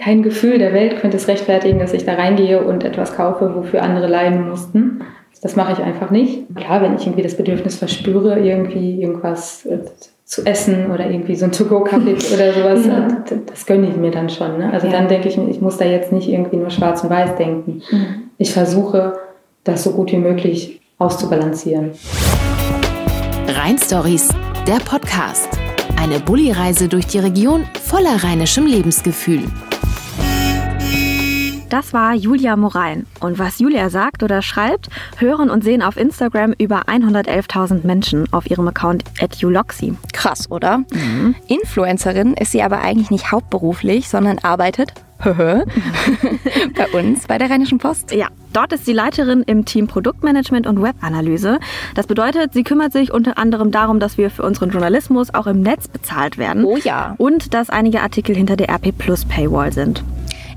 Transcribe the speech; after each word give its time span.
kein 0.00 0.22
Gefühl 0.22 0.58
der 0.58 0.72
Welt 0.72 1.00
könnte 1.00 1.16
es 1.16 1.28
rechtfertigen, 1.28 1.78
dass 1.78 1.92
ich 1.92 2.04
da 2.04 2.14
reingehe 2.14 2.62
und 2.62 2.84
etwas 2.84 3.14
kaufe, 3.14 3.54
wofür 3.54 3.82
andere 3.82 4.06
leiden 4.06 4.48
mussten. 4.48 5.00
Das 5.42 5.54
mache 5.54 5.72
ich 5.72 5.78
einfach 5.78 6.10
nicht. 6.10 6.44
Klar, 6.56 6.82
wenn 6.82 6.96
ich 6.96 7.02
irgendwie 7.02 7.22
das 7.22 7.36
Bedürfnis 7.36 7.76
verspüre, 7.76 8.40
irgendwie 8.40 9.00
irgendwas 9.00 9.64
äh, 9.66 9.78
zu 10.24 10.44
essen 10.44 10.90
oder 10.90 11.08
irgendwie 11.08 11.36
so 11.36 11.44
ein 11.44 11.52
To-Go-Kaffee 11.52 12.14
oder 12.34 12.52
sowas, 12.52 12.86
ja. 12.86 13.08
das 13.46 13.64
gönne 13.64 13.88
ich 13.88 13.96
mir 13.96 14.10
dann 14.10 14.28
schon. 14.28 14.58
Ne? 14.58 14.72
Also 14.72 14.88
ja. 14.88 14.92
dann 14.94 15.08
denke 15.08 15.28
ich 15.28 15.36
mir, 15.36 15.48
ich 15.48 15.60
muss 15.60 15.76
da 15.76 15.84
jetzt 15.84 16.12
nicht 16.12 16.28
irgendwie 16.28 16.56
nur 16.56 16.70
schwarz 16.70 17.04
und 17.04 17.10
weiß 17.10 17.36
denken. 17.36 17.82
Mhm. 17.90 18.06
Ich 18.36 18.52
versuche, 18.52 19.14
das 19.64 19.84
so 19.84 19.92
gut 19.92 20.10
wie 20.12 20.16
möglich 20.16 20.80
auszubalancieren. 20.98 21.92
Rhein 23.46 23.76
der 24.66 24.80
Podcast. 24.84 25.48
Eine 26.00 26.20
Bulli-Reise 26.20 26.88
durch 26.88 27.06
die 27.06 27.18
Region 27.18 27.64
voller 27.82 28.22
rheinischem 28.22 28.66
Lebensgefühl. 28.66 29.44
Das 31.68 31.92
war 31.92 32.14
Julia 32.14 32.56
Morain. 32.56 33.06
Und 33.20 33.38
was 33.38 33.58
Julia 33.58 33.90
sagt 33.90 34.22
oder 34.22 34.40
schreibt, 34.40 34.88
hören 35.18 35.50
und 35.50 35.62
sehen 35.62 35.82
auf 35.82 35.98
Instagram 35.98 36.54
über 36.58 36.84
111.000 36.88 37.86
Menschen 37.86 38.32
auf 38.32 38.50
ihrem 38.50 38.66
Account 38.68 39.04
at 39.20 39.36
Juloxi. 39.36 39.94
Krass, 40.14 40.50
oder? 40.50 40.78
Mhm. 40.92 41.34
Influencerin 41.46 42.34
ist 42.34 42.52
sie 42.52 42.62
aber 42.62 42.80
eigentlich 42.80 43.10
nicht 43.10 43.32
hauptberuflich, 43.32 44.08
sondern 44.08 44.38
arbeitet 44.38 44.94
bei 45.24 46.86
uns 46.92 47.26
bei 47.26 47.38
der 47.38 47.50
Rheinischen 47.50 47.78
Post. 47.78 48.12
Ja, 48.12 48.28
dort 48.52 48.72
ist 48.72 48.86
sie 48.86 48.92
Leiterin 48.92 49.42
im 49.42 49.64
Team 49.64 49.88
Produktmanagement 49.88 50.66
und 50.66 50.80
Webanalyse. 50.80 51.58
Das 51.96 52.06
bedeutet, 52.06 52.54
sie 52.54 52.62
kümmert 52.62 52.92
sich 52.92 53.12
unter 53.12 53.36
anderem 53.36 53.72
darum, 53.72 53.98
dass 53.98 54.16
wir 54.16 54.30
für 54.30 54.44
unseren 54.44 54.70
Journalismus 54.70 55.34
auch 55.34 55.48
im 55.48 55.60
Netz 55.60 55.88
bezahlt 55.88 56.38
werden. 56.38 56.64
Oh 56.64 56.76
ja. 56.76 57.14
Und 57.18 57.52
dass 57.52 57.68
einige 57.68 58.00
Artikel 58.00 58.36
hinter 58.36 58.56
der 58.56 58.70
RP 58.70 58.96
Plus 58.96 59.24
Paywall 59.24 59.72
sind. 59.72 60.04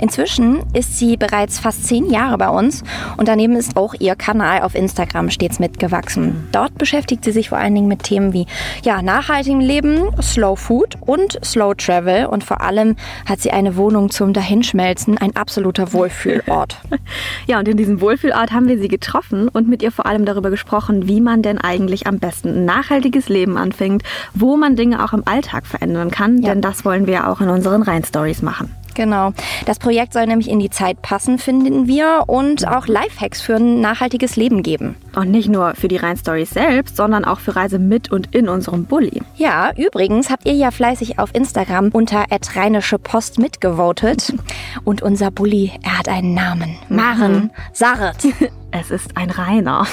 Inzwischen 0.02 0.64
ist 0.74 0.98
sie 0.98 1.16
bereits 1.16 1.60
fast 1.60 1.86
zehn 1.86 2.10
Jahre 2.10 2.40
bei 2.40 2.50
uns 2.50 2.84
und 3.18 3.28
daneben 3.28 3.56
ist 3.56 3.78
auch 3.78 3.94
ihr 4.00 4.16
Kanal 4.16 4.64
auf 4.64 4.74
Instagram 4.74 5.30
stets 5.30 5.60
mitgewachsen. 5.60 6.48
Dort 6.52 6.76
beschäftigt 6.80 7.24
sie 7.24 7.32
sich 7.32 7.50
vor 7.50 7.60
allen 7.60 7.76
Dingen 7.76 7.88
mit 7.88 8.02
Themen 8.02 8.34
wie 8.34 8.48
ja, 8.84 9.04
nachhaltigem 9.04 9.60
Leben, 9.60 10.10
Slow 10.20 10.56
Food 10.56 10.98
und 11.02 11.40
Slow 11.46 11.76
Travel 11.76 12.26
und 12.26 12.44
vor 12.44 12.62
allem 12.62 12.96
hat 13.28 13.42
sie 13.42 13.52
eine 13.52 13.76
Wohnung 13.76 14.10
zum 14.10 14.34
Dahinschmelzen, 14.34 15.20
ein 15.20 15.36
absoluter 15.36 15.94
Wohlfühlort. 15.94 16.78
ja, 17.48 17.60
und 17.60 17.68
in 17.68 17.78
diesem 17.78 18.02
Wohlfühlort 18.02 18.52
haben 18.52 18.68
wir 18.68 18.80
sie 18.80 18.88
getroffen 18.88 19.50
und 19.50 19.70
mit 19.70 19.84
ihr 19.84 19.92
vor 19.92 20.08
allem 20.08 20.26
darüber 20.26 20.50
gesprochen, 20.50 21.08
wie 21.08 21.22
man 21.22 21.44
denn 21.44 21.60
eigentlich 21.60 22.08
am 22.08 22.18
besten 22.18 22.50
ein 22.50 22.66
nachhaltiges 22.66 23.30
Leben 23.30 23.56
anfängt, 23.56 24.02
wo 24.34 24.58
man 24.58 24.76
Dinge 24.76 25.06
auch 25.06 25.14
im 25.14 25.28
Alltag 25.28 25.68
verändern 25.68 26.10
kann, 26.10 26.42
ja. 26.42 26.50
denn 26.50 26.62
das 26.62 26.86
wollen 26.86 27.06
wir 27.06 27.30
auch 27.30 27.40
in 27.40 27.50
unseren 27.50 27.84
Rhein-Stories 27.84 28.42
machen. 28.42 28.81
Genau. 29.02 29.34
Das 29.66 29.80
Projekt 29.80 30.14
soll 30.14 30.28
nämlich 30.28 30.48
in 30.48 30.60
die 30.60 30.70
Zeit 30.70 31.02
passen, 31.02 31.40
finden 31.40 31.88
wir, 31.88 32.26
und 32.28 32.68
auch 32.68 32.86
Lifehacks 32.86 33.42
für 33.42 33.56
ein 33.56 33.82
nachhaltiges 33.82 34.36
Leben 34.36 34.62
geben. 34.62 34.96
Und 35.16 35.32
nicht 35.32 35.50
nur 35.50 35.74
für 35.74 35.88
die 35.88 35.98
Rhein-Stories 35.98 36.52
selbst, 36.52 36.98
sondern 36.98 37.26
auch 37.26 37.40
für 37.40 37.56
Reise 37.56 37.80
mit 37.80 38.12
und 38.12 38.36
in 38.36 38.48
unserem 38.48 38.86
Bulli. 38.86 39.24
Ja, 39.38 39.72
übrigens 39.76 40.30
habt 40.30 40.46
ihr 40.46 40.54
ja 40.54 40.70
fleißig 40.70 41.18
auf 41.18 41.34
Instagram 41.34 41.90
unter 41.90 42.26
rheinische 42.56 43.00
Post 43.00 43.40
mitgevotet. 43.40 44.36
Und 44.84 45.02
unser 45.02 45.32
Bulli, 45.32 45.72
er 45.82 45.98
hat 45.98 46.08
einen 46.08 46.36
Namen. 46.36 46.78
Maren 46.88 47.50
Sarret. 47.74 48.18
Es 48.74 48.90
ist 48.90 49.18
ein 49.18 49.30
Rainer. 49.30 49.86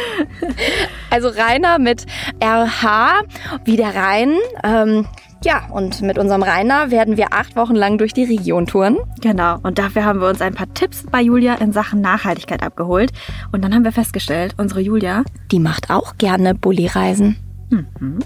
also 1.10 1.28
Rainer 1.28 1.78
mit 1.78 2.06
RH, 2.42 3.22
wie 3.64 3.76
der 3.76 3.94
Rhein. 3.94 4.34
Ähm, 4.64 5.06
ja, 5.44 5.66
und 5.70 6.02
mit 6.02 6.18
unserem 6.18 6.42
Rainer 6.42 6.90
werden 6.90 7.16
wir 7.16 7.32
acht 7.32 7.54
Wochen 7.56 7.74
lang 7.74 7.98
durch 7.98 8.12
die 8.12 8.24
Region 8.24 8.66
touren. 8.66 8.98
Genau, 9.20 9.58
und 9.62 9.78
dafür 9.78 10.04
haben 10.04 10.20
wir 10.20 10.28
uns 10.28 10.40
ein 10.40 10.54
paar 10.54 10.72
Tipps 10.74 11.04
bei 11.10 11.20
Julia 11.20 11.54
in 11.54 11.72
Sachen 11.72 12.00
Nachhaltigkeit 12.00 12.62
abgeholt. 12.62 13.12
Und 13.52 13.62
dann 13.62 13.74
haben 13.74 13.84
wir 13.84 13.92
festgestellt, 13.92 14.54
unsere 14.56 14.80
Julia, 14.80 15.22
die 15.50 15.60
macht 15.60 15.90
auch 15.90 16.16
gerne 16.16 16.54
Bulli-Reisen. 16.54 17.36
Mhm. 17.70 18.18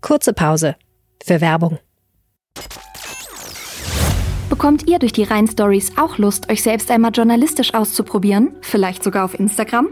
Kurze 0.00 0.32
Pause 0.32 0.76
für 1.24 1.40
Werbung. 1.40 1.78
Bekommt 4.48 4.88
ihr 4.88 5.00
durch 5.00 5.12
die 5.12 5.24
Rhein-Stories 5.24 5.98
auch 5.98 6.18
Lust, 6.18 6.50
euch 6.50 6.62
selbst 6.62 6.90
einmal 6.90 7.10
journalistisch 7.10 7.74
auszuprobieren? 7.74 8.54
Vielleicht 8.60 9.02
sogar 9.02 9.24
auf 9.24 9.38
Instagram? 9.38 9.88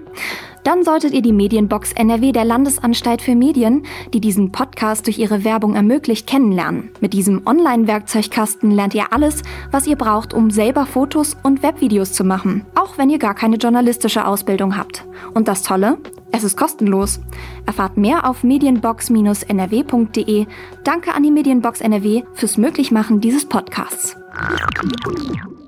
Dann 0.65 0.83
solltet 0.83 1.13
ihr 1.13 1.23
die 1.23 1.33
Medienbox 1.33 1.93
NRW 1.93 2.33
der 2.33 2.47
Landesanstalt 2.47 3.23
für 3.23 3.35
Medien, 3.35 3.83
die 4.15 4.21
diesen 4.21 4.51
Podcast 4.51 5.07
durch 5.07 5.19
ihre 5.19 5.45
Werbung 5.45 5.75
ermöglicht, 5.75 6.27
kennenlernen. 6.27 6.89
Mit 7.01 7.13
diesem 7.13 7.47
Online-Werkzeugkasten 7.47 8.71
lernt 8.71 8.95
ihr 8.95 9.13
alles, 9.13 9.43
was 9.71 9.87
ihr 9.87 9.97
braucht, 9.97 10.33
um 10.33 10.51
selber 10.51 10.87
Fotos 10.87 11.37
und 11.43 11.63
Webvideos 11.63 12.15
zu 12.15 12.25
machen, 12.25 12.65
auch 12.75 12.97
wenn 12.97 13.11
ihr 13.11 13.19
gar 13.19 13.35
keine 13.35 13.57
journalistische 13.57 14.27
Ausbildung 14.27 14.79
habt. 14.79 15.05
Und 15.35 15.49
das 15.49 15.63
Tolle? 15.63 15.99
Es 16.33 16.45
ist 16.45 16.57
kostenlos. 16.57 17.21
Erfahrt 17.67 17.99
mehr 17.99 18.27
auf 18.29 18.43
medienbox-nrw.de. 18.43 20.47
Danke 20.83 21.15
an 21.15 21.23
die 21.23 21.31
Medienbox 21.31 21.83
NRW 21.83 22.23
fürs 22.33 22.57
Möglichmachen 22.57 23.21
dieses 23.21 23.45
Podcasts. 23.45 24.17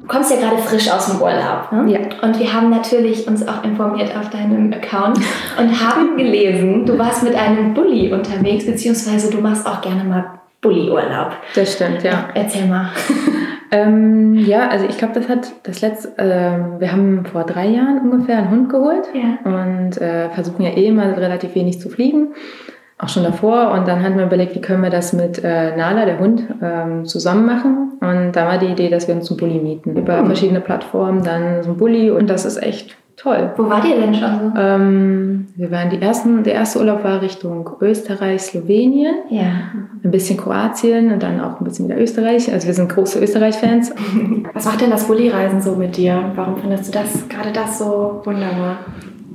Du 0.06 0.12
kommst 0.12 0.30
ja 0.30 0.36
gerade 0.36 0.58
frisch 0.58 0.88
aus 0.88 1.10
dem 1.10 1.20
Urlaub. 1.20 1.72
Ne? 1.72 1.92
Ja. 1.92 1.98
Und 2.22 2.38
wir 2.38 2.52
haben 2.52 2.70
natürlich 2.70 3.26
uns 3.26 3.46
auch 3.46 3.64
informiert 3.64 4.16
auf 4.16 4.30
deinem 4.30 4.72
Account 4.72 5.18
und 5.58 5.80
haben 5.80 6.16
gelesen, 6.16 6.86
du 6.86 6.96
warst 6.96 7.24
mit 7.24 7.34
einem 7.34 7.74
Bulli 7.74 8.12
unterwegs, 8.12 8.66
beziehungsweise 8.66 9.32
du 9.32 9.38
machst 9.38 9.66
auch 9.66 9.80
gerne 9.80 10.04
mal 10.04 10.24
Bulli-Urlaub. 10.60 11.32
Das 11.56 11.72
stimmt, 11.72 12.04
ja. 12.04 12.28
Erzähl 12.34 12.66
mal. 12.66 12.90
Ähm, 13.72 14.34
ja, 14.46 14.68
also 14.68 14.86
ich 14.86 14.96
glaube, 14.96 15.14
das 15.14 15.28
hat 15.28 15.52
das 15.64 15.80
letzte, 15.80 16.16
äh, 16.18 16.80
wir 16.80 16.92
haben 16.92 17.26
vor 17.26 17.42
drei 17.42 17.66
Jahren 17.66 17.98
ungefähr 17.98 18.38
einen 18.38 18.50
Hund 18.50 18.68
geholt 18.70 19.08
ja. 19.12 19.38
und 19.44 20.00
äh, 20.00 20.30
versuchen 20.30 20.62
ja 20.62 20.70
eh 20.70 20.92
mal 20.92 21.14
relativ 21.14 21.56
wenig 21.56 21.80
zu 21.80 21.88
fliegen 21.88 22.28
auch 22.98 23.08
schon 23.08 23.24
davor. 23.24 23.72
Und 23.72 23.86
dann 23.86 24.02
hatten 24.02 24.16
wir 24.16 24.24
überlegt, 24.24 24.54
wie 24.54 24.60
können 24.60 24.82
wir 24.82 24.90
das 24.90 25.12
mit 25.12 25.42
äh, 25.42 25.76
Nala, 25.76 26.04
der 26.06 26.18
Hund, 26.18 26.44
ähm, 26.62 27.04
zusammen 27.04 27.46
machen. 27.46 27.92
Und 28.00 28.32
da 28.32 28.46
war 28.46 28.58
die 28.58 28.66
Idee, 28.66 28.88
dass 28.88 29.08
wir 29.08 29.14
uns 29.14 29.30
einen 29.30 29.38
Bulli 29.38 29.58
mieten. 29.58 29.96
Über 29.96 30.22
mhm. 30.22 30.26
verschiedene 30.26 30.60
Plattformen 30.60 31.22
dann 31.22 31.62
so 31.62 31.70
ein 31.70 31.76
Bulli. 31.76 32.10
Und 32.10 32.28
das 32.28 32.44
ist 32.44 32.62
echt 32.62 32.96
toll. 33.16 33.50
Wo 33.56 33.68
wart 33.68 33.84
ihr 33.84 33.96
denn 33.96 34.14
schon 34.14 34.52
so? 34.54 34.60
Ähm, 34.60 35.46
wir 35.56 35.70
waren 35.70 35.90
die 35.90 36.00
ersten, 36.00 36.42
der 36.42 36.54
erste 36.54 36.78
Urlaub 36.78 37.04
war 37.04 37.20
Richtung 37.20 37.70
Österreich, 37.80 38.42
Slowenien. 38.42 39.14
Ja. 39.28 39.72
Ein 40.02 40.10
bisschen 40.10 40.38
Kroatien 40.38 41.12
und 41.12 41.22
dann 41.22 41.40
auch 41.40 41.60
ein 41.60 41.64
bisschen 41.64 41.88
wieder 41.88 42.00
Österreich. 42.00 42.52
Also 42.52 42.66
wir 42.66 42.74
sind 42.74 42.88
große 42.88 43.18
Österreich-Fans. 43.20 43.94
Was 44.54 44.64
macht 44.64 44.80
denn 44.80 44.90
das 44.90 45.06
Bulli-Reisen 45.06 45.60
so 45.60 45.74
mit 45.74 45.96
dir? 45.96 46.32
Warum 46.34 46.58
findest 46.58 46.88
du 46.88 46.98
das 46.98 47.28
gerade 47.28 47.52
das 47.52 47.78
so 47.78 48.22
wunderbar? 48.24 48.78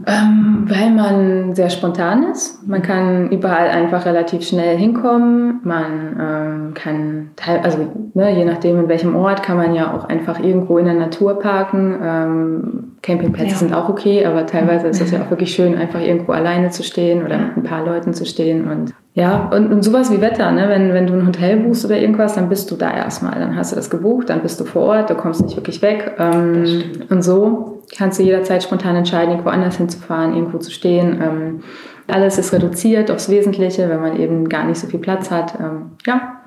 Ähm, 0.08 0.66
weil 0.68 0.92
man 0.92 1.56
sehr 1.56 1.70
spontan 1.70 2.24
ist. 2.32 2.68
Man 2.68 2.82
kann 2.82 3.30
überall 3.30 3.70
einfach 3.70 4.06
relativ 4.06 4.48
schnell 4.48 4.78
hinkommen. 4.78 5.62
Man 5.64 6.18
ähm, 6.20 6.74
kann, 6.74 7.32
also 7.64 7.78
ne, 8.14 8.36
je 8.36 8.46
nachdem 8.46 8.80
in 8.80 8.88
welchem 8.88 9.16
Ort, 9.16 9.44
kann 9.44 9.58
man 9.58 9.74
ja 9.74 9.94
auch 9.94 10.06
einfach 10.06 10.40
irgendwo 10.40 10.78
in 10.78 10.86
der 10.86 10.96
Natur 10.96 11.40
parken. 11.40 11.96
Ähm, 12.02 12.84
Campingplätze 13.02 13.52
ja. 13.52 13.58
sind 13.58 13.74
auch 13.74 13.90
okay, 13.90 14.26
aber 14.26 14.46
teilweise 14.46 14.88
ist 14.88 15.02
es 15.02 15.12
ja 15.12 15.22
auch 15.26 15.30
wirklich 15.30 15.54
schön, 15.54 15.78
einfach 15.78 16.00
irgendwo 16.00 16.32
alleine 16.32 16.70
zu 16.70 16.84
stehen 16.84 17.24
oder 17.26 17.38
mit 17.38 17.58
ein 17.58 17.64
paar 17.64 17.86
Leuten 17.86 18.14
zu 18.14 18.26
stehen. 18.26 18.70
Und 18.70 18.94
ja, 19.14 19.50
und, 19.54 19.72
und 19.72 19.84
sowas 19.84 20.12
wie 20.12 20.22
Wetter, 20.22 20.52
ne? 20.52 20.70
wenn, 20.70 20.94
wenn 20.94 21.08
du 21.08 21.14
ein 21.14 21.28
Hotel 21.28 21.58
buchst 21.58 21.84
oder 21.84 21.98
irgendwas, 21.98 22.36
dann 22.36 22.48
bist 22.48 22.72
du 22.72 22.76
da 22.76 22.96
erstmal. 22.96 23.40
Dann 23.40 23.58
hast 23.58 23.72
du 23.72 23.76
das 23.76 23.90
gebucht, 23.90 24.30
dann 24.30 24.42
bist 24.42 24.60
du 24.60 24.64
vor 24.64 24.84
Ort, 24.84 25.10
du 25.10 25.16
kommst 25.16 25.42
nicht 25.42 25.58
wirklich 25.58 25.82
weg. 25.82 26.16
Ähm, 26.18 26.84
und 27.10 27.22
so 27.22 27.81
kannst 27.97 28.19
du 28.19 28.24
jederzeit 28.24 28.63
spontan 28.63 28.96
entscheiden, 28.96 29.31
irgendwo 29.31 29.50
anders 29.50 29.78
hinzufahren, 29.78 30.35
irgendwo 30.35 30.57
zu 30.57 30.72
stehen. 30.72 31.22
Ähm, 31.22 31.59
alles 32.07 32.38
ist 32.38 32.52
reduziert 32.52 33.09
aufs 33.09 33.29
Wesentliche, 33.29 33.88
wenn 33.88 34.02
man 34.02 34.19
eben 34.19 34.50
gar 34.50 34.66
nicht 34.66 34.79
so 34.79 34.88
viel 34.88 35.00
Platz 35.00 35.31
hat. 35.31 35.57
Ähm, 35.59 35.91
ja, 36.06 36.41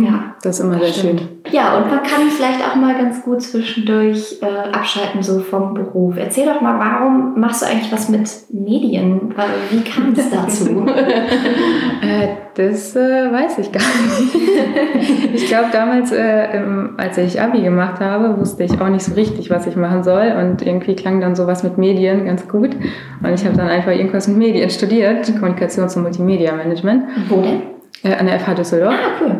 ja, 0.00 0.34
das 0.42 0.58
ist 0.58 0.64
immer 0.64 0.78
sehr 0.78 0.92
stimmt. 0.92 1.20
schön. 1.20 1.28
Ja, 1.50 1.76
und 1.76 1.90
man 1.90 2.02
kann 2.02 2.28
vielleicht 2.30 2.62
auch 2.62 2.76
mal 2.76 2.94
ganz 2.96 3.22
gut 3.22 3.42
zwischendurch 3.42 4.38
äh, 4.42 4.70
abschalten, 4.70 5.22
so 5.22 5.40
vom 5.40 5.74
Beruf. 5.74 6.16
Erzähl 6.16 6.46
doch 6.46 6.60
mal, 6.60 6.78
warum 6.78 7.40
machst 7.40 7.62
du 7.62 7.66
eigentlich 7.66 7.90
was 7.90 8.08
mit 8.08 8.28
Medien? 8.50 9.34
Wie 9.70 9.80
kam 9.80 10.12
es 10.12 10.30
dazu? 10.30 10.86
äh, 12.02 12.28
das 12.58 12.96
äh, 12.96 13.32
weiß 13.32 13.58
ich 13.58 13.70
gar 13.70 13.80
nicht. 13.80 15.34
ich 15.34 15.46
glaube, 15.46 15.68
damals, 15.72 16.10
äh, 16.10 16.60
als 16.96 17.16
ich 17.16 17.40
Abi 17.40 17.62
gemacht 17.62 18.00
habe, 18.00 18.38
wusste 18.38 18.64
ich 18.64 18.80
auch 18.80 18.88
nicht 18.88 19.04
so 19.04 19.14
richtig, 19.14 19.48
was 19.48 19.68
ich 19.68 19.76
machen 19.76 20.02
soll. 20.02 20.34
Und 20.38 20.66
irgendwie 20.66 20.96
klang 20.96 21.20
dann 21.20 21.36
sowas 21.36 21.62
mit 21.62 21.78
Medien 21.78 22.24
ganz 22.24 22.48
gut. 22.48 22.70
Und 22.74 23.32
ich 23.32 23.44
habe 23.44 23.56
dann 23.56 23.68
einfach 23.68 23.92
irgendwas 23.92 24.26
mit 24.26 24.38
Medien 24.38 24.70
studiert, 24.70 25.24
Kommunikations- 25.40 25.96
und 25.96 26.02
Multimedia-Management. 26.02 27.04
Wo 27.28 27.42
denn? 27.42 27.62
Äh, 28.02 28.16
an 28.16 28.26
der 28.26 28.40
FH 28.40 28.54
Düsseldorf. 28.54 28.94
Ah, 28.94 29.22
cool. 29.24 29.36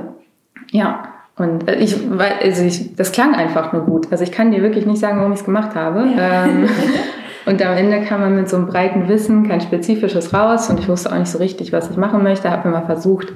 Ja, 0.71 1.03
und 1.37 1.69
äh, 1.69 1.77
ich, 1.77 1.97
also 2.41 2.63
ich, 2.63 2.95
das 2.95 3.11
klang 3.11 3.35
einfach 3.35 3.73
nur 3.73 3.83
gut. 3.83 4.09
Also 4.13 4.23
ich 4.23 4.31
kann 4.31 4.53
dir 4.53 4.63
wirklich 4.63 4.87
nicht 4.87 5.01
sagen, 5.01 5.19
warum 5.19 5.33
ich 5.33 5.41
es 5.41 5.45
gemacht 5.45 5.75
habe. 5.75 6.07
Ja. 6.17 6.47
Ähm, 6.47 6.69
und 7.49 7.65
am 7.65 7.77
Ende 7.77 8.03
kam 8.03 8.21
man 8.21 8.37
mit 8.37 8.49
so 8.49 8.57
einem 8.57 8.67
breiten 8.67 9.09
Wissen, 9.09 9.49
kein 9.49 9.61
spezifisches 9.61 10.35
raus 10.35 10.69
und 10.69 10.79
ich 10.79 10.89
wusste 10.89 11.11
auch 11.11 11.19
nicht 11.19 11.31
so 11.31 11.39
richtig, 11.39 11.73
was 11.73 11.91
ich 11.91 11.97
machen 11.97 12.23
möchte. 12.23 12.51
Habe 12.51 12.69
mir 12.69 12.75
mal 12.75 12.87
versucht, 12.87 13.33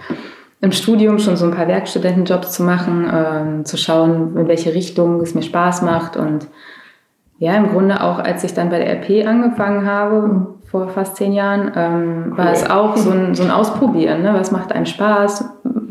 im 0.61 0.71
Studium 0.71 1.19
schon 1.19 1.37
so 1.37 1.47
ein 1.47 1.51
paar 1.53 1.67
Werkstudentenjobs 1.67 2.53
zu 2.53 2.63
machen, 2.63 3.09
äh, 3.09 3.65
zu 3.65 3.77
schauen, 3.77 4.37
in 4.37 4.49
welche 4.49 4.75
Richtung 4.75 5.21
es 5.21 5.35
mir 5.35 5.43
Spaß 5.43 5.83
macht. 5.83 6.17
Und 6.17 6.47
ja, 7.39 7.55
im 7.55 7.71
Grunde 7.71 8.03
auch, 8.03 8.19
als 8.19 8.45
ich 8.45 8.53
dann 8.55 8.69
bei 8.69 8.79
der 8.79 9.01
RP 9.01 9.27
angefangen 9.27 9.87
habe, 9.87 10.47
vor 10.71 10.89
fast 10.89 11.17
zehn 11.17 11.33
Jahren, 11.33 11.73
ähm, 11.75 12.37
war 12.37 12.53
es 12.53 12.69
auch 12.69 12.97
so 12.97 13.11
ein, 13.11 13.35
so 13.35 13.43
ein 13.43 13.51
Ausprobieren. 13.51 14.23
Ne? 14.23 14.35
Was 14.35 14.53
macht 14.53 14.73
einem 14.73 14.87
Spaß? 14.87 15.45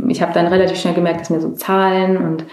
Ich 0.08 0.22
habe 0.22 0.34
dann 0.34 0.48
relativ 0.48 0.78
schnell 0.78 0.94
gemerkt, 0.94 1.22
dass 1.22 1.30
mir 1.32 1.42
so 1.42 1.52
Zahlen 1.52 2.18
und 2.18 2.46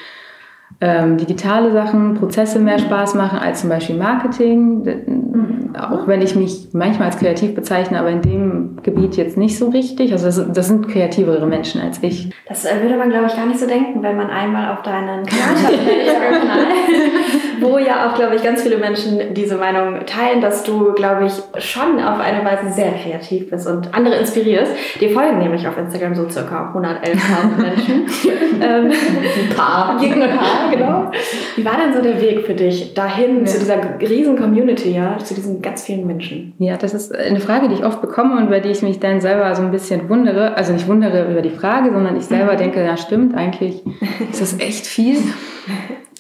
ähm, 0.80 1.16
digitale 1.16 1.72
Sachen, 1.72 2.14
Prozesse 2.14 2.60
mehr 2.60 2.78
Spaß 2.78 3.14
machen 3.14 3.38
als 3.38 3.62
zum 3.62 3.70
Beispiel 3.70 3.96
Marketing. 3.96 4.82
Mhm. 4.84 5.76
Auch 5.76 6.06
wenn 6.06 6.22
ich 6.22 6.36
mich 6.36 6.68
manchmal 6.72 7.08
als 7.08 7.18
kreativ 7.18 7.54
bezeichne, 7.54 7.98
aber 7.98 8.10
in 8.10 8.22
dem 8.22 8.76
Gebiet 8.82 9.16
jetzt 9.16 9.36
nicht 9.36 9.58
so 9.58 9.70
richtig. 9.70 10.12
Also 10.12 10.26
das, 10.26 10.52
das 10.52 10.68
sind 10.68 10.88
kreativere 10.88 11.46
Menschen 11.46 11.80
als 11.80 12.02
ich. 12.02 12.30
Das 12.48 12.64
äh, 12.64 12.80
würde 12.80 12.96
man, 12.96 13.10
glaube 13.10 13.26
ich, 13.26 13.34
gar 13.34 13.46
nicht 13.46 13.58
so 13.58 13.66
denken, 13.66 14.02
wenn 14.02 14.16
man 14.16 14.30
einmal 14.30 14.72
auf 14.72 14.82
deinen 14.82 15.26
Kanal 15.26 15.72
wo 17.60 17.78
ja 17.78 18.08
auch, 18.08 18.14
glaube 18.14 18.36
ich, 18.36 18.42
ganz 18.42 18.62
viele 18.62 18.78
Menschen 18.78 19.34
diese 19.34 19.56
Meinung 19.56 20.06
teilen, 20.06 20.40
dass 20.40 20.62
du, 20.64 20.92
glaube 20.92 21.26
ich, 21.26 21.62
schon 21.62 22.00
auf 22.00 22.20
eine 22.20 22.44
Weise 22.44 22.72
sehr 22.72 22.92
kreativ 22.92 23.50
bist 23.50 23.66
und 23.66 23.94
andere 23.94 24.16
inspirierst. 24.16 24.72
Die 25.00 25.08
folgen 25.08 25.38
nämlich 25.38 25.66
auf 25.66 25.76
Instagram 25.76 26.14
so 26.14 26.28
circa 26.28 26.72
111.000 26.74 27.62
Menschen. 27.62 28.06
ähm, 28.62 28.90
ein 28.90 29.56
paar. 29.56 30.00
Ein 30.00 30.38
paar, 30.38 30.70
genau. 30.70 31.10
Wie 31.56 31.64
war 31.64 31.76
denn 31.76 31.94
so 31.94 32.02
der 32.02 32.20
Weg 32.20 32.46
für 32.46 32.54
dich 32.54 32.94
dahin, 32.94 33.40
ja. 33.40 33.44
zu 33.46 33.58
dieser 33.58 34.00
riesen 34.00 34.38
Community, 34.38 34.90
ja, 34.90 35.18
zu 35.18 35.34
diesen 35.34 35.62
ganz 35.62 35.84
vielen 35.84 36.06
Menschen? 36.06 36.54
Ja, 36.58 36.76
das 36.76 36.94
ist 36.94 37.14
eine 37.14 37.40
Frage, 37.40 37.68
die 37.68 37.74
ich 37.74 37.84
oft 37.84 38.00
bekomme 38.00 38.36
und 38.36 38.50
bei 38.50 38.60
der 38.60 38.70
ich 38.70 38.82
mich 38.82 39.00
dann 39.00 39.20
selber 39.20 39.54
so 39.54 39.62
ein 39.62 39.70
bisschen 39.70 40.08
wundere. 40.08 40.56
Also 40.56 40.72
nicht 40.72 40.88
wundere 40.88 41.30
über 41.30 41.42
die 41.42 41.50
Frage, 41.50 41.92
sondern 41.92 42.16
ich 42.16 42.24
selber 42.24 42.54
mhm. 42.54 42.58
denke, 42.58 42.84
ja 42.84 42.96
stimmt, 42.96 43.34
eigentlich 43.34 43.82
ist 44.30 44.40
das 44.40 44.58
echt 44.58 44.86
viel. 44.86 45.18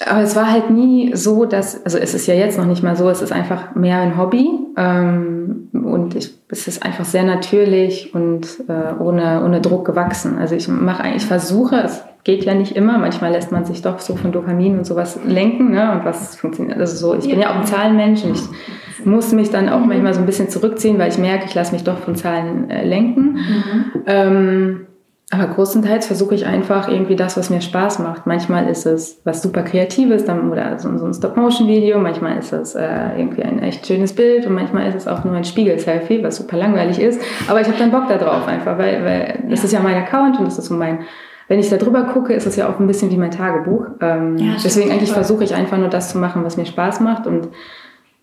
Aber 0.06 0.22
es 0.22 0.36
war 0.36 0.50
halt 0.50 0.70
nie 0.70 1.12
so, 1.14 1.44
dass, 1.44 1.84
also 1.84 1.98
es 1.98 2.14
ist 2.14 2.26
ja 2.26 2.34
jetzt 2.34 2.56
noch 2.56 2.66
nicht 2.66 2.82
mal 2.82 2.96
so, 2.96 3.08
es 3.08 3.20
ist 3.20 3.32
einfach 3.32 3.74
mehr 3.74 3.98
ein 3.98 4.16
Hobby 4.16 4.48
ähm, 4.76 5.68
und 5.72 6.14
ich, 6.14 6.34
es 6.48 6.68
ist 6.68 6.84
einfach 6.84 7.04
sehr 7.04 7.24
natürlich 7.24 8.14
und 8.14 8.46
äh, 8.68 9.02
ohne, 9.02 9.42
ohne 9.44 9.60
Druck 9.60 9.84
gewachsen. 9.84 10.38
Also 10.38 10.54
ich 10.54 10.68
mache 10.68 11.02
eigentlich, 11.02 11.22
ich 11.22 11.28
versuche, 11.28 11.76
es 11.76 12.04
geht 12.22 12.44
ja 12.44 12.54
nicht 12.54 12.76
immer, 12.76 12.98
manchmal 12.98 13.32
lässt 13.32 13.50
man 13.50 13.64
sich 13.64 13.82
doch 13.82 13.98
so 13.98 14.14
von 14.14 14.30
Dopamin 14.30 14.78
und 14.78 14.84
sowas 14.84 15.18
lenken 15.26 15.70
ne, 15.70 15.92
und 15.92 16.04
was 16.04 16.36
funktioniert. 16.36 16.78
Also 16.78 16.96
so, 16.96 17.18
ich 17.18 17.28
bin 17.28 17.40
ja 17.40 17.50
auch 17.50 17.56
ein 17.56 17.66
Zahlenmensch 17.66 18.22
und 18.22 18.36
ich 18.36 19.04
muss 19.04 19.32
mich 19.32 19.50
dann 19.50 19.68
auch 19.68 19.84
manchmal 19.84 20.14
so 20.14 20.20
ein 20.20 20.26
bisschen 20.26 20.48
zurückziehen, 20.48 20.98
weil 20.98 21.10
ich 21.10 21.18
merke, 21.18 21.46
ich 21.46 21.54
lasse 21.54 21.72
mich 21.72 21.84
doch 21.84 21.98
von 21.98 22.14
Zahlen 22.14 22.70
äh, 22.70 22.84
lenken. 22.84 23.32
Mhm. 23.32 23.84
Ähm, 24.06 24.80
aber 25.30 25.46
größtenteils 25.48 26.06
versuche 26.06 26.34
ich 26.34 26.46
einfach 26.46 26.88
irgendwie 26.88 27.14
das, 27.14 27.36
was 27.36 27.50
mir 27.50 27.60
Spaß 27.60 27.98
macht. 27.98 28.26
Manchmal 28.26 28.66
ist 28.68 28.86
es 28.86 29.20
was 29.24 29.42
super 29.42 29.62
Kreatives 29.62 30.24
dann, 30.24 30.50
oder 30.50 30.78
so, 30.78 30.88
ein 30.88 31.12
Stop-Motion-Video, 31.12 31.98
manchmal 31.98 32.38
ist 32.38 32.54
es 32.54 32.74
äh, 32.74 33.18
irgendwie 33.18 33.42
ein 33.42 33.58
echt 33.58 33.86
schönes 33.86 34.14
Bild 34.14 34.46
und 34.46 34.54
manchmal 34.54 34.88
ist 34.88 34.94
es 34.94 35.06
auch 35.06 35.24
nur 35.24 35.34
ein 35.34 35.44
Spiegel-Selfie, 35.44 36.22
was 36.22 36.36
super 36.36 36.56
langweilig 36.56 36.98
ist. 36.98 37.20
Aber 37.46 37.60
ich 37.60 37.66
habe 37.66 37.76
dann 37.78 37.90
Bock 37.90 38.08
darauf 38.08 38.48
einfach, 38.48 38.78
weil, 38.78 39.04
weil 39.04 39.44
das 39.50 39.64
ist 39.64 39.72
ja 39.72 39.80
mein 39.80 39.96
Account 39.96 40.38
und 40.38 40.46
das 40.46 40.58
ist 40.58 40.64
so 40.64 40.74
mein, 40.74 41.00
wenn 41.46 41.58
ich 41.58 41.68
da 41.68 41.76
drüber 41.76 42.04
gucke, 42.04 42.32
ist 42.32 42.46
es 42.46 42.56
ja 42.56 42.66
auch 42.66 42.80
ein 42.80 42.86
bisschen 42.86 43.10
wie 43.10 43.18
mein 43.18 43.30
Tagebuch. 43.30 43.84
Ähm, 44.00 44.38
ja, 44.38 44.56
deswegen 44.64 44.90
eigentlich 44.90 45.12
versuche 45.12 45.44
ich 45.44 45.54
einfach 45.54 45.76
nur 45.76 45.88
das 45.88 46.10
zu 46.10 46.16
machen, 46.16 46.42
was 46.42 46.56
mir 46.56 46.64
Spaß 46.64 47.00
macht 47.00 47.26
und 47.26 47.48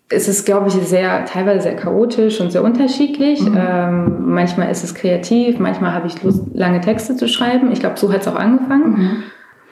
es 0.08 0.28
ist, 0.28 0.44
glaube 0.44 0.68
ich, 0.68 0.74
sehr, 0.74 1.24
teilweise 1.24 1.62
sehr 1.62 1.76
chaotisch 1.76 2.40
und 2.40 2.52
sehr 2.52 2.62
unterschiedlich. 2.62 3.40
Mhm. 3.40 3.58
Ähm, 3.58 4.16
manchmal 4.34 4.70
ist 4.70 4.84
es 4.84 4.94
kreativ, 4.94 5.58
manchmal 5.58 5.92
habe 5.92 6.06
ich 6.06 6.22
Lust, 6.22 6.44
lange 6.54 6.80
Texte 6.80 7.16
zu 7.16 7.28
schreiben. 7.28 7.72
Ich 7.72 7.80
glaube, 7.80 7.98
so 7.98 8.12
hat 8.12 8.20
es 8.20 8.28
auch 8.28 8.36
angefangen. 8.36 8.90
Mhm. 8.90 9.22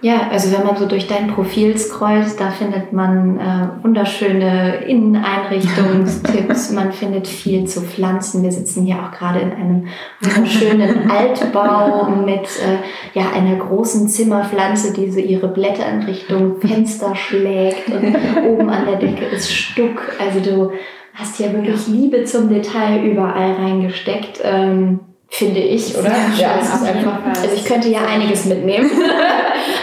Ja, 0.04 0.28
also 0.30 0.52
wenn 0.52 0.66
man 0.66 0.76
so 0.76 0.84
durch 0.84 1.06
dein 1.06 1.28
Profil 1.28 1.78
scrollt, 1.78 2.38
da 2.38 2.50
findet 2.50 2.92
man 2.92 3.40
äh, 3.40 3.82
wunderschöne 3.82 4.84
Inneneinrichtungstipps, 4.86 6.72
man 6.72 6.92
findet 6.92 7.26
viel 7.26 7.64
zu 7.64 7.80
Pflanzen. 7.80 8.42
Wir 8.42 8.52
sitzen 8.52 8.84
hier 8.84 8.96
auch 8.96 9.12
gerade 9.12 9.38
in 9.38 9.52
einem 9.52 9.86
wunderschönen 10.20 11.10
Altbau 11.10 12.04
mit 12.22 12.42
äh, 12.42 13.18
ja, 13.18 13.30
einer 13.34 13.56
großen 13.56 14.06
Zimmerpflanze, 14.06 14.92
die 14.92 15.10
so 15.10 15.20
ihre 15.20 15.48
Blätter 15.48 15.88
in 15.90 16.02
Richtung 16.02 16.60
Fenster 16.60 17.16
schlägt 17.16 17.88
und 17.88 18.14
oben 18.46 18.68
an 18.68 18.84
der 18.84 18.96
Decke 18.96 19.24
ist 19.24 19.50
Stuck. 19.50 20.02
Also 20.20 20.40
du 20.40 20.72
hast 21.14 21.40
ja 21.40 21.50
wirklich 21.50 21.86
Liebe 21.86 22.24
zum 22.24 22.50
Detail 22.50 23.02
überall 23.02 23.52
reingesteckt. 23.52 24.42
Ähm, 24.44 25.00
finde 25.28 25.60
ich, 25.60 25.96
oder? 25.96 26.10
Ja, 26.38 26.56
ja 26.56 26.56
ist 26.56 26.84
einfach, 26.84 27.24
also 27.24 27.54
ich 27.54 27.64
könnte 27.64 27.88
ja 27.88 28.00
einiges 28.06 28.44
mitnehmen. 28.44 28.90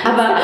Aber 0.06 0.36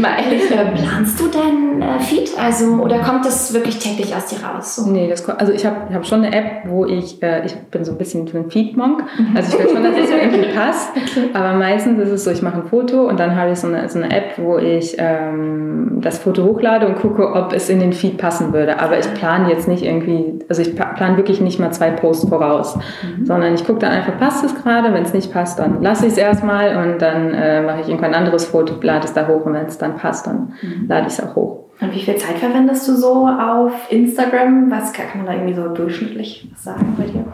mal 0.00 0.12
ehrlich, 0.22 0.50
äh, 0.50 0.64
planst 0.64 1.20
du 1.20 1.28
dein 1.28 1.82
äh, 1.82 2.00
Feed? 2.00 2.30
Also, 2.38 2.66
oder 2.74 2.98
kommt 3.00 3.24
das 3.24 3.52
wirklich 3.52 3.78
täglich 3.78 4.14
aus 4.14 4.26
dir 4.26 4.44
raus? 4.44 4.76
So? 4.76 4.90
Nee, 4.90 5.08
das 5.08 5.24
kommt, 5.24 5.40
also 5.40 5.52
ich 5.52 5.64
habe 5.66 5.76
ich 5.88 5.94
hab 5.94 6.06
schon 6.06 6.24
eine 6.24 6.34
App, 6.34 6.62
wo 6.66 6.86
ich, 6.86 7.22
äh, 7.22 7.44
ich 7.44 7.54
bin 7.54 7.84
so 7.84 7.92
ein 7.92 7.98
bisschen 7.98 8.28
ein 8.32 8.50
Feed-Monk. 8.50 9.04
Mhm. 9.18 9.36
Also 9.36 9.56
ich 9.56 9.64
will 9.64 9.72
schon, 9.72 9.82
dass 9.82 9.96
es 9.96 10.10
irgendwie 10.10 10.48
passt. 10.54 10.90
Okay. 10.96 11.28
Aber 11.34 11.54
meistens 11.54 11.98
ist 12.00 12.10
es 12.10 12.24
so, 12.24 12.30
ich 12.30 12.42
mache 12.42 12.56
ein 12.56 12.68
Foto 12.68 13.08
und 13.08 13.18
dann 13.18 13.36
habe 13.36 13.52
ich 13.52 13.58
so 13.58 13.66
eine, 13.66 13.88
so 13.88 13.98
eine 13.98 14.14
App, 14.14 14.38
wo 14.38 14.58
ich 14.58 14.96
ähm, 14.98 15.98
das 16.00 16.18
Foto 16.18 16.44
hochlade 16.44 16.86
und 16.86 16.96
gucke, 16.96 17.32
ob 17.32 17.52
es 17.52 17.68
in 17.68 17.80
den 17.80 17.92
Feed 17.92 18.18
passen 18.18 18.52
würde. 18.52 18.80
Aber 18.80 18.98
ich 18.98 19.12
plane 19.14 19.50
jetzt 19.50 19.68
nicht 19.68 19.84
irgendwie, 19.84 20.38
also 20.48 20.62
ich 20.62 20.74
plane 20.74 21.16
wirklich 21.16 21.40
nicht 21.40 21.58
mal 21.58 21.70
zwei 21.70 21.90
Posts 21.90 22.28
voraus, 22.28 22.76
mhm. 22.76 23.26
sondern 23.26 23.54
ich 23.54 23.64
gucke 23.64 23.80
dann 23.80 23.92
einfach, 23.92 24.18
passt 24.18 24.44
es 24.44 24.54
gerade? 24.54 24.92
Wenn 24.92 25.02
es 25.02 25.12
nicht 25.12 25.32
passt, 25.32 25.58
dann 25.58 25.82
lasse 25.82 26.06
ich 26.06 26.12
es 26.12 26.18
erstmal 26.18 26.76
und 26.76 27.00
dann 27.00 27.32
äh, 27.32 27.62
mache 27.62 27.80
ich 27.82 27.88
irgendwann 27.88 28.14
ein 28.14 28.22
anderes 28.22 28.46
Foto, 28.46 28.74
lade 28.82 29.06
es 29.06 29.12
da 29.12 29.26
hoch 29.26 29.46
und 29.46 29.54
wenn 29.54 29.66
es 29.66 29.78
dann 29.78 29.96
passt, 29.96 30.26
dann 30.26 30.54
mhm. 30.62 30.86
lade 30.88 31.06
ich 31.06 31.14
es 31.14 31.22
auch 31.22 31.34
hoch. 31.34 31.64
Und 31.80 31.94
wie 31.94 32.00
viel 32.00 32.16
Zeit 32.16 32.38
verwendest 32.38 32.86
du 32.86 32.94
so 32.94 33.26
auf 33.26 33.72
Instagram? 33.90 34.70
Was 34.70 34.92
kann 34.92 35.06
man 35.16 35.26
da 35.26 35.32
irgendwie 35.32 35.54
so 35.54 35.68
durchschnittlich 35.68 36.48
sagen 36.56 36.94
bei 36.96 37.04
dir? 37.04 37.24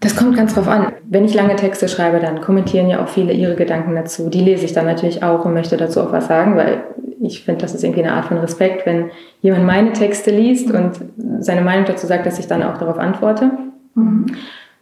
Das 0.00 0.16
kommt 0.16 0.36
ganz 0.36 0.54
drauf 0.54 0.68
an. 0.68 0.92
Wenn 1.08 1.24
ich 1.24 1.32
lange 1.32 1.56
Texte 1.56 1.88
schreibe, 1.88 2.20
dann 2.20 2.42
kommentieren 2.42 2.88
ja 2.88 3.02
auch 3.02 3.08
viele 3.08 3.32
ihre 3.32 3.54
Gedanken 3.54 3.94
dazu. 3.94 4.28
Die 4.28 4.42
lese 4.42 4.66
ich 4.66 4.74
dann 4.74 4.84
natürlich 4.84 5.22
auch 5.22 5.46
und 5.46 5.54
möchte 5.54 5.78
dazu 5.78 6.02
auch 6.02 6.12
was 6.12 6.26
sagen, 6.26 6.56
weil 6.56 6.84
ich 7.22 7.42
finde, 7.44 7.62
das 7.62 7.74
ist 7.74 7.82
irgendwie 7.82 8.04
eine 8.04 8.12
Art 8.12 8.26
von 8.26 8.36
Respekt, 8.36 8.84
wenn 8.84 9.10
jemand 9.40 9.64
meine 9.64 9.92
Texte 9.94 10.30
liest 10.30 10.70
und 10.70 11.00
seine 11.38 11.62
Meinung 11.62 11.86
dazu 11.86 12.06
sagt, 12.06 12.26
dass 12.26 12.38
ich 12.38 12.46
dann 12.46 12.62
auch 12.62 12.76
darauf 12.76 12.98
antworte. 12.98 13.50
Mhm. 13.94 14.26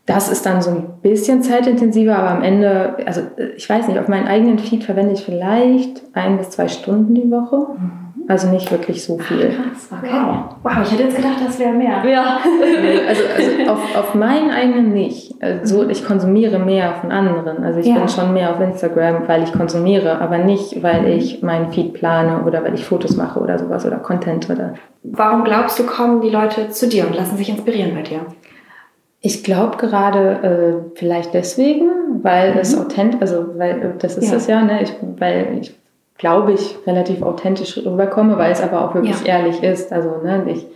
Das 0.07 0.29
ist 0.29 0.45
dann 0.45 0.61
so 0.61 0.71
ein 0.71 0.85
bisschen 1.01 1.43
zeitintensiver, 1.43 2.17
aber 2.17 2.31
am 2.31 2.43
Ende, 2.43 2.97
also 3.07 3.21
ich 3.57 3.69
weiß 3.69 3.87
nicht, 3.87 3.99
auf 4.01 4.09
meinen 4.09 4.27
eigenen 4.27 4.59
Feed 4.59 4.83
verwende 4.83 5.13
ich 5.13 5.25
vielleicht 5.25 6.03
ein 6.13 6.39
bis 6.39 6.51
zwei 6.51 6.67
Stunden 6.67 7.15
die 7.15 7.31
Woche. 7.31 7.69
Also 8.29 8.49
nicht 8.49 8.71
wirklich 8.71 9.05
so 9.05 9.19
viel. 9.19 9.51
Krass, 9.51 9.89
okay. 9.91 10.13
Wow. 10.13 10.57
wow, 10.63 10.73
ich 10.83 10.93
hätte 10.93 11.03
jetzt 11.05 11.17
gedacht, 11.17 11.37
das 11.45 11.59
wäre 11.59 11.73
mehr. 11.73 12.05
Ja. 12.05 12.39
also, 13.09 13.23
also 13.37 13.73
auf, 13.73 13.97
auf 13.97 14.15
meinen 14.15 14.51
eigenen 14.51 14.93
nicht. 14.93 15.35
Also 15.43 15.89
ich 15.89 16.05
konsumiere 16.05 16.59
mehr 16.59 16.95
von 16.95 17.11
anderen. 17.11 17.65
Also 17.65 17.81
ich 17.81 17.87
ja. 17.87 17.99
bin 17.99 18.09
schon 18.09 18.33
mehr 18.33 18.51
auf 18.51 18.61
Instagram, 18.61 19.27
weil 19.27 19.43
ich 19.43 19.53
konsumiere, 19.53 20.21
aber 20.21 20.39
nicht, 20.39 20.83
weil 20.83 21.09
ich 21.09 21.43
meinen 21.43 21.73
Feed 21.73 21.95
plane 21.95 22.45
oder 22.45 22.63
weil 22.63 22.75
ich 22.75 22.85
Fotos 22.85 23.17
mache 23.17 23.41
oder 23.41 23.59
sowas 23.59 23.85
oder 23.85 23.97
Content 23.97 24.49
oder. 24.49 24.75
Warum 25.03 25.43
glaubst 25.43 25.79
du, 25.79 25.85
kommen 25.85 26.21
die 26.21 26.31
Leute 26.31 26.71
zu 26.71 26.89
dir 26.89 27.07
und 27.07 27.17
lassen 27.17 27.37
sich 27.37 27.49
inspirieren 27.49 27.95
bei 27.95 28.03
dir? 28.03 28.21
Ich 29.25 29.45
glaube 29.45 29.77
gerade 29.77 30.19
äh, 30.43 30.99
vielleicht 30.99 31.33
deswegen, 31.33 32.23
weil 32.23 32.53
mhm. 32.53 32.59
es 32.59 32.79
authentisch, 32.79 33.21
also 33.21 33.57
weil 33.57 33.81
äh, 33.81 33.99
das 33.99 34.19
ist 34.19 34.31
ja. 34.31 34.37
es 34.37 34.47
ja, 34.49 34.63
ne? 34.63 34.83
Ich, 34.83 34.93
weil 35.19 35.59
ich 35.61 35.79
glaube 36.19 36.53
ich 36.53 36.77
relativ 36.87 37.23
authentisch 37.23 37.79
rüberkomme, 37.79 38.37
weil 38.37 38.53
es 38.53 38.61
aber 38.61 38.85
auch 38.85 38.95
wirklich 38.95 39.21
ja. 39.25 39.39
ehrlich 39.39 39.63
ist. 39.63 39.93
Also 39.93 40.11
ne, 40.23 40.45
ich, 40.49 40.67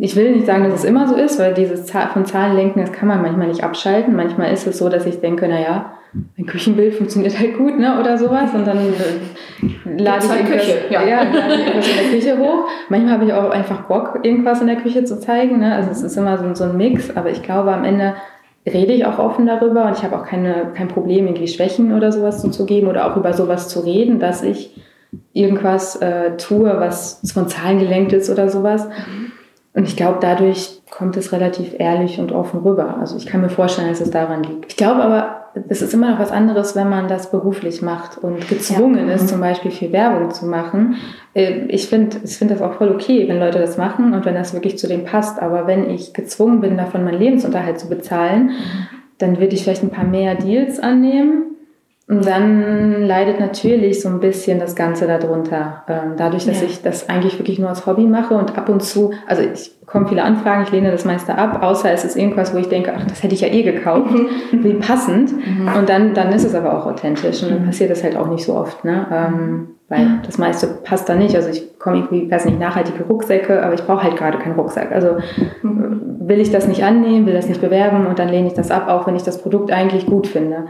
ich 0.00 0.14
will 0.14 0.30
nicht 0.30 0.46
sagen, 0.46 0.62
dass 0.62 0.74
es 0.74 0.84
immer 0.84 1.08
so 1.08 1.16
ist, 1.16 1.40
weil 1.40 1.54
dieses 1.54 1.90
von 1.90 2.24
Zahlen 2.24 2.54
lenken, 2.54 2.80
das 2.80 2.92
kann 2.92 3.08
man 3.08 3.20
manchmal 3.20 3.48
nicht 3.48 3.64
abschalten. 3.64 4.14
Manchmal 4.14 4.52
ist 4.52 4.66
es 4.66 4.78
so, 4.78 4.88
dass 4.88 5.06
ich 5.06 5.20
denke, 5.20 5.48
naja, 5.48 5.92
ein 6.38 6.46
Küchenbild 6.46 6.94
funktioniert 6.94 7.36
halt 7.38 7.58
gut, 7.58 7.76
ne? 7.78 7.98
Oder 7.98 8.16
sowas. 8.16 8.54
Und 8.54 8.64
dann 8.64 8.78
äh, 8.78 10.00
lade 10.00 10.24
ich 10.24 10.30
irgendwas, 10.30 10.66
Küche, 10.66 10.78
ja. 10.90 11.02
Ja, 11.02 11.22
lade 11.24 11.54
ich 11.54 11.66
irgendwas 11.66 11.88
in 11.88 11.96
der 11.96 12.10
Küche 12.12 12.38
hoch. 12.38 12.68
Manchmal 12.88 13.14
habe 13.14 13.24
ich 13.24 13.32
auch 13.32 13.50
einfach 13.50 13.82
Bock, 13.82 14.20
irgendwas 14.22 14.60
in 14.60 14.68
der 14.68 14.76
Küche 14.76 15.02
zu 15.02 15.18
zeigen. 15.18 15.58
Ne? 15.58 15.74
Also 15.74 15.90
es 15.90 16.02
ist 16.02 16.16
immer 16.16 16.38
so, 16.38 16.54
so 16.54 16.64
ein 16.64 16.76
Mix, 16.76 17.14
aber 17.16 17.30
ich 17.30 17.42
glaube, 17.42 17.72
am 17.72 17.82
Ende 17.82 18.14
rede 18.64 18.92
ich 18.92 19.04
auch 19.04 19.18
offen 19.18 19.46
darüber 19.46 19.86
und 19.86 19.96
ich 19.96 20.04
habe 20.04 20.16
auch 20.16 20.24
keine, 20.24 20.72
kein 20.74 20.88
Problem, 20.88 21.26
irgendwie 21.26 21.48
Schwächen 21.48 21.92
oder 21.92 22.12
sowas 22.12 22.40
zuzugeben 22.40 22.88
oder 22.88 23.10
auch 23.10 23.16
über 23.16 23.32
sowas 23.32 23.68
zu 23.68 23.80
reden, 23.80 24.20
dass 24.20 24.44
ich 24.44 24.80
irgendwas 25.32 25.96
äh, 25.96 26.36
tue, 26.36 26.72
was 26.78 27.20
von 27.34 27.48
Zahlen 27.48 27.80
gelenkt 27.80 28.12
ist 28.12 28.30
oder 28.30 28.48
sowas. 28.48 28.86
Mhm. 28.86 29.32
Und 29.74 29.84
ich 29.84 29.96
glaube, 29.96 30.18
dadurch 30.20 30.80
kommt 30.90 31.16
es 31.16 31.32
relativ 31.32 31.78
ehrlich 31.78 32.18
und 32.18 32.32
offen 32.32 32.60
rüber. 32.60 32.96
Also 32.98 33.16
ich 33.16 33.26
kann 33.26 33.42
mir 33.42 33.50
vorstellen, 33.50 33.88
dass 33.88 34.00
es 34.00 34.10
daran 34.10 34.42
liegt. 34.42 34.66
Ich 34.72 34.76
glaube 34.76 35.02
aber, 35.02 35.38
es 35.68 35.82
ist 35.82 35.94
immer 35.94 36.10
noch 36.10 36.18
was 36.18 36.32
anderes, 36.32 36.74
wenn 36.74 36.88
man 36.88 37.08
das 37.08 37.30
beruflich 37.30 37.82
macht 37.82 38.18
und 38.18 38.48
gezwungen 38.48 39.08
ja. 39.08 39.14
ist, 39.14 39.28
zum 39.28 39.40
Beispiel 39.40 39.70
viel 39.70 39.92
Werbung 39.92 40.30
zu 40.30 40.46
machen. 40.46 40.96
Äh, 41.34 41.66
ich 41.68 41.88
finde 41.88 42.18
ich 42.24 42.36
find 42.36 42.50
das 42.50 42.62
auch 42.62 42.74
voll 42.74 42.90
okay, 42.90 43.28
wenn 43.28 43.38
Leute 43.38 43.58
das 43.58 43.76
machen 43.76 44.14
und 44.14 44.24
wenn 44.24 44.34
das 44.34 44.54
wirklich 44.54 44.78
zu 44.78 44.88
dem 44.88 45.04
passt. 45.04 45.40
Aber 45.40 45.66
wenn 45.66 45.88
ich 45.90 46.12
gezwungen 46.12 46.60
bin, 46.60 46.76
davon 46.76 47.04
meinen 47.04 47.18
Lebensunterhalt 47.18 47.78
zu 47.78 47.88
bezahlen, 47.88 48.46
mhm. 48.46 48.52
dann 49.18 49.38
würde 49.38 49.54
ich 49.54 49.64
vielleicht 49.64 49.82
ein 49.82 49.90
paar 49.90 50.06
mehr 50.06 50.34
Deals 50.34 50.80
annehmen 50.80 51.57
Und 52.08 52.26
dann 52.26 53.02
leidet 53.02 53.38
natürlich 53.38 54.00
so 54.00 54.08
ein 54.08 54.18
bisschen 54.18 54.58
das 54.58 54.74
Ganze 54.74 55.06
darunter. 55.06 55.84
Ähm, 55.88 56.14
dadurch, 56.16 56.46
dass 56.46 56.62
ja. 56.62 56.66
ich 56.66 56.80
das 56.80 57.10
eigentlich 57.10 57.38
wirklich 57.38 57.58
nur 57.58 57.68
als 57.68 57.84
Hobby 57.86 58.06
mache 58.06 58.34
und 58.34 58.56
ab 58.56 58.70
und 58.70 58.82
zu, 58.82 59.12
also 59.26 59.42
ich 59.42 59.78
bekomme 59.80 60.08
viele 60.08 60.22
Anfragen, 60.22 60.62
ich 60.62 60.72
lehne 60.72 60.90
das 60.90 61.04
meiste 61.04 61.36
ab, 61.36 61.62
außer 61.62 61.92
es 61.92 62.06
ist 62.06 62.16
irgendwas, 62.16 62.54
wo 62.54 62.58
ich 62.58 62.70
denke, 62.70 62.94
ach, 62.96 63.04
das 63.06 63.22
hätte 63.22 63.34
ich 63.34 63.42
ja 63.42 63.48
eh 63.48 63.62
gekauft, 63.62 64.10
wie 64.52 64.74
passend. 64.74 65.32
Mhm. 65.32 65.68
Und 65.76 65.90
dann, 65.90 66.14
dann 66.14 66.32
ist 66.32 66.44
es 66.44 66.54
aber 66.54 66.78
auch 66.78 66.86
authentisch 66.86 67.42
und 67.42 67.50
dann 67.50 67.60
mhm. 67.60 67.66
passiert 67.66 67.90
das 67.90 68.02
halt 68.02 68.16
auch 68.16 68.28
nicht 68.28 68.44
so 68.44 68.54
oft. 68.54 68.86
Ne? 68.86 69.68
Weil 69.88 70.02
ja. 70.02 70.18
das 70.24 70.36
meiste 70.36 70.66
passt 70.66 71.08
da 71.08 71.14
nicht. 71.14 71.34
Also 71.34 71.48
ich 71.48 71.78
komme 71.78 71.96
irgendwie, 71.98 72.30
weiß 72.30 72.44
nicht, 72.44 72.60
nachhaltige 72.60 73.04
Rucksäcke, 73.04 73.62
aber 73.62 73.72
ich 73.72 73.82
brauche 73.82 74.02
halt 74.02 74.16
gerade 74.16 74.36
keinen 74.36 74.54
Rucksack. 74.54 74.92
Also 74.92 75.16
mhm. 75.62 76.18
will 76.28 76.40
ich 76.40 76.50
das 76.50 76.68
nicht 76.68 76.82
annehmen, 76.84 77.24
will 77.24 77.32
das 77.32 77.48
nicht 77.48 77.62
bewerben 77.62 78.06
und 78.06 78.18
dann 78.18 78.28
lehne 78.28 78.48
ich 78.48 78.52
das 78.52 78.70
ab, 78.70 78.88
auch 78.88 79.06
wenn 79.06 79.16
ich 79.16 79.22
das 79.22 79.40
Produkt 79.40 79.72
eigentlich 79.72 80.04
gut 80.04 80.26
finde. 80.26 80.66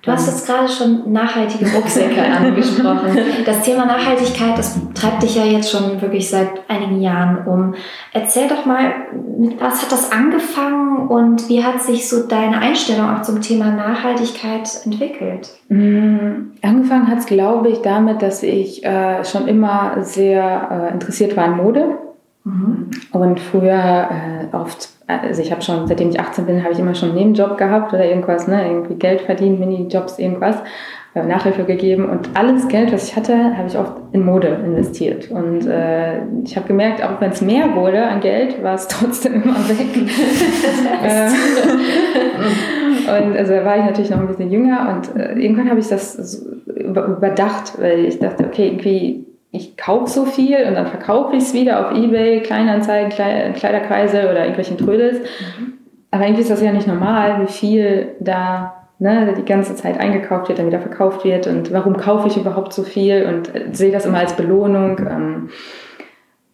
Du 0.00 0.10
hast 0.10 0.26
jetzt 0.26 0.46
gerade 0.46 0.68
schon 0.68 1.12
nachhaltige 1.12 1.70
Rucksäcke 1.70 2.22
angesprochen. 2.38 3.18
Das 3.44 3.62
Thema 3.62 3.84
Nachhaltigkeit, 3.84 4.56
das 4.56 4.80
treibt 4.94 5.22
dich 5.22 5.36
ja 5.36 5.44
jetzt 5.44 5.70
schon 5.70 6.00
wirklich 6.00 6.30
seit 6.30 6.48
einigen 6.68 7.02
Jahren 7.02 7.46
um. 7.46 7.74
Erzähl 8.14 8.48
doch 8.48 8.64
mal, 8.64 8.92
mit 9.36 9.60
was 9.60 9.82
hat 9.82 9.92
das 9.92 10.12
angefangen 10.12 11.08
und 11.08 11.48
wie 11.50 11.62
hat 11.62 11.82
sich 11.82 12.08
so 12.08 12.26
deine 12.26 12.58
Einstellung 12.58 13.10
auch 13.10 13.22
zum 13.22 13.42
Thema 13.42 13.72
Nachhaltigkeit 13.72 14.68
entwickelt? 14.84 15.50
Mhm. 15.68 16.52
Angefangen 16.62 17.08
hat 17.08 17.18
es, 17.18 17.26
glaube 17.26 17.68
ich, 17.68 17.82
damit, 17.82 18.22
dass 18.22 18.42
ich 18.42 18.61
ich 18.62 18.84
äh, 18.84 19.24
schon 19.24 19.48
immer 19.48 20.02
sehr 20.02 20.88
äh, 20.90 20.92
interessiert 20.92 21.36
war 21.36 21.44
an 21.44 21.56
Mode. 21.56 21.98
Mhm. 22.44 22.90
Und 23.12 23.40
früher 23.40 24.08
äh, 24.10 24.56
oft, 24.56 24.88
also 25.06 25.42
ich 25.42 25.52
habe 25.52 25.62
schon, 25.62 25.86
seitdem 25.86 26.10
ich 26.10 26.18
18 26.18 26.46
bin, 26.46 26.62
habe 26.62 26.72
ich 26.72 26.78
immer 26.78 26.94
schon 26.94 27.10
einen 27.10 27.18
Nebenjob 27.18 27.56
gehabt 27.56 27.92
oder 27.92 28.04
irgendwas, 28.04 28.48
ne? 28.48 28.66
irgendwie 28.66 28.94
Geld 28.94 29.20
verdient, 29.20 29.60
Minijobs, 29.60 30.18
irgendwas, 30.18 30.56
äh, 31.14 31.22
Nachhilfe 31.22 31.64
gegeben 31.64 32.08
und 32.08 32.30
alles 32.34 32.68
Geld, 32.68 32.90
was 32.90 33.08
ich 33.08 33.16
hatte, 33.16 33.56
habe 33.56 33.68
ich 33.68 33.76
oft 33.76 33.92
in 34.12 34.24
Mode 34.24 34.48
investiert. 34.64 35.30
Und 35.30 35.66
äh, 35.66 36.22
ich 36.42 36.56
habe 36.56 36.66
gemerkt, 36.66 37.04
auch 37.04 37.20
wenn 37.20 37.30
es 37.30 37.42
mehr 37.42 37.74
wurde 37.74 38.02
an 38.02 38.20
Geld, 38.20 38.62
war 38.62 38.74
es 38.74 38.88
trotzdem 38.88 39.42
immer 39.42 39.56
weg. 39.68 39.86
Äh, 41.04 41.28
und 43.02 43.36
also 43.36 43.52
da 43.52 43.64
war 43.64 43.78
ich 43.78 43.84
natürlich 43.84 44.10
noch 44.10 44.20
ein 44.20 44.28
bisschen 44.28 44.50
jünger 44.50 44.94
und 44.94 45.20
äh, 45.20 45.32
irgendwann 45.34 45.68
habe 45.68 45.80
ich 45.80 45.88
das 45.88 46.12
so 46.12 46.48
überdacht, 46.66 47.80
weil 47.80 48.04
ich 48.04 48.20
dachte, 48.20 48.44
okay, 48.44 48.68
irgendwie, 48.68 49.26
ich 49.50 49.76
kaufe 49.76 50.08
so 50.08 50.24
viel 50.24 50.64
und 50.66 50.74
dann 50.74 50.86
verkaufe 50.86 51.36
ich 51.36 51.42
es 51.42 51.54
wieder 51.54 51.80
auf 51.80 51.96
Ebay, 51.96 52.40
Kleinanzeigen, 52.40 53.10
Kleiderkreise 53.10 54.30
oder 54.30 54.40
irgendwelchen 54.40 54.78
Trödels. 54.78 55.18
Mhm. 55.18 55.74
Aber 56.10 56.24
irgendwie 56.24 56.42
ist 56.42 56.50
das 56.50 56.62
ja 56.62 56.72
nicht 56.72 56.86
normal, 56.86 57.42
wie 57.42 57.52
viel 57.52 58.14
da 58.20 58.81
ne, 59.02 59.34
die 59.36 59.44
ganze 59.44 59.74
Zeit 59.74 59.98
eingekauft 59.98 60.48
wird, 60.48 60.58
dann 60.58 60.66
wieder 60.66 60.80
verkauft 60.80 61.24
wird 61.24 61.46
und 61.46 61.72
warum 61.72 61.96
kaufe 61.96 62.28
ich 62.28 62.36
überhaupt 62.36 62.72
so 62.72 62.82
viel 62.82 63.26
und 63.26 63.54
äh, 63.54 63.68
sehe 63.72 63.92
das 63.92 64.06
immer 64.06 64.18
als 64.18 64.34
Belohnung. 64.34 64.98
Ähm, 65.00 65.48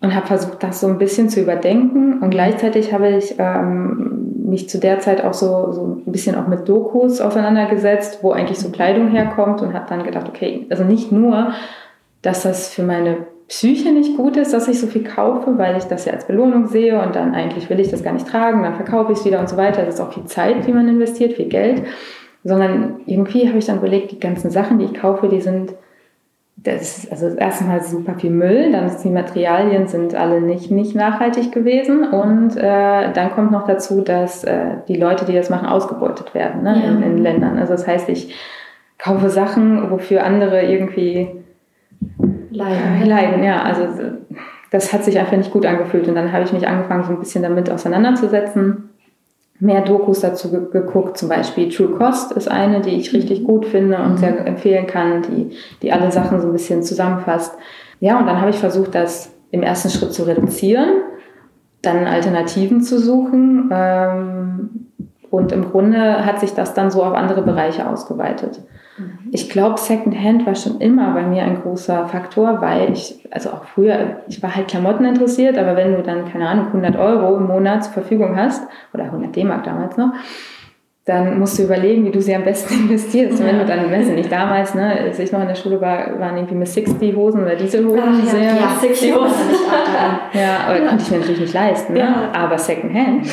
und 0.01 0.15
habe 0.15 0.29
versucht, 0.29 0.63
das 0.63 0.81
so 0.81 0.87
ein 0.87 0.99
bisschen 0.99 1.29
zu 1.29 1.41
überdenken. 1.41 2.23
Und 2.23 2.31
gleichzeitig 2.31 2.93
habe 2.93 3.09
ich 3.09 3.35
ähm, 3.39 4.45
mich 4.47 4.69
zu 4.69 4.79
der 4.79 5.01
Zeit 5.01 5.25
auch 5.25 5.35
so, 5.35 5.73
so 5.73 6.03
ein 6.07 6.13
bisschen 6.13 6.37
auch 6.37 6.47
mit 6.47 6.69
Dokus 6.69 7.21
auseinandergesetzt, 7.21 8.21
wo 8.23 8.31
eigentlich 8.31 8.61
so 8.61 8.71
Kleidung 8.71 9.09
herkommt 9.09 9.61
und 9.61 9.75
habe 9.75 9.87
dann 9.89 10.05
gedacht, 10.05 10.29
okay, 10.29 10.67
also 10.71 10.85
nicht 10.85 11.11
nur, 11.11 11.53
dass 12.23 12.45
das 12.45 12.73
für 12.73 12.85
meine 12.85 13.27
Psyche 13.49 13.93
nicht 13.93 14.17
gut 14.17 14.37
ist, 14.37 14.53
dass 14.53 14.69
ich 14.69 14.79
so 14.79 14.87
viel 14.87 15.03
kaufe, 15.03 15.59
weil 15.59 15.77
ich 15.77 15.85
das 15.85 16.05
ja 16.05 16.13
als 16.13 16.27
Belohnung 16.27 16.69
sehe 16.69 17.03
und 17.03 17.17
dann 17.17 17.35
eigentlich 17.35 17.69
will 17.69 17.81
ich 17.81 17.91
das 17.91 18.05
gar 18.05 18.13
nicht 18.13 18.29
tragen, 18.29 18.63
dann 18.63 18.75
verkaufe 18.75 19.11
ich 19.13 19.19
es 19.19 19.25
wieder 19.25 19.41
und 19.41 19.49
so 19.49 19.57
weiter. 19.57 19.85
Das 19.85 19.95
ist 19.95 20.01
auch 20.01 20.13
viel 20.13 20.27
Zeit, 20.27 20.67
die 20.67 20.73
man 20.73 20.87
investiert, 20.87 21.33
viel 21.33 21.49
Geld. 21.49 21.83
Sondern 22.49 23.01
irgendwie 23.07 23.49
habe 23.49 23.59
ich 23.59 23.67
dann 23.67 23.79
überlegt, 23.79 24.11
die 24.11 24.21
ganzen 24.21 24.51
Sachen, 24.51 24.79
die 24.79 24.87
ich 24.87 24.95
kaufe, 24.95 25.29
die 25.29 25.41
sind 25.41 25.75
das 26.65 27.05
ist 27.05 27.13
also 27.13 27.29
erstmal 27.37 27.83
super 27.83 28.15
viel 28.15 28.31
Müll, 28.31 28.73
dann 28.73 28.87
ist 28.87 29.05
die 29.05 29.11
Materialien 29.11 29.87
sind 29.87 30.15
alle 30.17 30.41
nicht, 30.41 30.73
nicht 30.73 30.97
nachhaltig 30.97 31.53
gewesen 31.53 32.09
und 32.09 32.57
äh, 32.57 33.13
dann 33.13 33.31
kommt 33.31 33.53
noch 33.53 33.67
dazu, 33.67 34.01
dass 34.01 34.43
äh, 34.43 34.79
die 34.89 34.97
Leute, 34.97 35.25
die 35.25 35.35
das 35.35 35.51
machen, 35.51 35.69
ausgebeutet 35.69 36.35
werden 36.35 36.65
ne, 36.65 36.83
ja. 36.83 36.91
in, 36.91 37.03
in, 37.03 37.19
Ländern. 37.19 37.59
Also 37.59 37.73
das 37.73 37.87
heißt, 37.87 38.09
ich 38.09 38.35
kaufe 38.99 39.31
Sachen, 39.31 39.89
wofür 39.91 40.25
andere 40.25 40.63
irgendwie 40.63 41.29
leiden. 42.51 43.07
leiden. 43.07 43.45
Ja, 43.45 43.63
also 43.63 43.87
das 44.73 44.93
hat 44.93 45.05
sich 45.05 45.17
einfach 45.17 45.37
nicht 45.37 45.53
gut 45.53 45.65
angefühlt 45.65 46.09
und 46.09 46.17
dann 46.17 46.33
habe 46.33 46.43
ich 46.43 46.53
mich 46.53 46.67
angefangen, 46.67 47.05
so 47.05 47.13
ein 47.13 47.21
bisschen 47.21 47.45
damit 47.45 47.71
auseinanderzusetzen 47.71 48.91
mehr 49.61 49.83
Dokus 49.83 50.21
dazu 50.21 50.51
ge 50.51 50.61
geguckt. 50.71 51.19
Zum 51.19 51.29
Beispiel 51.29 51.69
True 51.69 51.97
Cost 51.99 52.33
ist 52.33 52.51
eine, 52.51 52.81
die 52.81 52.97
ich 52.97 53.13
richtig 53.13 53.45
gut 53.45 53.67
finde 53.67 53.99
und 53.99 54.19
sehr 54.19 54.47
empfehlen 54.47 54.87
kann, 54.87 55.23
die, 55.23 55.57
die 55.83 55.93
alle 55.93 56.13
Sachen 56.13 56.41
so 56.41 56.47
ein 56.47 56.53
bisschen 56.53 56.83
zusammenfasst. 56.83 57.57
Ja, 58.01 58.19
und 58.19 58.27
dann 58.27 58.41
habe 58.41 58.51
ich 58.51 58.59
versucht, 58.59 58.95
das 58.95 59.33
im 59.51 59.63
ersten 59.63 59.91
Schritt 59.91 60.13
zu 60.13 60.25
reduzieren, 60.25 61.03
dann 61.83 62.07
Alternativen 62.07 62.83
zu 62.83 62.99
suchen. 62.99 63.71
Ähm, 63.73 64.71
und 65.31 65.53
im 65.53 65.71
Grunde 65.71 66.25
hat 66.25 66.41
sich 66.41 66.55
das 66.55 66.75
dann 66.75 66.91
so 66.91 67.03
auf 67.03 67.15
andere 67.15 67.43
Bereiche 67.43 67.89
ausgeweitet. 67.89 68.61
Mhm. 68.99 69.19
Ich 69.31 69.49
glaube, 69.49 69.79
Secondhand 69.79 70.47
war 70.47 70.55
schon 70.55 70.81
immer 70.81 71.13
bei 71.15 71.23
mir 71.23 71.43
ein 71.43 71.63
großer 71.63 72.07
Faktor, 72.09 72.61
weil 72.61 72.93
ich, 72.93 73.27
also 73.31 73.51
auch 73.51 73.65
früher, 73.65 74.23
ich 74.29 74.43
war 74.43 74.55
halt 74.55 74.69
Klamotten 74.69 75.05
interessiert, 75.05 75.57
aber 75.57 75.77
wenn 75.77 75.95
du 75.95 76.03
dann, 76.03 76.31
keine 76.31 76.49
Ahnung, 76.49 76.67
100 76.67 76.97
Euro 76.97 77.37
im 77.37 77.47
Monat 77.47 77.85
zur 77.85 77.93
Verfügung 77.95 78.37
hast, 78.37 78.67
oder 78.93 79.05
100 79.05 79.35
D-Mark 79.35 79.65
damals 79.65 79.97
noch, 79.97 80.13
dann 81.09 81.39
musst 81.39 81.59
du 81.59 81.63
überlegen, 81.63 82.05
wie 82.05 82.11
du 82.11 82.21
sie 82.21 82.35
am 82.35 82.45
besten 82.45 82.75
investierst. 82.83 83.41
Und 83.41 83.47
wenn 83.47 83.59
du 83.59 83.65
dann, 83.65 83.91
weiß 83.91 84.09
ich 84.09 84.15
nicht, 84.15 84.31
damals, 84.31 84.75
ne, 84.75 84.99
als 85.07 85.19
ich 85.19 85.33
noch 85.33 85.41
in 85.41 85.49
der 85.49 85.55
Schule 85.55 85.81
war, 85.81 86.21
waren 86.21 86.37
irgendwie 86.37 86.55
Miss 86.55 86.75
60 86.75 87.17
Hosen 87.17 87.43
oder 87.43 87.57
Dieselhosen 87.57 88.01
ah, 88.01 88.19
ja, 88.19 88.31
sehr. 88.31 88.43
Ja, 88.43 88.77
60 88.79 89.15
Hosen. 89.15 89.35
ja, 90.35 90.67
aber 90.67 90.79
ja. 90.79 90.89
konnte 90.89 91.05
ich 91.05 91.11
mir 91.11 91.19
natürlich 91.19 91.41
nicht 91.41 91.55
leisten, 91.55 91.95
ne? 91.95 92.01
Ja. 92.01 92.31
aber 92.35 92.59
Secondhand. 92.59 93.27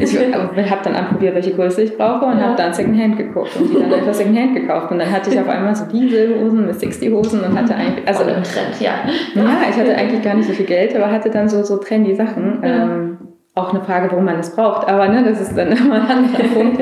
ich 0.00 0.70
habe 0.70 0.80
dann 0.82 0.94
anprobiert, 0.94 1.34
welche 1.34 1.52
Größe 1.52 1.82
ich 1.82 1.96
brauche 1.98 2.24
und 2.24 2.38
ja. 2.38 2.44
habe 2.46 2.56
dann 2.56 2.72
Secondhand 2.72 3.18
geguckt 3.18 3.54
und 3.60 3.68
die 3.68 3.74
dann 3.78 3.92
einfach 3.92 4.14
Secondhand 4.14 4.54
gekauft. 4.54 4.90
Und 4.90 4.98
dann 4.98 5.12
hatte 5.12 5.30
ich 5.30 5.38
auf 5.38 5.48
einmal 5.48 5.76
so 5.76 5.84
Dieselhosen, 5.84 6.66
Miss 6.66 6.80
60 6.80 7.12
Hosen 7.12 7.40
und 7.40 7.58
hatte 7.58 7.74
eigentlich, 7.74 8.08
also 8.08 8.24
Trend, 8.24 8.80
ja. 8.80 8.92
Ja, 9.34 9.58
ich 9.68 9.76
hatte 9.76 9.94
eigentlich 9.94 10.22
gar 10.22 10.34
nicht 10.34 10.48
so 10.48 10.54
viel 10.54 10.64
Geld, 10.66 10.96
aber 10.96 11.12
hatte 11.12 11.28
dann 11.28 11.50
so, 11.50 11.62
so 11.62 11.76
trendy 11.76 12.14
Sachen. 12.14 12.60
Ähm, 12.62 13.18
auch 13.54 13.70
eine 13.70 13.82
Frage, 13.82 14.10
warum 14.10 14.24
man 14.24 14.38
es 14.38 14.54
braucht, 14.54 14.88
aber 14.88 15.08
ne, 15.08 15.24
das 15.24 15.40
ist 15.40 15.56
dann 15.56 15.72
immer 15.72 16.02
ein 16.02 16.10
anderer 16.10 16.48
Punkt. 16.54 16.80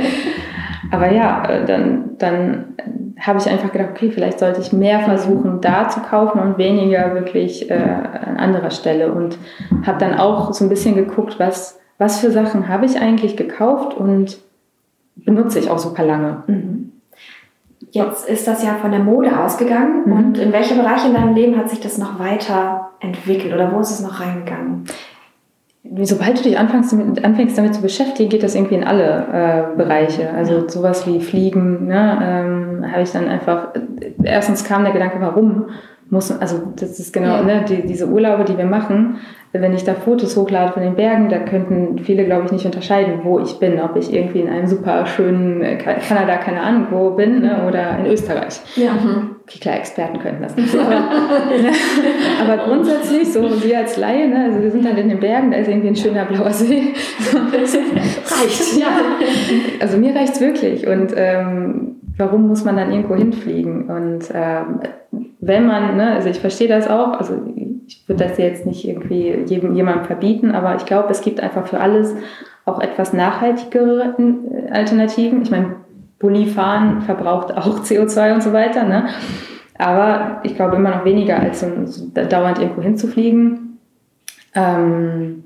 Aber 0.93 1.12
ja, 1.12 1.45
äh, 1.45 1.65
dann, 1.65 2.17
dann 2.19 2.75
habe 3.19 3.39
ich 3.39 3.49
einfach 3.49 3.71
gedacht, 3.73 3.91
okay, 3.91 4.11
vielleicht 4.11 4.39
sollte 4.39 4.61
ich 4.61 4.73
mehr 4.73 5.00
versuchen, 5.00 5.61
da 5.61 5.89
zu 5.89 6.00
kaufen 6.00 6.41
und 6.41 6.59
weniger 6.59 7.15
wirklich 7.15 7.71
äh, 7.71 7.75
an 7.75 8.37
anderer 8.37 8.71
Stelle. 8.71 9.12
Und 9.12 9.39
habe 9.87 9.99
dann 9.99 10.19
auch 10.19 10.53
so 10.53 10.65
ein 10.65 10.69
bisschen 10.69 10.95
geguckt, 10.95 11.39
was, 11.39 11.79
was 11.99 12.21
für 12.21 12.31
Sachen 12.31 12.69
habe 12.69 12.87
ich 12.87 12.99
eigentlich 13.00 13.37
gekauft 13.37 13.97
und 13.97 14.39
benutze 15.17 15.59
ich 15.59 15.71
auch 15.71 15.79
super 15.79 16.03
lange. 16.03 16.43
Mhm. 16.47 16.93
Jetzt 17.93 18.29
ist 18.29 18.47
das 18.47 18.62
ja 18.62 18.75
von 18.75 18.93
der 18.93 19.00
Mode 19.00 19.39
ausgegangen. 19.39 20.05
Mhm. 20.07 20.12
Und 20.12 20.39
in 20.39 20.53
welche 20.53 20.75
Bereiche 20.75 21.09
in 21.09 21.15
deinem 21.15 21.35
Leben 21.35 21.57
hat 21.59 21.69
sich 21.69 21.81
das 21.81 21.99
noch 21.99 22.19
weiter 22.19 22.91
entwickelt 23.00 23.53
oder 23.53 23.73
wo 23.73 23.81
ist 23.81 23.91
es 23.91 24.00
noch 24.00 24.21
reingegangen? 24.21 24.85
Sobald 26.02 26.38
du 26.38 26.42
dich 26.42 26.58
anfängst 26.58 26.92
damit, 26.92 27.25
anfängst 27.25 27.56
damit 27.56 27.75
zu 27.75 27.82
beschäftigen, 27.82 28.28
geht 28.28 28.42
das 28.42 28.54
irgendwie 28.54 28.76
in 28.76 28.84
alle 28.84 29.72
äh, 29.72 29.76
Bereiche. 29.76 30.30
Also 30.30 30.68
sowas 30.68 31.06
wie 31.06 31.20
Fliegen, 31.20 31.87
ne, 31.87 32.18
ähm, 32.22 32.92
habe 32.92 33.02
ich 33.02 33.12
dann 33.12 33.28
einfach, 33.28 33.68
erstens 34.22 34.64
kam 34.64 34.84
der 34.84 34.92
Gedanke, 34.92 35.16
warum 35.20 35.66
muss, 36.10 36.30
also 36.38 36.72
das 36.76 36.99
ist 36.99 37.12
genau, 37.12 37.37
ja. 37.37 37.42
ne, 37.42 37.64
die, 37.68 37.87
diese 37.87 38.08
Urlaube, 38.08 38.44
die 38.44 38.58
wir 38.58 38.66
machen, 38.66 39.18
wenn 39.52 39.72
ich 39.72 39.84
da 39.84 39.94
Fotos 39.94 40.37
hochlade 40.37 40.72
von 40.72 40.82
den 40.82 40.94
Bergen, 40.94 41.28
da 41.28 41.38
könnten 41.38 41.99
viele, 41.99 42.25
glaube 42.25 42.46
ich, 42.46 42.52
nicht 42.52 42.66
unterscheiden, 42.66 43.20
wo 43.25 43.40
ich 43.40 43.58
bin. 43.58 43.80
Ob 43.80 43.96
ich 43.96 44.12
irgendwie 44.12 44.40
in 44.40 44.49
einem 44.49 44.68
super 44.68 45.06
schönen 45.06 45.60
äh, 45.62 45.76
Kanada, 45.76 46.37
keine 46.37 46.60
Ahnung, 46.60 46.87
wo 46.90 47.10
bin, 47.10 47.40
ne, 47.40 47.66
oder 47.66 47.99
in 47.99 48.06
Österreich. 48.06 48.60
Ja. 48.76 48.92
Okay, 49.50 49.59
klar, 49.59 49.76
Experten 49.78 50.21
könnten 50.21 50.45
das 50.45 50.54
nicht. 50.54 50.73
Aber, 50.76 50.95
aber 52.40 52.64
grundsätzlich, 52.64 53.33
so 53.33 53.42
wir 53.42 53.78
als 53.78 53.97
Laie, 53.97 54.28
ne, 54.28 54.45
also 54.45 54.62
wir 54.62 54.71
sind 54.71 54.85
dann 54.85 54.97
in 54.97 55.09
den 55.09 55.19
Bergen, 55.19 55.50
da 55.50 55.57
ist 55.57 55.69
irgendwie 55.69 55.88
ein 55.88 55.97
schöner 55.97 56.25
blauer 56.25 56.52
See. 56.52 56.95
Reicht, 57.33 58.78
ja. 58.78 58.87
Also 59.80 59.99
mir 59.99 60.14
reicht 60.14 60.35
es 60.35 60.40
wirklich. 60.40 60.87
Und 60.87 61.12
ähm, 61.16 61.97
warum 62.16 62.47
muss 62.47 62.64
man 62.64 62.76
dann 62.76 62.92
irgendwo 62.92 63.16
hinfliegen? 63.16 63.90
Und 63.90 64.30
ähm, 64.33 64.83
wenn 65.40 65.66
man, 65.66 65.97
ne, 65.97 66.12
also 66.12 66.28
ich 66.28 66.38
verstehe 66.38 66.69
das 66.69 66.88
auch, 66.88 67.19
also 67.19 67.35
ich 67.88 68.09
würde 68.09 68.25
das 68.25 68.38
jetzt 68.38 68.66
nicht 68.66 68.87
irgendwie 68.87 69.37
jedem, 69.47 69.75
jemandem 69.75 70.04
verbieten, 70.04 70.52
aber 70.52 70.76
ich 70.76 70.87
glaube, 70.87 71.11
es 71.11 71.23
gibt 71.23 71.40
einfach 71.40 71.66
für 71.66 71.80
alles 71.80 72.14
auch 72.66 72.80
etwas 72.80 73.12
nachhaltigere 73.12 74.14
äh, 74.16 74.71
Alternativen. 74.71 75.42
Ich 75.42 75.50
meine, 75.50 75.75
Bulli-Fahren 76.21 77.03
verbraucht 77.03 77.57
auch 77.57 77.81
CO2 77.85 78.35
und 78.35 78.43
so 78.43 78.53
weiter, 78.53 78.85
ne? 78.85 79.09
aber 79.77 80.41
ich 80.45 80.55
glaube 80.55 80.77
immer 80.77 80.91
noch 80.91 81.05
weniger, 81.05 81.41
als 81.41 81.61
so 81.61 81.67
dauernd 82.15 82.59
irgendwo 82.59 82.83
hinzufliegen. 82.83 83.79
Ähm, 84.55 85.45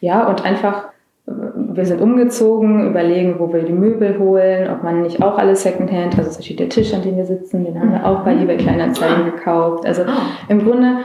ja, 0.00 0.26
und 0.26 0.44
einfach 0.44 0.88
wir 1.26 1.84
sind 1.84 2.00
umgezogen, 2.00 2.88
überlegen, 2.88 3.38
wo 3.38 3.52
wir 3.52 3.62
die 3.62 3.72
Möbel 3.72 4.18
holen, 4.18 4.70
ob 4.70 4.82
man 4.82 5.02
nicht 5.02 5.22
auch 5.22 5.38
alles 5.38 5.62
Secondhand, 5.62 6.16
also 6.16 6.30
zum 6.30 6.38
Beispiel 6.38 6.56
der 6.56 6.68
Tisch, 6.68 6.94
an 6.94 7.02
dem 7.02 7.16
wir 7.16 7.26
sitzen, 7.26 7.64
den 7.64 7.78
haben 7.78 7.92
wir 7.92 8.06
auch 8.06 8.20
bei 8.20 8.34
eBay 8.34 8.56
Kleinanzeigen 8.56 9.24
gekauft. 9.26 9.84
Also 9.84 10.02
im 10.48 10.64
Grunde 10.64 10.98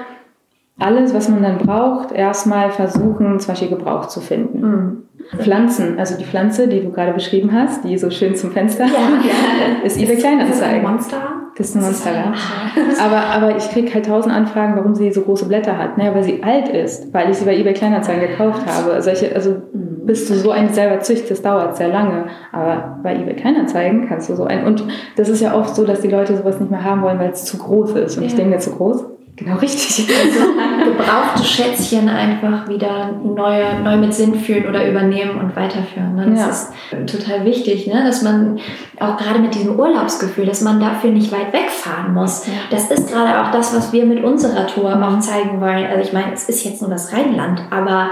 alles, 0.81 1.13
was 1.13 1.29
man 1.29 1.43
dann 1.43 1.57
braucht, 1.57 2.11
erstmal 2.11 2.71
versuchen, 2.71 3.39
zum 3.39 3.47
Beispiel 3.53 3.69
Gebrauch 3.69 4.07
zu 4.07 4.19
finden. 4.19 4.61
Mhm. 4.61 4.97
Pflanzen, 5.37 5.97
also 5.97 6.17
die 6.17 6.25
Pflanze, 6.25 6.67
die 6.67 6.81
du 6.81 6.91
gerade 6.91 7.13
beschrieben 7.13 7.51
hast, 7.53 7.85
die 7.85 7.97
so 7.97 8.09
schön 8.09 8.35
zum 8.35 8.51
Fenster, 8.51 8.85
ja, 8.85 8.91
ja. 8.91 9.83
ist 9.85 9.97
eBay 9.97 10.17
Kleinanzeigen. 10.17 10.51
Ist 10.51 10.61
das 10.61 10.69
ein 10.69 10.81
Monster? 10.81 11.17
Das 11.55 11.69
ist 11.69 11.75
ein 11.75 11.83
Monster, 11.83 12.11
ja. 12.11 12.33
Aber, 12.99 13.17
aber 13.17 13.57
ich 13.57 13.69
kriege 13.69 13.93
halt 13.93 14.05
tausend 14.05 14.33
Anfragen, 14.33 14.75
warum 14.75 14.95
sie 14.95 15.11
so 15.11 15.21
große 15.21 15.47
Blätter 15.47 15.77
hat. 15.77 15.97
Naja, 15.97 16.13
weil 16.15 16.23
sie 16.23 16.41
alt 16.43 16.69
ist, 16.69 17.13
weil 17.13 17.29
ich 17.29 17.37
sie 17.37 17.45
bei 17.45 17.55
eBay 17.55 17.73
Kleinanzeigen 17.73 18.27
gekauft 18.27 18.63
habe. 18.65 19.01
Solche, 19.01 19.33
also 19.35 19.55
bis 19.73 20.27
du 20.27 20.33
so 20.33 20.51
einen 20.51 20.69
selber 20.69 20.99
züchtest, 20.99 21.45
dauert 21.45 21.77
sehr 21.77 21.89
lange. 21.89 22.25
Aber 22.51 22.99
bei 23.03 23.15
eBay 23.15 23.35
Kleinanzeigen 23.35 24.07
kannst 24.07 24.29
du 24.29 24.35
so 24.35 24.45
ein. 24.45 24.65
Und 24.65 24.83
das 25.17 25.29
ist 25.29 25.41
ja 25.41 25.53
oft 25.55 25.75
so, 25.75 25.85
dass 25.85 26.01
die 26.01 26.07
Leute 26.07 26.35
sowas 26.35 26.59
nicht 26.59 26.71
mehr 26.71 26.83
haben 26.83 27.01
wollen, 27.01 27.19
weil 27.19 27.31
es 27.31 27.45
zu 27.45 27.57
groß 27.57 27.95
ist. 27.95 28.17
Und 28.17 28.23
ja. 28.23 28.29
ich 28.29 28.35
denke 28.35 28.57
zu 28.57 28.71
groß. 28.71 29.05
Genau 29.35 29.57
richtig. 29.57 30.07
Also 30.09 30.53
gebrauchte 30.91 31.43
Schätzchen 31.43 32.09
einfach 32.09 32.67
wieder 32.67 33.11
neu, 33.23 33.79
neu 33.83 33.97
mit 33.97 34.13
Sinn 34.13 34.35
fühlen 34.35 34.67
oder 34.67 34.87
übernehmen 34.87 35.39
und 35.39 35.55
weiterführen. 35.55 36.15
Ne? 36.15 36.31
Das 36.31 36.71
ja. 36.91 36.97
ist 36.99 37.11
total 37.11 37.45
wichtig, 37.45 37.87
ne? 37.87 38.03
dass 38.05 38.21
man 38.21 38.59
auch 38.99 39.17
gerade 39.17 39.39
mit 39.39 39.55
diesem 39.55 39.79
Urlaubsgefühl, 39.79 40.45
dass 40.45 40.61
man 40.61 40.79
dafür 40.79 41.11
nicht 41.11 41.31
weit 41.31 41.53
wegfahren 41.53 42.13
muss. 42.13 42.47
Ja. 42.47 42.53
Das 42.69 42.91
ist 42.91 43.11
gerade 43.11 43.41
auch 43.41 43.51
das, 43.51 43.75
was 43.75 43.91
wir 43.93 44.05
mit 44.05 44.23
unserer 44.23 44.67
Tour 44.67 44.95
auch 45.01 45.19
zeigen 45.19 45.61
wollen. 45.61 45.85
Also 45.85 46.01
ich 46.01 46.13
meine, 46.13 46.33
es 46.33 46.49
ist 46.49 46.63
jetzt 46.63 46.81
nur 46.81 46.91
das 46.91 47.13
Rheinland, 47.13 47.61
aber 47.71 48.11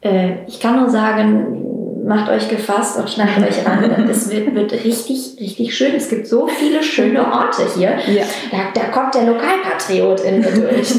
äh, 0.00 0.44
ich 0.46 0.60
kann 0.60 0.76
nur 0.76 0.90
sagen, 0.90 1.72
macht 2.04 2.28
euch 2.30 2.48
gefasst 2.48 2.98
und 2.98 3.08
schnappt 3.08 3.38
euch 3.38 3.64
an. 3.66 4.08
Es 4.10 4.30
wird, 4.34 4.54
wird 4.54 4.72
richtig, 4.72 5.36
richtig 5.40 5.74
schön. 5.76 5.94
Es 5.94 6.08
gibt 6.08 6.26
so 6.26 6.48
viele 6.48 6.82
schöne 6.82 7.24
Orte 7.24 7.62
hier. 7.74 7.96
Ja. 8.08 8.24
Da, 8.50 8.58
da 8.74 8.88
kommt 8.88 9.14
der 9.14 9.22
Lokalpatriot 9.24 10.20
in 10.20 10.40
mir 10.40 10.50
durch. 10.50 10.94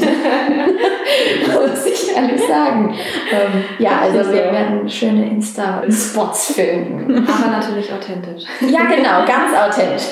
Muss 1.46 1.86
ich 1.86 2.16
alles 2.16 2.48
sagen. 2.48 2.96
Ähm, 3.30 3.64
ja, 3.78 4.00
also 4.00 4.32
wir 4.32 4.50
werden 4.50 4.88
schöne 4.88 5.28
Insta-Spots 5.30 6.52
finden. 6.54 7.28
Aber 7.28 7.50
natürlich 7.50 7.92
authentisch. 7.92 8.44
Ja, 8.60 8.84
genau, 8.84 9.26
ganz 9.26 9.54
authentisch. 9.54 10.08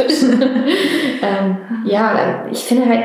ähm, 1.23 1.57
ja, 1.85 2.45
ich 2.51 2.65
finde 2.65 2.87
halt, 2.89 3.05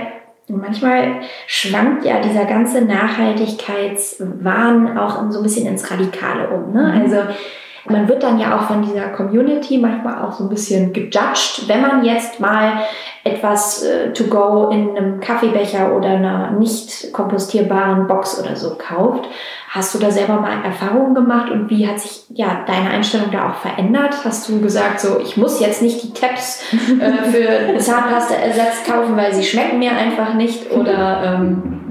Manchmal 0.50 1.20
schwankt 1.46 2.06
ja 2.06 2.22
dieser 2.22 2.46
ganze 2.46 2.80
Nachhaltigkeitswahn 2.80 4.98
auch 4.98 5.30
so 5.30 5.40
ein 5.40 5.44
bisschen 5.44 5.68
ins 5.68 5.92
Radikale 5.92 6.48
um. 6.48 6.72
Ne? 6.72 6.84
Mhm. 6.84 7.02
Also 7.02 7.18
man 7.90 8.08
wird 8.08 8.24
dann 8.24 8.40
ja 8.40 8.58
auch 8.58 8.64
von 8.64 8.82
dieser 8.82 9.10
Community 9.10 9.78
manchmal 9.78 10.24
auch 10.24 10.34
so 10.34 10.44
ein 10.44 10.50
bisschen 10.50 10.94
gejudged, 10.94 11.68
wenn 11.68 11.82
man 11.82 12.04
jetzt 12.04 12.40
mal 12.40 12.84
etwas 13.24 13.84
äh, 13.84 14.14
to 14.14 14.26
go 14.26 14.70
in 14.70 14.96
einem 14.96 15.20
Kaffeebecher 15.20 15.94
oder 15.96 16.10
einer 16.10 16.52
nicht 16.52 17.12
kompostierbaren 17.14 18.08
Box 18.08 18.42
oder 18.42 18.56
so 18.56 18.76
kauft. 18.76 19.26
Hast 19.70 19.94
du 19.94 20.00
da 20.00 20.10
selber 20.10 20.40
mal 20.40 20.64
Erfahrungen 20.64 21.14
gemacht 21.14 21.52
und 21.52 21.70
wie 21.70 21.88
hat 21.88 22.00
sich 22.00 22.24
ja 22.30 22.64
deine 22.66 22.90
Einstellung 22.90 23.32
da 23.32 23.50
auch 23.50 23.56
verändert? 23.56 24.16
Hast 24.24 24.48
du 24.48 24.62
gesagt, 24.62 25.00
so 25.02 25.20
ich 25.20 25.36
muss 25.36 25.60
jetzt 25.60 25.82
nicht 25.82 26.02
die 26.04 26.14
Tabs 26.14 26.64
äh, 26.72 27.30
für 27.30 27.78
Zahnpasta-Ersatz 27.78 28.86
kaufen, 28.86 29.18
weil 29.18 29.34
sie 29.34 29.44
schmecken 29.44 29.80
mir 29.80 29.92
einfach 29.92 30.34
nicht 30.36 30.72
oder 30.72 31.38
ähm, 31.40 31.87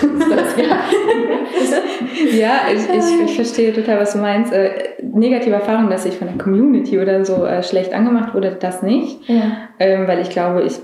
ja, 2.32 2.60
ich, 2.72 2.88
ich, 2.88 3.24
ich, 3.24 3.34
verstehe 3.34 3.72
total, 3.72 4.00
was 4.00 4.12
du 4.12 4.18
meinst. 4.18 4.52
Äh, 4.52 4.70
negative 5.02 5.54
Erfahrung, 5.54 5.90
dass 5.90 6.04
ich 6.04 6.16
von 6.16 6.28
der 6.28 6.38
Community 6.38 6.98
oder 6.98 7.24
so 7.24 7.44
äh, 7.44 7.62
schlecht 7.62 7.92
angemacht 7.92 8.34
wurde, 8.34 8.56
das 8.58 8.82
nicht. 8.82 9.28
Ja. 9.28 9.68
Ähm, 9.78 10.06
weil 10.06 10.20
ich 10.20 10.30
glaube, 10.30 10.62
ich 10.62 10.80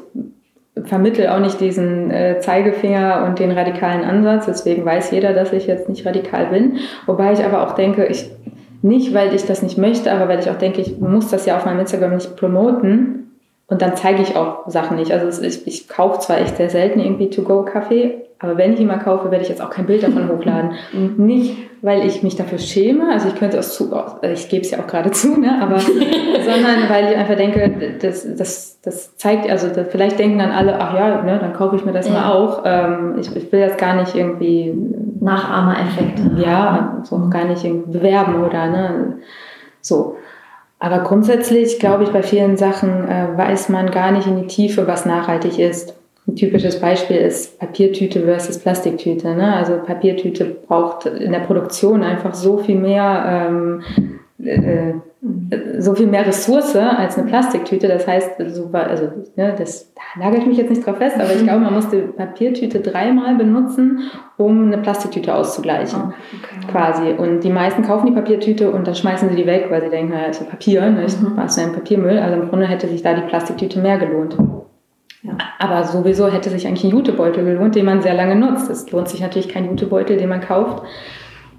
vermittel 0.85 1.29
auch 1.29 1.41
nicht 1.41 1.61
diesen 1.61 2.11
äh, 2.11 2.39
Zeigefinger 2.41 3.25
und 3.27 3.39
den 3.39 3.51
radikalen 3.51 4.05
Ansatz. 4.05 4.47
Deswegen 4.47 4.85
weiß 4.85 5.11
jeder, 5.11 5.33
dass 5.33 5.53
ich 5.53 5.67
jetzt 5.67 5.89
nicht 5.89 6.07
radikal 6.07 6.47
bin. 6.47 6.79
Wobei 7.07 7.33
ich 7.33 7.45
aber 7.45 7.67
auch 7.67 7.75
denke, 7.75 8.07
ich 8.07 8.31
nicht, 8.83 9.13
weil 9.13 9.35
ich 9.35 9.45
das 9.45 9.63
nicht 9.63 9.77
möchte, 9.77 10.13
aber 10.13 10.29
weil 10.29 10.39
ich 10.39 10.51
auch 10.51 10.59
denke, 10.59 10.81
ich 10.81 10.99
muss 10.99 11.31
das 11.31 11.47
ja 11.47 11.57
auf 11.57 11.65
meinem 11.65 11.81
Instagram 11.81 12.15
nicht 12.15 12.37
promoten. 12.37 13.28
Und 13.69 13.83
dann 13.83 13.97
zeige 13.97 14.23
ich 14.23 14.35
auch 14.35 14.67
Sachen 14.67 14.97
nicht. 14.97 15.13
Also 15.13 15.43
ich, 15.43 15.67
ich 15.67 15.89
kaufe 15.89 16.21
zwar 16.21 16.39
echt 16.39 16.57
sehr 16.57 16.71
selten 16.71 17.01
irgendwie 17.01 17.29
To-Go-Kaffee, 17.29 18.25
aber 18.39 18.57
wenn 18.57 18.73
ich 18.73 18.81
ihn 18.81 18.87
mal 18.87 18.99
kaufe, 18.99 19.31
werde 19.31 19.43
ich 19.43 19.51
jetzt 19.51 19.61
auch 19.61 19.69
kein 19.69 19.87
Bild 19.87 20.03
davon 20.03 20.29
hochladen. 20.33 20.73
Nicht, 21.19 21.57
weil 21.83 22.07
ich 22.07 22.23
mich 22.23 22.35
dafür 22.35 22.59
schäme, 22.59 23.13
also 23.13 23.29
ich 23.29 23.35
könnte 23.35 23.59
es 23.59 23.75
zu, 23.75 23.95
ich 24.23 24.49
gebe 24.49 24.63
es 24.63 24.71
ja 24.71 24.79
auch 24.79 24.87
gerade 24.87 25.11
zu, 25.13 25.39
ne? 25.39 25.61
aber, 25.61 25.79
sondern 25.81 26.89
weil 26.89 27.11
ich 27.11 27.17
einfach 27.17 27.37
denke, 27.37 27.99
das, 28.01 28.27
das, 28.37 28.81
das 28.81 29.17
zeigt, 29.17 29.51
also 29.51 29.69
das, 29.69 29.89
vielleicht 29.89 30.19
denken 30.19 30.39
dann 30.39 30.51
alle, 30.51 30.81
ach 30.81 30.95
ja, 30.95 31.23
ne, 31.23 31.39
dann 31.39 31.53
kaufe 31.53 31.77
ich 31.77 31.85
mir 31.85 31.93
das 31.93 32.09
ja. 32.09 32.15
mal 32.15 32.33
auch. 32.33 32.63
Ähm, 32.65 33.17
ich, 33.19 33.35
ich 33.37 33.53
will 33.53 33.61
das 33.61 33.77
gar 33.77 33.97
nicht 33.97 34.15
irgendwie. 34.15 34.75
Nachahmereffekte. 35.21 36.31
Ja, 36.37 37.03
so 37.03 37.29
gar 37.29 37.45
nicht 37.45 37.65
irgendwie 37.65 37.99
bewerben 37.99 38.45
oder, 38.45 38.67
ne, 38.69 39.19
so. 39.81 40.17
Aber 40.79 41.01
grundsätzlich 41.01 41.79
glaube 41.79 42.05
ich, 42.05 42.11
bei 42.11 42.23
vielen 42.23 42.57
Sachen 42.57 43.09
äh, 43.09 43.37
weiß 43.37 43.69
man 43.69 43.91
gar 43.91 44.13
nicht 44.13 44.27
in 44.27 44.37
die 44.37 44.47
Tiefe, 44.47 44.87
was 44.87 45.07
nachhaltig 45.07 45.59
ist. 45.59 45.95
Ein 46.27 46.37
typisches 46.37 46.79
Beispiel 46.79 47.17
ist 47.17 47.59
Papiertüte 47.59 48.23
versus 48.25 48.59
Plastiktüte. 48.59 49.35
Ne? 49.35 49.55
Also 49.55 49.79
Papiertüte 49.79 50.45
braucht 50.45 51.07
in 51.07 51.33
der 51.33 51.41
Produktion 51.41 52.03
einfach 52.03 52.35
so 52.35 52.59
viel 52.59 52.77
mehr, 52.77 53.49
ähm, 53.49 53.83
äh, 54.45 54.93
so 55.79 55.95
viel 55.97 56.07
mehr 56.07 56.25
Ressource 56.25 56.77
als 56.77 57.19
eine 57.19 57.27
Plastiktüte. 57.27 57.89
Das 57.89 58.07
heißt, 58.07 58.37
so, 58.49 58.71
also, 58.73 59.09
ne, 59.35 59.55
das 59.59 59.93
da 59.95 60.25
nagel 60.25 60.41
ich 60.41 60.47
mich 60.47 60.59
jetzt 60.59 60.71
nicht 60.71 60.87
drauf 60.87 60.99
fest, 60.99 61.17
aber 61.19 61.33
ich 61.35 61.43
glaube, 61.43 61.61
man 61.61 61.75
muss 61.75 61.89
die 61.89 62.03
Papiertüte 62.03 62.81
dreimal 62.81 63.35
benutzen, 63.35 64.01
um 64.37 64.67
eine 64.67 64.79
Plastiktüte 64.79 65.35
auszugleichen. 65.35 66.01
Oh, 66.01 66.13
okay. 66.39 66.71
Quasi. 66.71 67.13
Und 67.13 67.41
die 67.41 67.51
meisten 67.51 67.83
kaufen 67.83 68.07
die 68.07 68.13
Papiertüte 68.13 68.71
und 68.71 68.87
dann 68.87 68.95
schmeißen 68.95 69.29
sie 69.31 69.37
die 69.37 69.47
weg, 69.47 69.67
weil 69.71 69.83
sie 69.83 69.91
denken, 69.91 70.13
naja, 70.13 70.27
ist 70.27 70.41
ja 70.41 70.47
Papier, 70.47 70.89
ne? 70.89 71.05
ich 71.07 71.21
mhm. 71.21 71.35
machst 71.35 71.59
du 71.59 71.63
einen 71.63 71.73
Papiermüll. 71.73 72.19
Also 72.19 72.41
im 72.41 72.49
Grunde 72.49 72.67
hätte 72.67 72.87
sich 72.87 73.03
da 73.03 73.15
die 73.15 73.23
Plastiktüte 73.23 73.81
mehr 73.81 73.99
gelohnt. 73.99 74.37
Ja. 75.23 75.37
Aber 75.59 75.83
sowieso 75.83 76.29
hätte 76.29 76.49
sich 76.49 76.69
eigentlich 76.69 76.85
ein 76.85 76.97
Jutebeutel 76.97 77.45
gelohnt, 77.45 77.75
den 77.75 77.87
man 77.87 78.03
sehr 78.03 78.15
lange 78.15 78.37
nutzt. 78.37 78.71
Es 78.71 78.89
lohnt 78.93 79.09
sich 79.09 79.21
natürlich 79.21 79.49
kein 79.49 79.65
Jutebeutel, 79.65 80.17
den 80.17 80.29
man 80.29 80.41
kauft 80.41 80.85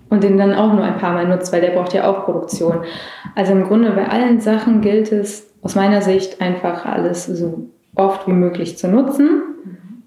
und 0.10 0.24
den 0.24 0.38
dann 0.38 0.54
auch 0.54 0.74
nur 0.74 0.84
ein 0.84 0.98
paar 0.98 1.14
Mal 1.14 1.28
nutzt, 1.28 1.54
weil 1.54 1.62
der 1.62 1.72
braucht 1.72 1.94
ja 1.94 2.10
auch 2.10 2.26
Produktion. 2.26 2.80
Also 3.36 3.52
im 3.52 3.66
Grunde 3.66 3.92
bei 3.92 4.08
allen 4.08 4.40
Sachen 4.40 4.82
gilt 4.82 5.12
es 5.12 5.54
aus 5.62 5.76
meiner 5.76 6.02
Sicht 6.02 6.42
einfach 6.42 6.86
alles 6.86 7.26
so 7.26 7.70
oft 7.96 8.28
wie 8.28 8.34
möglich 8.34 8.78
zu 8.78 8.88
nutzen, 8.88 9.42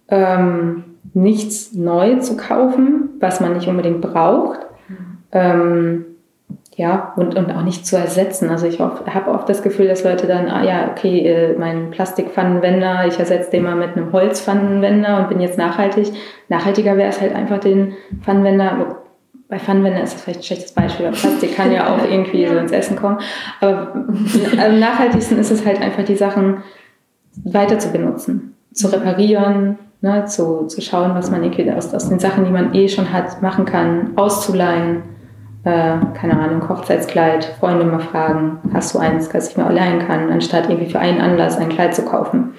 ähm, 0.09 0.85
nichts 1.15 1.73
neu 1.75 2.17
zu 2.17 2.37
kaufen, 2.37 3.11
was 3.21 3.41
man 3.41 3.53
nicht 3.53 3.69
unbedingt 3.69 4.01
braucht. 4.01 4.61
Ähm, 5.31 6.07
ja, 6.75 7.13
und, 7.17 7.37
und 7.37 7.55
auch 7.55 7.63
nicht 7.63 7.87
zu 7.87 7.97
ersetzen. 7.97 8.49
Also 8.49 8.67
ich 8.67 8.81
habe 8.81 9.31
oft 9.31 9.49
das 9.49 9.63
Gefühl, 9.63 9.89
dass 9.89 10.05
Leute 10.05 10.27
dann, 10.27 10.49
ah 10.49 10.65
ja, 10.65 10.91
okay, 10.91 11.21
äh, 11.21 11.59
mein 11.59 11.91
Plastikpfannenwender, 11.91 13.07
ich 13.07 13.19
ersetze 13.19 13.51
den 13.51 13.65
mal 13.65 13.77
mit 13.77 13.95
einem 13.95 14.11
Holzpfannenwender 14.11 15.19
und 15.19 15.29
bin 15.29 15.41
jetzt 15.41 15.59
nachhaltig. 15.59 16.13
Nachhaltiger 16.49 16.97
wäre 16.97 17.11
es 17.11 17.21
halt 17.21 17.35
einfach 17.35 17.59
den 17.59 17.93
Pfannenwender, 18.23 19.02
bei 19.53 19.59
Pfannenwender 19.59 20.03
ist 20.03 20.15
das 20.15 20.23
vielleicht 20.23 20.41
ein 20.41 20.45
schlechtes 20.45 20.73
Beispiel, 20.73 21.05
weil 21.05 21.13
Plastik 21.13 21.55
kann 21.55 21.71
ja 21.73 21.95
auch 21.95 22.03
irgendwie 22.11 22.47
so 22.47 22.57
ins 22.57 22.73
Essen 22.73 22.97
kommen. 22.97 23.19
Aber 23.61 23.93
am 23.95 24.79
nachhaltigsten 24.79 25.39
ist 25.39 25.51
es 25.51 25.67
halt 25.67 25.79
einfach, 25.79 26.05
die 26.05 26.17
Sachen 26.17 26.63
weiter 27.45 27.79
zu 27.79 27.93
benutzen, 27.93 28.55
zu 28.73 28.91
reparieren, 28.91 29.79
ne, 30.01 30.25
zu, 30.25 30.69
zu 30.69 30.81
schauen, 30.81 31.15
was 31.15 31.31
man 31.31 31.45
irgendwie 31.45 31.71
aus, 31.71 31.93
aus 31.93 32.09
den 32.09 32.19
Sachen, 32.19 32.47
die 32.47 32.51
man 32.51 32.73
eh 32.73 32.89
schon 32.89 33.13
hat, 33.13 33.43
machen 33.43 33.67
kann, 33.67 34.13
auszuleihen 34.17 35.03
äh, 35.65 35.99
keine 36.15 36.41
Ahnung, 36.41 36.67
Hochzeitskleid, 36.67 37.45
Freunde 37.61 37.85
mal 37.85 38.01
fragen, 38.01 38.59
hast 38.73 38.95
du 38.95 38.99
eins, 39.01 39.29
das 39.29 39.51
ich 39.51 39.59
mir 39.59 39.71
leihen 39.71 39.99
kann, 40.07 40.33
anstatt 40.33 40.71
irgendwie 40.71 40.91
für 40.91 40.99
einen 40.99 41.21
Anlass 41.21 41.59
ein 41.59 41.69
Kleid 41.69 41.95
zu 41.95 42.07
kaufen. 42.07 42.55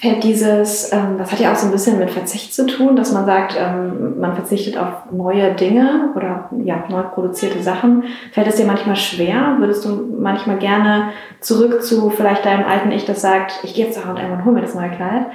Fällt 0.00 0.24
dieses, 0.24 0.90
ähm, 0.94 1.18
das 1.18 1.30
hat 1.30 1.40
ja 1.40 1.52
auch 1.52 1.56
so 1.56 1.66
ein 1.66 1.72
bisschen 1.72 1.98
mit 1.98 2.10
Verzicht 2.10 2.54
zu 2.54 2.66
tun, 2.66 2.96
dass 2.96 3.12
man 3.12 3.26
sagt, 3.26 3.54
ähm, 3.60 4.18
man 4.18 4.34
verzichtet 4.34 4.78
auf 4.78 5.12
neue 5.12 5.52
Dinge 5.52 6.10
oder 6.16 6.48
ja, 6.64 6.84
neu 6.88 7.02
produzierte 7.02 7.62
Sachen. 7.62 8.04
Fällt 8.32 8.46
es 8.46 8.56
dir 8.56 8.64
manchmal 8.64 8.96
schwer? 8.96 9.56
Würdest 9.58 9.84
du 9.84 10.16
manchmal 10.18 10.56
gerne 10.56 11.10
zurück 11.40 11.82
zu 11.82 12.08
vielleicht 12.08 12.46
deinem 12.46 12.64
alten 12.64 12.90
Ich, 12.92 13.04
das 13.04 13.20
sagt, 13.20 13.60
ich 13.62 13.74
gehe 13.74 13.84
jetzt 13.84 14.00
zu 14.00 14.06
H&M 14.06 14.32
und 14.32 14.46
hol 14.46 14.54
mir 14.54 14.62
das 14.62 14.74
neue 14.74 14.88
Kleid? 14.88 15.26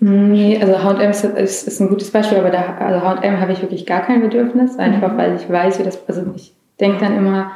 Nee, 0.00 0.58
also 0.58 0.82
H&M 0.82 1.10
ist, 1.10 1.24
ist, 1.24 1.68
ist, 1.68 1.80
ein 1.80 1.90
gutes 1.90 2.10
Beispiel, 2.10 2.38
aber 2.38 2.50
da, 2.50 2.76
also 2.78 3.04
H&M 3.04 3.40
habe 3.40 3.52
ich 3.52 3.60
wirklich 3.60 3.84
gar 3.84 4.00
kein 4.00 4.22
Bedürfnis, 4.22 4.78
einfach 4.78 5.12
mhm. 5.12 5.18
weil 5.18 5.36
ich 5.36 5.50
weiß, 5.50 5.80
wie 5.80 5.84
das, 5.84 6.02
also 6.08 6.22
ich 6.34 6.54
denke 6.80 7.00
dann 7.00 7.14
immer, 7.14 7.50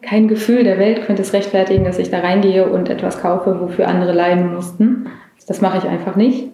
kein 0.00 0.26
Gefühl 0.26 0.64
der 0.64 0.80
Welt 0.80 1.06
könnte 1.06 1.22
es 1.22 1.32
rechtfertigen, 1.32 1.84
dass 1.84 2.00
ich 2.00 2.10
da 2.10 2.18
reingehe 2.18 2.66
und 2.66 2.90
etwas 2.90 3.22
kaufe, 3.22 3.60
wofür 3.60 3.86
andere 3.86 4.12
leiden 4.12 4.52
mussten. 4.52 5.06
Das 5.46 5.60
mache 5.60 5.78
ich 5.78 5.84
einfach 5.84 6.16
nicht. 6.16 6.48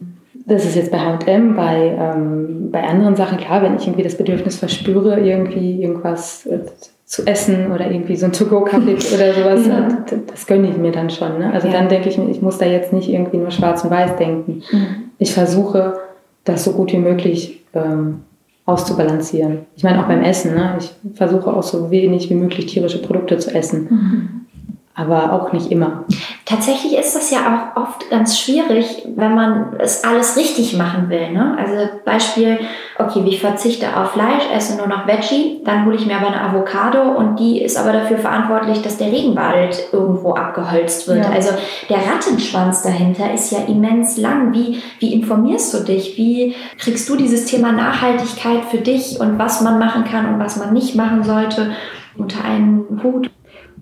Das 0.47 0.65
ist 0.65 0.77
jetzt 0.77 0.91
bei 0.91 0.99
H&M, 0.99 1.57
bei, 1.57 1.97
ähm, 1.99 2.71
bei 2.71 2.83
anderen 2.83 3.17
Sachen 3.17 3.39
klar, 3.39 3.63
wenn 3.63 3.77
ich 3.77 3.87
irgendwie 3.87 4.03
das 4.03 4.17
Bedürfnis 4.17 4.57
verspüre, 4.57 5.21
irgendwie 5.21 5.83
irgendwas 5.83 6.47
äh, 6.47 6.61
zu 7.05 7.27
essen 7.27 7.71
oder 7.73 7.91
irgendwie 7.91 8.17
so 8.17 8.27
ein 8.27 8.33
To-Go-Kaffee 8.33 8.95
oder 9.15 9.35
sowas, 9.35 9.67
ja. 9.67 9.89
das, 10.07 10.19
das 10.27 10.47
gönne 10.47 10.71
ich 10.71 10.77
mir 10.77 10.93
dann 10.93 11.11
schon. 11.11 11.39
Ne? 11.39 11.53
Also 11.53 11.69
ja. 11.69 11.75
dann 11.75 11.89
denke 11.89 12.09
ich 12.09 12.19
mir, 12.19 12.31
ich 12.31 12.41
muss 12.41 12.59
da 12.59 12.67
jetzt 12.67 12.93
nicht 12.93 13.09
irgendwie 13.09 13.39
nur 13.39 13.51
schwarz 13.51 13.85
und 13.85 13.91
weiß 13.91 14.17
denken. 14.17 14.63
Mhm. 14.71 14.87
Ich 15.19 15.35
versuche, 15.35 15.99
das 16.45 16.65
so 16.65 16.73
gut 16.73 16.93
wie 16.93 16.99
möglich 16.99 17.65
ähm, 17.75 18.21
auszubalancieren. 18.65 19.67
Ich 19.77 19.85
meine 19.85 20.03
auch 20.03 20.09
beim 20.09 20.23
Essen. 20.23 20.55
Ne? 20.55 20.77
Ich 20.79 20.95
versuche 21.15 21.53
auch 21.53 21.63
so 21.63 21.91
wenig 21.91 22.31
wie 22.31 22.35
möglich 22.35 22.67
tierische 22.67 23.03
Produkte 23.03 23.39
zu 23.39 23.55
essen. 23.55 23.89
Mhm 23.91 24.39
aber 24.99 25.33
auch 25.33 25.53
nicht 25.53 25.71
immer. 25.71 26.05
Tatsächlich 26.45 26.97
ist 26.97 27.15
das 27.15 27.31
ja 27.31 27.39
auch 27.77 27.81
oft 27.81 28.11
ganz 28.11 28.39
schwierig, 28.39 29.07
wenn 29.15 29.35
man 29.35 29.77
es 29.79 30.03
alles 30.03 30.37
richtig 30.37 30.77
machen 30.77 31.09
will. 31.09 31.31
Ne? 31.31 31.57
Also 31.57 31.75
Beispiel, 32.05 32.59
okay, 32.99 33.23
ich 33.27 33.41
verzichte 33.41 33.97
auf 33.97 34.13
Fleisch, 34.13 34.43
esse 34.53 34.77
nur 34.77 34.89
noch 34.89 35.07
Veggie, 35.07 35.61
dann 35.65 35.87
hole 35.87 35.95
ich 35.95 36.07
mir 36.07 36.17
aber 36.17 36.29
eine 36.29 36.41
Avocado 36.41 37.03
und 37.03 37.39
die 37.39 37.63
ist 37.63 37.79
aber 37.79 37.93
dafür 37.93 38.19
verantwortlich, 38.19 38.83
dass 38.83 38.99
der 38.99 39.13
Regenwald 39.13 39.89
irgendwo 39.93 40.33
abgeholzt 40.33 41.07
wird. 41.07 41.25
Ja. 41.25 41.31
Also 41.31 41.51
der 41.89 41.99
Rattenschwanz 41.99 42.83
dahinter 42.83 43.33
ist 43.33 43.53
ja 43.53 43.61
immens 43.69 44.17
lang. 44.17 44.53
Wie, 44.53 44.83
wie 44.99 45.13
informierst 45.13 45.73
du 45.75 45.85
dich? 45.85 46.17
Wie 46.17 46.57
kriegst 46.79 47.09
du 47.09 47.15
dieses 47.15 47.45
Thema 47.45 47.71
Nachhaltigkeit 47.71 48.65
für 48.65 48.79
dich 48.79 49.21
und 49.21 49.39
was 49.39 49.61
man 49.61 49.79
machen 49.79 50.05
kann 50.05 50.35
und 50.35 50.41
was 50.41 50.57
man 50.57 50.73
nicht 50.73 50.97
machen 50.97 51.23
sollte 51.23 51.71
unter 52.17 52.45
einen 52.45 53.01
Hut? 53.05 53.31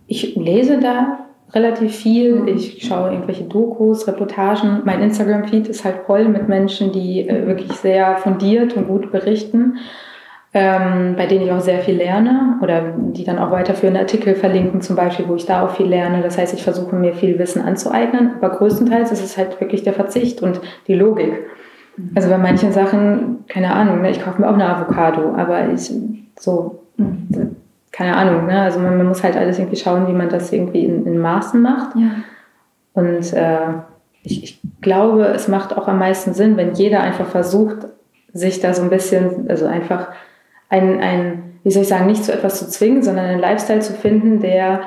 Ich 0.06 0.36
lese 0.36 0.78
da 0.78 1.26
relativ 1.52 1.94
viel. 1.94 2.34
Mhm. 2.36 2.48
Ich 2.48 2.86
schaue 2.86 3.12
irgendwelche 3.12 3.44
Dokus, 3.44 4.06
Reportagen. 4.06 4.82
Mein 4.84 5.02
Instagram-Feed 5.02 5.68
ist 5.68 5.84
halt 5.84 5.98
voll 6.06 6.26
mit 6.26 6.48
Menschen, 6.48 6.92
die 6.92 7.28
äh, 7.28 7.46
wirklich 7.46 7.72
sehr 7.72 8.16
fundiert 8.16 8.76
und 8.76 8.88
gut 8.88 9.12
berichten, 9.12 9.78
ähm, 10.52 11.14
bei 11.16 11.26
denen 11.26 11.44
ich 11.44 11.52
auch 11.52 11.60
sehr 11.60 11.80
viel 11.80 11.96
lerne 11.96 12.58
oder 12.62 12.94
die 12.96 13.24
dann 13.24 13.38
auch 13.38 13.50
weiterführende 13.50 14.00
Artikel 14.00 14.34
verlinken, 14.34 14.80
zum 14.80 14.96
Beispiel, 14.96 15.28
wo 15.28 15.34
ich 15.34 15.46
da 15.46 15.64
auch 15.64 15.70
viel 15.70 15.86
lerne. 15.86 16.22
Das 16.22 16.38
heißt, 16.38 16.54
ich 16.54 16.62
versuche 16.62 16.96
mir 16.96 17.14
viel 17.14 17.38
Wissen 17.38 17.62
anzueignen, 17.62 18.32
aber 18.36 18.50
größtenteils 18.50 19.12
ist 19.12 19.24
es 19.24 19.36
halt 19.36 19.60
wirklich 19.60 19.82
der 19.82 19.92
Verzicht 19.92 20.42
und 20.42 20.60
die 20.88 20.94
Logik. 20.94 21.44
Mhm. 21.96 22.10
Also 22.14 22.28
bei 22.28 22.38
manchen 22.38 22.72
Sachen, 22.72 23.44
keine 23.48 23.72
Ahnung, 23.72 24.02
ne, 24.02 24.10
ich 24.10 24.22
kaufe 24.22 24.40
mir 24.40 24.48
auch 24.48 24.54
eine 24.54 24.68
Avocado, 24.68 25.34
aber 25.34 25.72
ich 25.72 25.92
so. 26.38 26.82
Mhm 26.96 27.56
keine 27.96 28.14
Ahnung, 28.14 28.44
ne? 28.44 28.60
Also 28.60 28.78
man, 28.78 28.98
man, 28.98 29.06
muss 29.06 29.24
halt 29.24 29.36
alles 29.36 29.58
irgendwie 29.58 29.78
schauen, 29.78 30.06
wie 30.06 30.12
man 30.12 30.28
das 30.28 30.52
irgendwie 30.52 30.84
in, 30.84 31.06
in 31.06 31.18
Maßen 31.18 31.62
macht. 31.62 31.96
Ja. 31.96 32.10
Und 32.92 33.32
äh, 33.32 33.80
ich, 34.22 34.44
ich, 34.44 34.60
glaube, 34.82 35.24
es 35.28 35.48
macht 35.48 35.74
auch 35.74 35.88
am 35.88 35.98
meisten 35.98 36.34
Sinn, 36.34 36.58
wenn 36.58 36.74
jeder 36.74 37.00
einfach 37.00 37.26
versucht, 37.26 37.86
sich 38.34 38.60
da 38.60 38.74
so 38.74 38.82
ein 38.82 38.90
bisschen, 38.90 39.48
also 39.48 39.64
einfach 39.64 40.08
ein, 40.68 41.00
ein 41.00 41.58
wie 41.64 41.70
soll 41.70 41.82
ich 41.82 41.88
sagen, 41.88 42.06
nicht 42.06 42.22
zu 42.22 42.34
etwas 42.34 42.58
zu 42.58 42.68
zwingen, 42.68 43.02
sondern 43.02 43.24
einen 43.24 43.40
Lifestyle 43.40 43.80
zu 43.80 43.94
finden, 43.94 44.40
der 44.40 44.82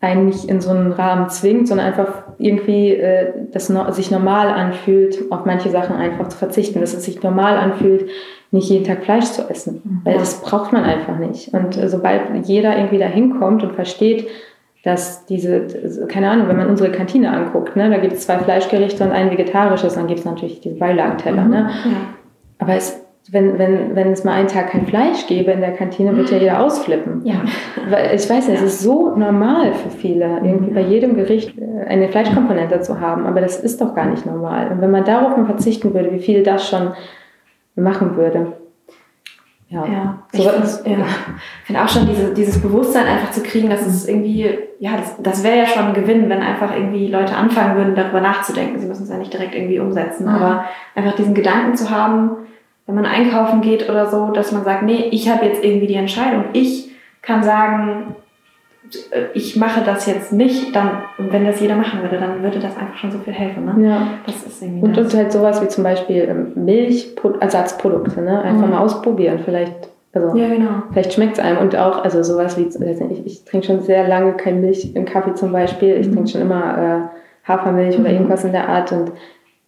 einen 0.00 0.26
nicht 0.26 0.46
in 0.46 0.60
so 0.60 0.70
einen 0.70 0.90
Rahmen 0.90 1.28
zwingt, 1.28 1.68
sondern 1.68 1.86
einfach 1.86 2.24
irgendwie 2.38 2.92
äh, 2.92 3.32
das 3.52 3.68
no 3.68 3.88
sich 3.92 4.10
normal 4.10 4.48
anfühlt, 4.48 5.30
auf 5.30 5.44
manche 5.44 5.70
Sachen 5.70 5.94
einfach 5.94 6.28
zu 6.28 6.36
verzichten, 6.36 6.80
dass 6.80 6.92
es 6.92 7.04
sich 7.04 7.22
normal 7.22 7.56
anfühlt, 7.56 8.10
nicht 8.50 8.70
jeden 8.70 8.84
Tag 8.84 9.04
Fleisch 9.04 9.26
zu 9.26 9.48
essen, 9.48 9.82
mhm. 9.84 10.00
weil 10.04 10.18
das 10.18 10.40
braucht 10.40 10.72
man 10.72 10.84
einfach 10.84 11.18
nicht. 11.18 11.52
Und 11.52 11.76
äh, 11.76 11.88
sobald 11.88 12.46
jeder 12.46 12.76
irgendwie 12.76 12.98
da 12.98 13.06
hinkommt 13.06 13.62
und 13.62 13.74
versteht, 13.74 14.28
dass 14.84 15.26
diese, 15.26 15.66
keine 16.08 16.30
Ahnung, 16.30 16.48
wenn 16.48 16.56
man 16.56 16.68
unsere 16.68 16.90
Kantine 16.90 17.30
anguckt, 17.30 17.76
ne, 17.76 17.90
da 17.90 17.98
gibt 17.98 18.14
es 18.14 18.20
zwei 18.20 18.38
Fleischgerichte 18.38 19.04
und 19.04 19.10
ein 19.10 19.30
vegetarisches, 19.30 19.94
dann 19.94 20.06
gibt 20.06 20.20
es 20.20 20.24
natürlich 20.24 20.60
diese 20.60 20.76
Beilagenteller. 20.76 21.44
Mhm. 21.44 21.50
Ne? 21.50 21.70
Ja. 21.84 21.96
Aber 22.58 22.74
es, 22.74 23.04
wenn, 23.30 23.58
wenn, 23.58 23.94
wenn 23.94 24.12
es 24.12 24.24
mal 24.24 24.32
einen 24.32 24.48
Tag 24.48 24.70
kein 24.70 24.86
Fleisch 24.86 25.26
gäbe 25.26 25.50
in 25.50 25.60
der 25.60 25.72
Kantine, 25.72 26.16
wird 26.16 26.30
ja 26.30 26.38
jeder 26.38 26.60
ausflippen. 26.60 27.22
Ja. 27.24 27.42
Weil 27.90 28.14
ich 28.14 28.30
weiß 28.30 28.48
nicht, 28.48 28.62
es 28.62 28.74
ist 28.74 28.80
so 28.80 29.14
normal 29.14 29.74
für 29.74 29.90
viele, 29.90 30.40
irgendwie 30.42 30.70
bei 30.70 30.80
jedem 30.80 31.16
Gericht 31.16 31.58
äh, 31.58 31.84
eine 31.86 32.08
Fleischkomponente 32.08 32.80
zu 32.80 33.00
haben, 33.00 33.26
aber 33.26 33.40
das 33.40 33.60
ist 33.60 33.80
doch 33.80 33.94
gar 33.94 34.06
nicht 34.06 34.24
normal. 34.24 34.70
Und 34.70 34.80
wenn 34.80 34.90
man 34.90 35.04
darauf 35.04 35.36
mal 35.36 35.44
verzichten 35.44 35.92
würde, 35.92 36.12
wie 36.12 36.20
viel 36.20 36.42
das 36.42 36.68
schon 36.68 36.92
machen 37.78 38.16
würde. 38.16 38.52
Ja, 39.70 39.84
ja 39.86 40.18
ich 40.32 40.42
so, 40.42 40.48
finde 40.48 41.00
ja. 41.00 41.06
find 41.64 41.78
auch 41.78 41.88
schon 41.88 42.06
diese, 42.06 42.32
dieses 42.32 42.60
Bewusstsein 42.60 43.06
einfach 43.06 43.30
zu 43.30 43.42
kriegen, 43.42 43.68
dass 43.68 43.86
es 43.86 44.08
irgendwie, 44.08 44.58
ja, 44.78 44.96
das, 44.96 45.16
das 45.20 45.44
wäre 45.44 45.58
ja 45.58 45.66
schon 45.66 45.86
ein 45.86 45.94
Gewinn, 45.94 46.30
wenn 46.30 46.40
einfach 46.40 46.74
irgendwie 46.74 47.08
Leute 47.08 47.36
anfangen 47.36 47.76
würden, 47.76 47.94
darüber 47.94 48.22
nachzudenken. 48.22 48.78
Sie 48.78 48.86
müssen 48.86 49.02
es 49.02 49.10
ja 49.10 49.18
nicht 49.18 49.32
direkt 49.32 49.54
irgendwie 49.54 49.78
umsetzen, 49.78 50.24
mhm. 50.24 50.34
aber 50.34 50.64
einfach 50.94 51.14
diesen 51.16 51.34
Gedanken 51.34 51.76
zu 51.76 51.90
haben, 51.90 52.30
wenn 52.86 52.94
man 52.94 53.04
einkaufen 53.04 53.60
geht 53.60 53.90
oder 53.90 54.06
so, 54.06 54.30
dass 54.30 54.52
man 54.52 54.64
sagt, 54.64 54.82
nee, 54.84 55.08
ich 55.10 55.28
habe 55.28 55.44
jetzt 55.44 55.62
irgendwie 55.62 55.86
die 55.86 55.94
Entscheidung. 55.94 56.44
Ich 56.54 56.90
kann 57.20 57.42
sagen, 57.42 58.16
ich 59.34 59.56
mache 59.56 59.82
das 59.84 60.06
jetzt 60.06 60.32
nicht, 60.32 60.74
dann, 60.74 61.02
wenn 61.18 61.44
das 61.44 61.60
jeder 61.60 61.76
machen 61.76 62.02
würde, 62.02 62.18
dann 62.18 62.42
würde 62.42 62.58
das 62.58 62.76
einfach 62.76 62.96
schon 62.96 63.10
so 63.10 63.18
viel 63.18 63.32
helfen. 63.32 63.64
Ne? 63.64 63.88
Ja. 63.88 64.08
Das 64.26 64.42
ist 64.44 64.62
irgendwie 64.62 64.86
und, 64.86 64.98
und 64.98 65.14
halt 65.14 65.32
sowas 65.32 65.62
wie 65.62 65.68
zum 65.68 65.84
Beispiel 65.84 66.28
ähm, 66.28 66.52
Milchersatzprodukte, 66.64 68.22
ne? 68.22 68.40
Einfach 68.42 68.66
mhm. 68.66 68.72
mal 68.72 68.78
ausprobieren. 68.80 69.40
Vielleicht, 69.44 69.90
also 70.12 70.36
ja, 70.36 70.48
genau. 70.48 70.82
vielleicht 70.92 71.12
schmeckt 71.12 71.38
es 71.38 71.44
einem. 71.44 71.58
Und 71.58 71.76
auch, 71.76 72.04
also 72.04 72.22
sowas 72.22 72.56
wie, 72.56 72.62
ich, 72.62 73.26
ich 73.26 73.44
trinke 73.44 73.66
schon 73.66 73.80
sehr 73.80 74.06
lange 74.08 74.34
kein 74.34 74.60
Milch 74.60 74.94
im 74.94 75.04
Kaffee 75.04 75.34
zum 75.34 75.52
Beispiel. 75.52 75.96
Ich 75.96 76.08
mhm. 76.08 76.14
trinke 76.14 76.30
schon 76.30 76.40
immer 76.40 77.10
äh, 77.44 77.48
Hafermilch 77.48 77.98
mhm. 77.98 78.04
oder 78.04 78.12
irgendwas 78.12 78.44
in 78.44 78.52
der 78.52 78.68
Art. 78.68 78.92
Und 78.92 79.12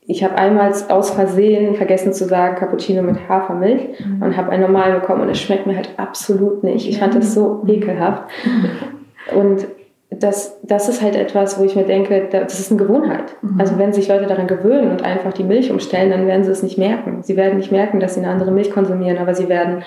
ich 0.06 0.24
habe 0.24 0.36
einmal 0.36 0.72
aus 0.88 1.10
Versehen 1.10 1.74
vergessen 1.74 2.12
zu 2.12 2.24
sagen 2.24 2.56
Cappuccino 2.56 3.02
mit 3.02 3.28
Hafermilch 3.28 4.00
mhm. 4.00 4.22
und 4.22 4.36
habe 4.36 4.50
ein 4.50 4.60
normal 4.60 4.92
bekommen 5.00 5.22
und 5.22 5.28
es 5.28 5.40
schmeckt 5.40 5.66
mir 5.66 5.76
halt 5.76 5.90
absolut 5.98 6.64
nicht. 6.64 6.88
Ich 6.88 6.98
fand 6.98 7.14
das 7.14 7.34
so 7.34 7.62
ekelhaft. 7.66 8.24
Und 9.34 9.66
das, 10.10 10.58
das 10.62 10.88
ist 10.88 11.02
halt 11.02 11.14
etwas, 11.14 11.58
wo 11.58 11.64
ich 11.64 11.76
mir 11.76 11.84
denke, 11.84 12.28
das 12.30 12.58
ist 12.58 12.70
eine 12.70 12.82
Gewohnheit. 12.82 13.36
Mhm. 13.42 13.60
Also 13.60 13.78
wenn 13.78 13.92
sich 13.92 14.08
Leute 14.08 14.26
daran 14.26 14.48
gewöhnen 14.48 14.90
und 14.90 15.04
einfach 15.04 15.32
die 15.32 15.44
Milch 15.44 15.70
umstellen, 15.70 16.10
dann 16.10 16.26
werden 16.26 16.44
sie 16.44 16.50
es 16.50 16.62
nicht 16.62 16.78
merken. 16.78 17.22
Sie 17.22 17.36
werden 17.36 17.58
nicht 17.58 17.70
merken, 17.70 18.00
dass 18.00 18.14
sie 18.14 18.20
eine 18.20 18.30
andere 18.30 18.50
Milch 18.50 18.72
konsumieren, 18.72 19.18
aber 19.18 19.34
sie 19.34 19.48
werden 19.48 19.84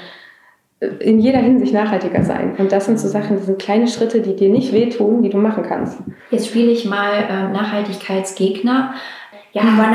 äh, 0.80 0.88
in 1.00 1.20
jeder 1.20 1.40
Hinsicht 1.40 1.74
nachhaltiger 1.74 2.24
sein. 2.24 2.56
Und 2.58 2.72
das 2.72 2.86
sind 2.86 3.00
so 3.00 3.10
Sachen, 3.10 3.36
das 3.36 3.48
sind 3.48 3.60
kleine 3.60 3.88
Schritte, 3.88 4.22
die 4.22 4.36
dir 4.36 4.50
nicht 4.50 4.72
wehtun, 4.72 5.24
die 5.24 5.30
du 5.30 5.38
machen 5.38 5.66
kannst. 5.68 6.00
Jetzt 6.32 6.48
spiele 6.48 6.72
ich 6.72 6.86
mal 6.86 7.12
äh, 7.30 7.52
Nachhaltigkeitsgegner. 7.52 8.94
Ja, 9.52 9.62
aber 9.62 9.88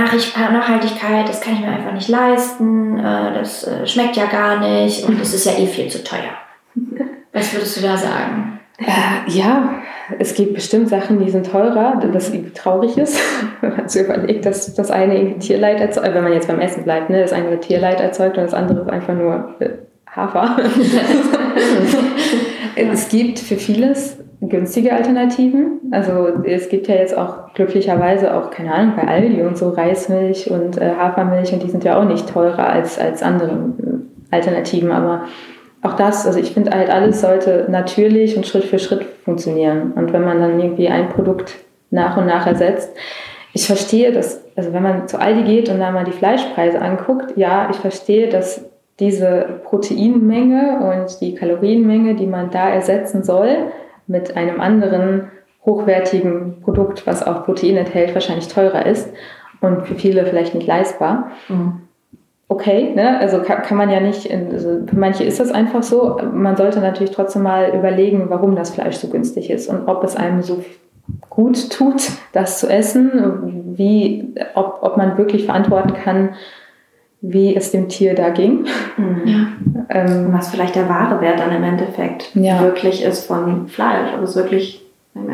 Nachhaltigkeit, 0.52 1.28
das 1.28 1.40
kann 1.40 1.54
ich 1.54 1.60
mir 1.60 1.68
einfach 1.68 1.92
nicht 1.92 2.08
leisten, 2.08 2.96
äh, 2.98 3.34
das 3.34 3.66
äh, 3.66 3.86
schmeckt 3.86 4.16
ja 4.16 4.26
gar 4.26 4.60
nicht 4.60 5.08
und 5.08 5.20
es 5.20 5.34
ist 5.34 5.46
ja 5.46 5.52
eh 5.58 5.66
viel 5.66 5.88
zu 5.88 6.04
teuer. 6.04 6.36
Was 7.32 7.52
würdest 7.52 7.76
du 7.76 7.80
da 7.80 7.96
sagen? 7.96 8.47
Äh, 8.78 9.28
ja, 9.28 9.74
es 10.20 10.34
gibt 10.34 10.54
bestimmt 10.54 10.88
Sachen, 10.88 11.18
die 11.18 11.30
sind 11.30 11.50
teurer, 11.50 12.00
was 12.12 12.32
irgendwie 12.32 12.52
traurig 12.52 12.96
ist, 12.96 13.18
wenn 13.60 13.76
man 13.76 13.88
sich 13.88 14.04
überlegt, 14.04 14.46
dass 14.46 14.72
das 14.74 14.90
eine 14.92 15.18
irgendwie 15.18 15.40
Tierleid 15.40 15.80
erzeugt, 15.80 16.06
äh, 16.06 16.14
wenn 16.14 16.22
man 16.22 16.32
jetzt 16.32 16.46
beim 16.46 16.60
Essen 16.60 16.84
bleibt, 16.84 17.10
ne, 17.10 17.20
das 17.20 17.32
eine 17.32 17.58
Tierleid 17.58 18.00
erzeugt 18.00 18.38
und 18.38 18.44
das 18.44 18.54
andere 18.54 18.82
ist 18.82 18.90
einfach 18.90 19.14
nur 19.14 19.56
äh, 19.58 19.70
Hafer. 20.06 20.56
es 22.76 23.08
gibt 23.08 23.40
für 23.40 23.56
vieles 23.56 24.18
günstige 24.40 24.92
Alternativen. 24.92 25.80
Also 25.90 26.28
es 26.44 26.68
gibt 26.68 26.86
ja 26.86 26.94
jetzt 26.94 27.16
auch 27.16 27.52
glücklicherweise 27.54 28.34
auch, 28.34 28.50
keine 28.50 28.72
Ahnung, 28.72 28.94
bei 28.96 29.08
Aldi 29.08 29.42
und 29.42 29.58
so 29.58 29.70
Reismilch 29.70 30.50
und 30.50 30.80
äh, 30.80 30.94
Hafermilch 30.94 31.52
und 31.52 31.62
die 31.64 31.70
sind 31.70 31.82
ja 31.82 31.98
auch 31.98 32.04
nicht 32.04 32.28
teurer 32.28 32.68
als, 32.68 32.98
als 32.98 33.22
andere 33.24 33.50
äh, 33.50 34.34
Alternativen, 34.34 34.92
aber 34.92 35.24
auch 35.82 35.94
das, 35.94 36.26
also 36.26 36.38
ich 36.38 36.52
finde 36.52 36.72
halt 36.72 36.90
alles 36.90 37.20
sollte 37.20 37.66
natürlich 37.68 38.36
und 38.36 38.46
Schritt 38.46 38.64
für 38.64 38.78
Schritt 38.78 39.04
funktionieren. 39.24 39.92
Und 39.92 40.12
wenn 40.12 40.24
man 40.24 40.40
dann 40.40 40.58
irgendwie 40.58 40.88
ein 40.88 41.08
Produkt 41.08 41.54
nach 41.90 42.16
und 42.16 42.26
nach 42.26 42.46
ersetzt, 42.46 42.96
ich 43.52 43.66
verstehe, 43.66 44.12
dass, 44.12 44.42
also 44.56 44.72
wenn 44.72 44.82
man 44.82 45.08
zu 45.08 45.20
Aldi 45.20 45.42
geht 45.44 45.68
und 45.68 45.78
da 45.78 45.90
mal 45.90 46.04
die 46.04 46.12
Fleischpreise 46.12 46.80
anguckt, 46.80 47.36
ja, 47.36 47.68
ich 47.70 47.76
verstehe, 47.76 48.28
dass 48.28 48.64
diese 49.00 49.60
Proteinmenge 49.64 50.80
und 50.80 51.20
die 51.20 51.34
Kalorienmenge, 51.34 52.16
die 52.16 52.26
man 52.26 52.50
da 52.50 52.68
ersetzen 52.68 53.22
soll, 53.22 53.56
mit 54.06 54.36
einem 54.36 54.60
anderen 54.60 55.30
hochwertigen 55.64 56.60
Produkt, 56.62 57.06
was 57.06 57.24
auch 57.24 57.44
Protein 57.44 57.76
enthält, 57.76 58.14
wahrscheinlich 58.14 58.48
teurer 58.48 58.86
ist 58.86 59.12
und 59.60 59.86
für 59.86 59.94
viele 59.94 60.26
vielleicht 60.26 60.54
nicht 60.54 60.66
leistbar. 60.66 61.30
Mhm 61.48 61.87
okay, 62.48 62.94
ne? 62.94 63.18
also 63.20 63.42
kann, 63.42 63.62
kann 63.62 63.76
man 63.76 63.90
ja 63.90 64.00
nicht, 64.00 64.30
also 64.32 64.80
für 64.86 64.98
manche 64.98 65.24
ist 65.24 65.38
das 65.38 65.50
einfach 65.50 65.82
so. 65.82 66.18
Man 66.32 66.56
sollte 66.56 66.80
natürlich 66.80 67.12
trotzdem 67.12 67.42
mal 67.42 67.74
überlegen, 67.74 68.26
warum 68.28 68.56
das 68.56 68.70
Fleisch 68.70 68.96
so 68.96 69.08
günstig 69.08 69.50
ist 69.50 69.68
und 69.68 69.86
ob 69.86 70.02
es 70.02 70.16
einem 70.16 70.42
so 70.42 70.64
gut 71.30 71.70
tut, 71.70 72.10
das 72.32 72.58
zu 72.58 72.68
essen, 72.68 73.74
wie, 73.76 74.34
ob, 74.54 74.78
ob 74.82 74.96
man 74.96 75.18
wirklich 75.18 75.44
verantworten 75.44 75.94
kann, 75.94 76.30
wie 77.20 77.54
es 77.54 77.72
dem 77.72 77.88
Tier 77.88 78.14
da 78.14 78.30
ging. 78.30 78.66
Mhm. 78.96 79.22
Ja. 79.26 79.46
Ähm, 79.90 80.32
was 80.32 80.50
vielleicht 80.50 80.76
der 80.76 80.88
wahre 80.88 81.20
Wert 81.20 81.40
dann 81.40 81.54
im 81.54 81.64
Endeffekt 81.64 82.34
ja. 82.34 82.60
wirklich 82.60 83.02
ist 83.02 83.26
von 83.26 83.68
Fleisch, 83.68 84.10
ob 84.16 84.22
es 84.22 84.36
wirklich 84.36 84.87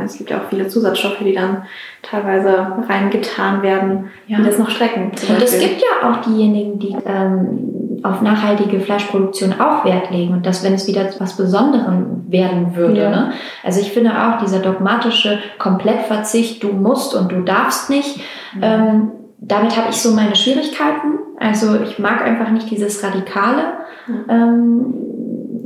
es 0.05 0.19
gibt 0.19 0.31
ja 0.31 0.39
auch 0.39 0.49
viele 0.49 0.69
Zusatzstoffe, 0.69 1.19
die 1.21 1.35
dann 1.35 1.65
teilweise 2.03 2.67
reingetan 2.89 3.63
werden, 3.63 4.11
ja. 4.27 4.39
die 4.39 4.45
das 4.45 4.59
noch 4.59 4.71
strecken. 4.71 5.13
Und 5.29 5.43
es 5.43 5.59
gibt 5.59 5.83
ja 5.83 6.11
auch 6.11 6.21
diejenigen, 6.23 6.79
die 6.79 6.97
ähm, 7.07 8.01
auf 8.05 8.21
nachhaltige 8.21 8.81
Fleischproduktion 8.81 9.55
auch 9.59 9.85
Wert 9.85 10.11
legen 10.11 10.35
und 10.35 10.45
dass, 10.45 10.63
wenn 10.63 10.75
es 10.75 10.87
wieder 10.87 11.07
was 11.19 11.37
Besonderem 11.37 12.25
werden 12.29 12.77
würde. 12.77 13.01
Ja. 13.01 13.11
Ne? 13.11 13.33
Also 13.63 13.81
ich 13.81 13.93
finde 13.93 14.11
auch 14.11 14.39
dieser 14.43 14.59
dogmatische 14.59 15.39
Komplettverzicht, 15.59 16.63
du 16.63 16.69
musst 16.69 17.15
und 17.15 17.33
du 17.33 17.41
darfst 17.41 17.89
nicht, 17.89 18.19
mhm. 18.55 18.63
ähm, 18.63 19.11
damit 19.39 19.77
habe 19.77 19.89
ich 19.91 19.97
so 19.97 20.13
meine 20.13 20.37
Schwierigkeiten. 20.37 21.19
Also 21.39 21.81
ich 21.81 21.99
mag 21.99 22.23
einfach 22.23 22.51
nicht 22.51 22.71
dieses 22.71 23.03
Radikale. 23.03 23.63
Mhm. 24.07 24.25
Ähm, 24.29 24.95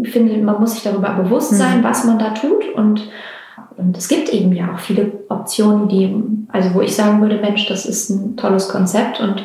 ich 0.02 0.12
finde, 0.12 0.37
man 0.38 0.61
muss 0.61 0.74
sich 0.74 0.85
darüber 0.85 1.11
bewusst 1.11 1.57
sein, 1.57 1.81
mhm. 1.81 1.85
was 1.85 2.04
man 2.04 2.18
da 2.20 2.31
tut 2.31 2.72
und 2.74 3.09
und 3.79 3.97
es 3.97 4.09
gibt 4.09 4.29
eben 4.33 4.53
ja 4.53 4.75
auch 4.75 4.79
viele 4.79 5.12
Optionen, 5.29 5.88
die, 5.88 6.14
also 6.49 6.75
wo 6.75 6.81
ich 6.81 6.95
sagen 6.95 7.21
würde, 7.21 7.38
Mensch, 7.41 7.67
das 7.69 7.87
ist 7.87 8.11
ein 8.11 8.37
tolles 8.37 8.69
Konzept 8.69 9.21
und 9.21 9.45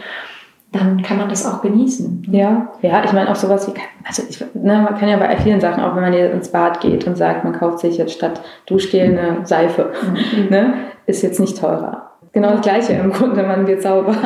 dann 0.71 1.03
kann 1.03 1.17
man 1.17 1.29
das 1.29 1.45
auch 1.45 1.61
genießen. 1.61 2.27
Ja, 2.31 2.71
ja, 2.81 3.03
ich 3.03 3.13
meine 3.13 3.29
auch 3.29 3.35
sowas 3.35 3.67
wie, 3.67 3.79
also 4.03 4.23
ich, 4.27 4.39
ne, 4.55 4.81
man 4.81 4.97
kann 4.97 5.07
ja 5.07 5.17
bei 5.17 5.37
vielen 5.37 5.61
Sachen, 5.61 5.83
auch 5.83 5.95
wenn 5.95 6.01
man 6.01 6.13
jetzt 6.13 6.33
ins 6.33 6.49
Bad 6.49 6.81
geht 6.81 7.05
und 7.05 7.15
sagt, 7.15 7.43
man 7.43 7.53
kauft 7.53 7.79
sich 7.79 7.97
jetzt 7.97 8.13
statt 8.13 8.41
Duschgel 8.65 9.17
eine 9.17 9.45
Seife, 9.45 9.91
mhm. 10.01 10.49
ne, 10.49 10.73
ist 11.05 11.21
jetzt 11.21 11.39
nicht 11.39 11.59
teurer. 11.59 12.12
Genau 12.33 12.49
das 12.49 12.61
Gleiche 12.61 12.93
im 12.93 13.11
Grunde, 13.11 13.43
man 13.43 13.67
wird 13.67 13.83
sauber. 13.83 14.11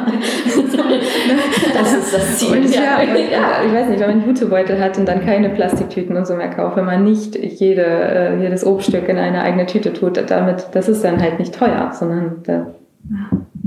das 1.73 1.93
ist 1.93 2.13
das 2.13 2.37
Ziel. 2.37 2.57
Und 2.57 2.73
ja, 2.73 3.01
und, 3.01 3.09
ja, 3.31 3.63
ich 3.65 3.73
weiß 3.73 3.89
nicht, 3.89 3.99
wenn 3.99 4.19
man 4.19 4.25
Jutebeutel 4.25 4.79
hat 4.79 4.97
und 4.97 5.05
dann 5.05 5.25
keine 5.25 5.49
Plastiktüten 5.49 6.15
und 6.15 6.25
so 6.25 6.35
mehr 6.35 6.49
kauft, 6.49 6.77
wenn 6.77 6.85
man 6.85 7.03
nicht 7.03 7.35
jede, 7.35 7.83
äh, 7.83 8.39
jedes 8.41 8.65
Obststück 8.65 9.09
in 9.09 9.17
eine 9.17 9.41
eigene 9.41 9.65
Tüte 9.65 9.91
tut, 9.91 10.23
damit, 10.29 10.67
das 10.71 10.87
ist 10.87 11.03
dann 11.03 11.21
halt 11.21 11.37
nicht 11.37 11.53
teuer, 11.53 11.91
sondern 11.91 12.43
da, 12.43 12.67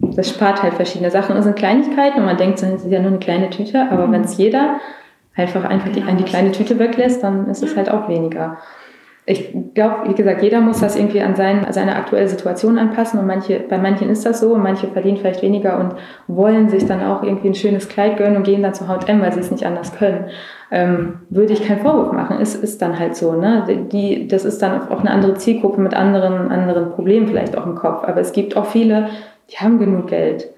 das 0.01 0.31
spart 0.31 0.63
halt 0.63 0.73
verschiedene 0.73 1.11
Sachen. 1.11 1.37
Das 1.37 1.45
sind 1.45 1.57
Kleinigkeiten 1.57 2.21
und 2.21 2.25
man 2.25 2.39
denkt, 2.39 2.63
das 2.63 2.71
ist 2.71 2.91
ja 2.91 3.01
nur 3.01 3.11
eine 3.11 3.19
kleine 3.19 3.51
Tüte, 3.51 3.89
aber 3.91 4.07
mhm. 4.07 4.13
wenn 4.13 4.23
es 4.23 4.39
jeder 4.39 4.81
einfach 5.37 5.65
einfach 5.65 5.91
die, 5.91 6.01
die 6.01 6.25
kleine 6.25 6.53
Tüte 6.53 6.79
weglässt, 6.79 7.23
dann 7.23 7.47
ist 7.51 7.63
es 7.63 7.77
halt 7.77 7.91
auch 7.91 8.09
weniger 8.09 8.57
ich 9.31 9.55
glaube, 9.75 10.09
wie 10.09 10.15
gesagt, 10.15 10.43
jeder 10.43 10.61
muss 10.61 10.81
das 10.81 10.97
irgendwie 10.97 11.21
an 11.21 11.37
sein, 11.37 11.65
seine 11.71 11.95
aktuelle 11.95 12.29
Situation 12.29 12.79
anpassen 12.79 13.21
und 13.21 13.29
manche, 13.29 13.61
bei 13.61 13.79
manchen 13.79 14.11
ist 14.11 14.27
das 14.27 14.41
so 14.41 14.55
und 14.55 14.63
manche 14.63 14.89
verdienen 14.89 15.19
vielleicht 15.19 15.43
weniger 15.43 15.79
und 15.79 15.95
wollen 16.27 16.69
sich 16.69 16.85
dann 16.87 17.01
auch 17.05 17.23
irgendwie 17.23 17.49
ein 17.49 17.55
schönes 17.55 17.89
Kleid 17.89 18.17
gönnen 18.17 18.37
und 18.37 18.43
gehen 18.43 18.61
dann 18.63 18.75
zu 18.75 18.89
H&M, 18.89 19.21
weil 19.21 19.33
sie 19.33 19.39
es 19.39 19.53
nicht 19.53 19.65
anders 19.65 19.95
können. 19.97 20.25
Ähm, 20.73 21.21
würde 21.31 21.53
ich 21.53 21.65
keinen 21.65 21.81
Vorwurf 21.81 22.13
machen. 22.13 22.39
Es 22.41 22.57
ist 22.57 22.83
dann 22.83 22.99
halt 22.99 23.15
so, 23.15 23.35
ne? 23.35 23.87
Die, 23.93 24.27
das 24.27 24.45
ist 24.45 24.61
dann 24.63 24.89
auch 24.91 25.01
eine 25.01 25.13
andere 25.13 25.35
Zielgruppe 25.35 25.81
mit 25.81 25.95
anderen, 25.95 26.51
anderen 26.51 26.91
Problemen 26.91 27.29
vielleicht 27.29 27.57
auch 27.57 27.67
im 27.67 27.77
Kopf. 27.77 28.03
Aber 28.03 28.21
es 28.21 28.33
gibt 28.33 28.57
auch 28.57 28.67
viele, 28.67 29.11
die 29.53 29.59
haben 29.59 29.79
genug 29.79 30.09
Geld. 30.09 30.49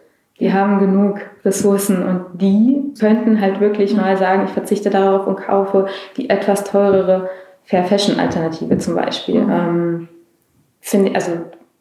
Die 0.40 0.52
haben 0.52 0.78
genug 0.78 1.20
Ressourcen 1.44 2.02
und 2.02 2.40
die 2.40 2.94
könnten 2.98 3.40
halt 3.40 3.60
wirklich 3.60 3.94
mal 3.94 4.16
sagen, 4.16 4.44
ich 4.46 4.50
verzichte 4.50 4.88
darauf 4.88 5.26
und 5.26 5.36
kaufe 5.36 5.86
die 6.16 6.30
etwas 6.30 6.64
teurere 6.64 7.28
Fair 7.64 7.84
Fashion 7.84 8.18
Alternative 8.18 8.76
zum 8.78 8.94
Beispiel. 8.94 9.40
Mhm. 9.40 9.50
Ähm, 9.50 10.08
finde, 10.80 11.14
also 11.14 11.32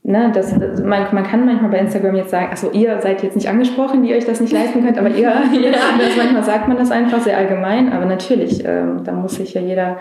Ne, 0.04 0.32
das, 0.34 0.52
man, 0.84 1.14
man 1.14 1.24
kann 1.24 1.46
manchmal 1.46 1.70
bei 1.70 1.78
Instagram 1.78 2.16
jetzt 2.16 2.32
sagen, 2.32 2.48
also 2.50 2.72
ihr 2.72 3.00
seid 3.02 3.22
jetzt 3.22 3.36
nicht 3.36 3.48
angesprochen, 3.48 4.02
die 4.02 4.16
euch 4.16 4.26
das 4.26 4.42
nicht 4.42 4.52
leisten 4.52 4.84
könnt, 4.84 4.98
aber 4.98 5.10
ihr, 5.10 5.30
ja. 5.62 5.72
das, 5.72 6.18
manchmal 6.18 6.44
sagt 6.44 6.68
man 6.68 6.78
das 6.78 6.90
einfach 6.90 7.22
sehr 7.22 7.38
allgemein, 7.38 7.94
aber 7.94 8.06
natürlich, 8.06 8.66
ähm, 8.66 9.04
da 9.04 9.12
muss 9.12 9.36
sich 9.36 9.54
ja 9.54 9.62
jeder 9.62 9.98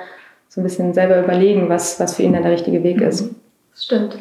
so 0.48 0.62
ein 0.62 0.64
bisschen 0.64 0.94
selber 0.94 1.22
überlegen, 1.22 1.68
was, 1.68 2.00
was 2.00 2.16
für 2.16 2.22
ihn 2.22 2.32
dann 2.32 2.42
der 2.42 2.52
richtige 2.52 2.82
Weg 2.82 3.02
ist. 3.02 3.28
Das 3.72 3.84
stimmt. 3.84 4.18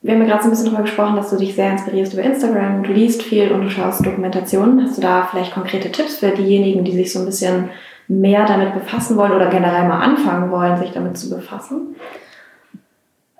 Wir 0.00 0.14
haben 0.14 0.22
ja 0.22 0.28
gerade 0.28 0.42
so 0.42 0.48
ein 0.48 0.50
bisschen 0.52 0.66
darüber 0.66 0.82
gesprochen, 0.82 1.16
dass 1.16 1.30
du 1.30 1.36
dich 1.36 1.56
sehr 1.56 1.72
inspirierst 1.72 2.14
über 2.14 2.22
Instagram, 2.22 2.84
du 2.84 2.92
liest 2.92 3.22
viel 3.22 3.50
und 3.50 3.62
du 3.62 3.68
schaust 3.68 4.06
Dokumentationen. 4.06 4.80
Hast 4.82 4.96
du 4.96 5.02
da 5.02 5.28
vielleicht 5.28 5.52
konkrete 5.52 5.90
Tipps 5.90 6.18
für 6.18 6.30
diejenigen, 6.30 6.84
die 6.84 6.92
sich 6.92 7.12
so 7.12 7.18
ein 7.18 7.26
bisschen 7.26 7.70
mehr 8.10 8.44
damit 8.44 8.74
befassen 8.74 9.16
wollen 9.16 9.32
oder 9.32 9.46
generell 9.46 9.86
mal 9.86 10.00
anfangen 10.00 10.50
wollen, 10.50 10.76
sich 10.76 10.92
damit 10.92 11.16
zu 11.16 11.30
befassen? 11.30 11.96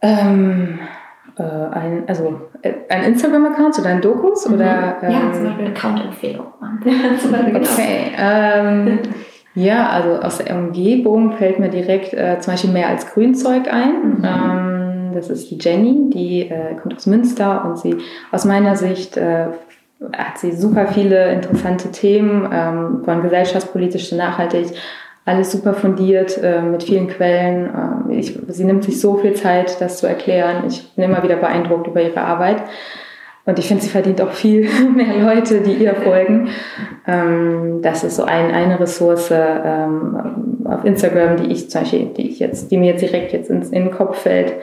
Ähm, 0.01 0.79
äh, 1.37 1.43
ein, 1.43 2.05
also 2.07 2.41
äh, 2.63 2.73
ein 2.89 3.05
Instagram-Account 3.05 3.75
zu 3.75 3.83
deinen 3.83 4.01
Dokus? 4.01 4.49
Mhm. 4.49 4.55
Oder, 4.55 4.97
ähm, 5.03 5.11
ja, 5.11 5.33
zum 5.33 5.45
Beispiel 5.45 5.67
Account-Empfehlung. 5.69 6.47
Genau. 6.83 7.59
okay. 7.59 8.13
Ähm, 8.19 8.99
ja, 9.55 9.89
also 9.89 10.23
aus 10.23 10.39
der 10.39 10.57
Umgebung 10.57 11.33
fällt 11.33 11.59
mir 11.59 11.69
direkt 11.69 12.15
äh, 12.15 12.39
zum 12.41 12.53
Beispiel 12.53 12.71
mehr 12.71 12.89
als 12.89 13.13
Grünzeug 13.13 13.73
ein. 13.73 14.19
Mhm. 14.19 14.25
Ähm, 14.25 15.15
das 15.15 15.29
ist 15.29 15.51
die 15.51 15.59
Jenny, 15.59 16.11
die 16.11 16.43
äh, 16.49 16.77
kommt 16.81 16.95
aus 16.95 17.07
Münster 17.07 17.65
und 17.65 17.79
sie 17.79 17.97
aus 18.31 18.45
meiner 18.45 18.77
Sicht 18.77 19.17
äh, 19.17 19.49
hat 20.17 20.39
sie 20.39 20.53
super 20.53 20.87
viele 20.87 21.33
interessante 21.33 21.91
Themen, 21.91 22.49
ähm, 22.53 23.03
von 23.05 23.23
gesellschaftspolitisch 23.23 24.09
zu 24.09 24.17
nachhaltig, 24.17 24.69
alles 25.27 25.53
super 25.53 25.75
fundiert, 25.75 26.39
äh, 26.43 26.63
mit 26.63 26.83
vielen 26.83 27.09
Quellen. 27.09 27.67
Ähm, 27.67 28.11
ich, 28.11 28.39
sie 28.49 28.65
nimmt 28.65 28.85
sich 28.85 29.01
so 29.01 29.17
viel 29.17 29.35
Zeit, 29.35 29.81
das 29.81 29.99
zu 29.99 30.07
erklären. 30.07 30.65
Ich 30.67 30.95
bin 30.95 31.05
immer 31.05 31.23
wieder 31.23 31.37
beeindruckt 31.37 31.87
über 31.87 32.03
ihre 32.03 32.21
Arbeit. 32.21 32.63
Und 33.47 33.59
ich 33.59 33.69
finde, 33.69 33.83
sie 33.83 33.91
verdient 33.91 34.21
auch 34.21 34.33
viel 34.33 34.69
mehr 34.95 35.19
Leute, 35.19 35.61
die 35.61 35.75
ihr 35.75 35.95
folgen. 35.95 36.49
Ähm, 37.07 37.81
das 37.83 38.05
ist 38.05 38.17
so 38.17 38.25
ein, 38.25 38.51
eine 38.51 38.81
Ressource 38.81 39.31
ähm, 39.33 40.65
auf 40.65 40.85
Instagram, 40.85 41.37
die 41.37 41.53
ich 41.53 41.71
zum 41.71 41.83
Beispiel, 41.83 42.07
die 42.07 42.31
ich 42.31 42.39
jetzt, 42.39 42.71
die 42.71 42.79
mir 42.79 42.93
jetzt 42.93 43.03
direkt 43.03 43.33
jetzt 43.33 43.51
ins, 43.51 43.71
in 43.71 43.85
den 43.85 43.91
Kopf 43.91 44.23
fällt, 44.23 44.55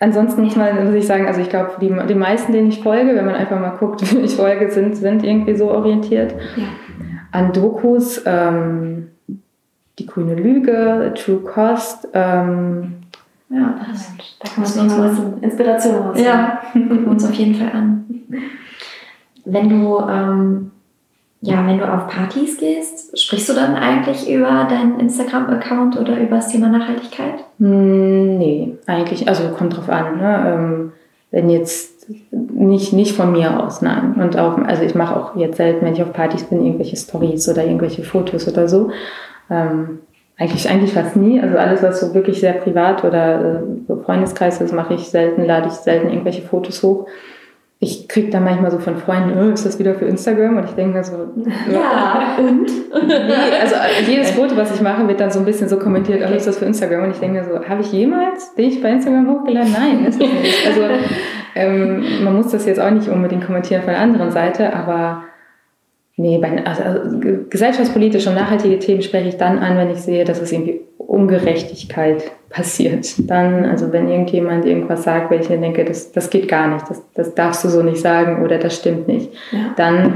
Ansonsten 0.00 0.44
muss, 0.44 0.54
man, 0.54 0.84
muss 0.84 0.94
ich 0.94 1.06
sagen, 1.06 1.26
also 1.26 1.40
ich 1.40 1.48
glaube, 1.48 1.72
die, 1.80 1.92
die 2.08 2.14
meisten, 2.14 2.52
denen 2.52 2.68
ich 2.68 2.82
folge, 2.82 3.16
wenn 3.16 3.24
man 3.24 3.34
einfach 3.34 3.58
mal 3.58 3.76
guckt, 3.76 4.00
wie 4.14 4.20
ich 4.20 4.36
folge, 4.36 4.70
sind, 4.70 4.96
sind 4.96 5.24
irgendwie 5.24 5.56
so 5.56 5.70
orientiert. 5.70 6.34
Ja. 6.56 6.64
An 7.32 7.52
Dokus, 7.52 8.22
ähm, 8.24 9.08
Die 9.98 10.06
grüne 10.06 10.34
Lüge, 10.34 11.12
True 11.16 11.40
Cost. 11.40 12.08
Ähm, 12.14 12.94
ja, 13.50 13.80
das, 13.90 14.12
da 14.38 14.48
kann 14.48 14.62
man 14.62 14.66
sich 14.66 14.98
mal 14.98 15.34
Inspiration 15.40 15.94
raus. 15.96 16.20
Ja, 16.20 16.60
gucken 16.72 17.04
wir 17.04 17.10
uns 17.10 17.24
auf 17.24 17.34
jeden 17.34 17.54
Fall 17.54 17.72
an. 17.72 18.04
Wenn 19.44 19.68
du 19.70 19.98
ähm, 20.00 20.70
ja, 21.40 21.64
wenn 21.66 21.78
du 21.78 21.92
auf 21.92 22.08
Partys 22.08 22.58
gehst, 22.58 22.97
sprichst 23.14 23.48
du 23.48 23.54
dann 23.54 23.74
eigentlich 23.74 24.30
über 24.30 24.66
deinen 24.68 25.00
Instagram-Account 25.00 25.98
oder 25.98 26.18
über 26.18 26.36
das 26.36 26.48
Thema 26.48 26.68
Nachhaltigkeit? 26.68 27.44
Hm, 27.58 28.38
nee, 28.38 28.76
eigentlich, 28.86 29.28
also 29.28 29.48
kommt 29.50 29.76
drauf 29.76 29.88
an. 29.88 30.18
Ne? 30.18 30.44
Ähm, 30.46 30.92
wenn 31.30 31.50
jetzt 31.50 32.08
nicht, 32.30 32.92
nicht 32.92 33.14
von 33.14 33.32
mir 33.32 33.62
aus, 33.62 33.82
nein. 33.82 34.14
Und 34.14 34.38
auch, 34.38 34.58
also 34.58 34.82
ich 34.82 34.94
mache 34.94 35.16
auch 35.16 35.36
jetzt 35.36 35.56
selten, 35.56 35.84
wenn 35.84 35.92
ich 35.92 36.02
auf 36.02 36.12
Partys 36.12 36.44
bin, 36.44 36.64
irgendwelche 36.64 36.96
Stories 36.96 37.48
oder 37.48 37.64
irgendwelche 37.64 38.02
Fotos 38.02 38.48
oder 38.48 38.68
so. 38.68 38.90
Ähm, 39.50 40.00
eigentlich, 40.38 40.68
eigentlich 40.68 40.92
fast 40.92 41.16
nie. 41.16 41.40
Also 41.40 41.58
alles, 41.58 41.82
was 41.82 42.00
so 42.00 42.14
wirklich 42.14 42.40
sehr 42.40 42.54
privat 42.54 43.04
oder 43.04 43.40
äh, 43.40 43.60
so 43.86 43.96
Freundeskreis 43.96 44.60
ist, 44.60 44.72
mache 44.72 44.94
ich 44.94 45.08
selten, 45.08 45.44
lade 45.44 45.68
ich 45.68 45.74
selten 45.74 46.08
irgendwelche 46.08 46.42
Fotos 46.42 46.82
hoch 46.82 47.06
ich 47.80 48.08
kriege 48.08 48.28
dann 48.30 48.42
manchmal 48.42 48.72
so 48.72 48.80
von 48.80 48.96
Freunden, 48.96 49.38
oh, 49.38 49.52
ist 49.52 49.64
das 49.64 49.78
wieder 49.78 49.94
für 49.94 50.06
Instagram? 50.06 50.56
Und 50.56 50.64
ich 50.64 50.72
denke 50.72 50.96
mir 50.96 51.04
so, 51.04 51.28
ja, 51.72 52.36
und? 52.38 52.66
Nee, 53.06 53.56
also 53.60 53.76
jedes 54.08 54.32
Foto, 54.32 54.56
was 54.56 54.74
ich 54.74 54.80
mache, 54.80 55.06
wird 55.06 55.20
dann 55.20 55.30
so 55.30 55.38
ein 55.38 55.44
bisschen 55.44 55.68
so 55.68 55.78
kommentiert, 55.78 56.28
oh, 56.28 56.34
ist 56.34 56.48
das 56.48 56.58
für 56.58 56.64
Instagram? 56.64 57.04
Und 57.04 57.10
ich 57.12 57.18
denke 57.18 57.38
mir 57.38 57.44
so, 57.44 57.68
habe 57.68 57.82
ich 57.82 57.92
jemals 57.92 58.54
dich 58.56 58.82
bei 58.82 58.90
Instagram 58.90 59.30
hochgeladen? 59.30 59.72
Nein, 59.72 60.06
ist 60.06 60.20
das 60.20 60.28
nicht. 60.28 60.66
Also 60.66 60.82
ähm, 61.54 62.24
man 62.24 62.34
muss 62.34 62.50
das 62.50 62.66
jetzt 62.66 62.80
auch 62.80 62.90
nicht 62.90 63.08
unbedingt 63.08 63.46
kommentieren 63.46 63.82
von 63.82 63.92
der 63.92 64.00
anderen 64.00 64.32
Seite, 64.32 64.74
aber 64.74 65.22
nee, 66.16 66.38
bei, 66.38 66.66
also, 66.66 66.82
also 66.82 67.18
gesellschaftspolitische 67.48 68.28
und 68.30 68.34
nachhaltige 68.34 68.80
Themen 68.80 69.02
spreche 69.02 69.28
ich 69.28 69.36
dann 69.36 69.60
an, 69.60 69.76
wenn 69.76 69.90
ich 69.90 69.98
sehe, 69.98 70.24
dass 70.24 70.40
es 70.40 70.50
irgendwie 70.50 70.80
Ungerechtigkeit 71.08 72.30
passiert. 72.50 73.14
Dann, 73.30 73.64
also 73.64 73.92
wenn 73.92 74.10
irgendjemand 74.10 74.66
irgendwas 74.66 75.04
sagt, 75.04 75.30
weil 75.30 75.40
ich 75.40 75.48
denke, 75.48 75.84
das, 75.86 76.12
das 76.12 76.28
geht 76.28 76.48
gar 76.48 76.68
nicht, 76.68 76.88
das, 76.88 77.02
das 77.14 77.34
darfst 77.34 77.64
du 77.64 77.68
so 77.70 77.82
nicht 77.82 78.00
sagen 78.00 78.44
oder 78.44 78.58
das 78.58 78.76
stimmt 78.76 79.08
nicht, 79.08 79.32
ja. 79.50 79.72
dann 79.76 80.12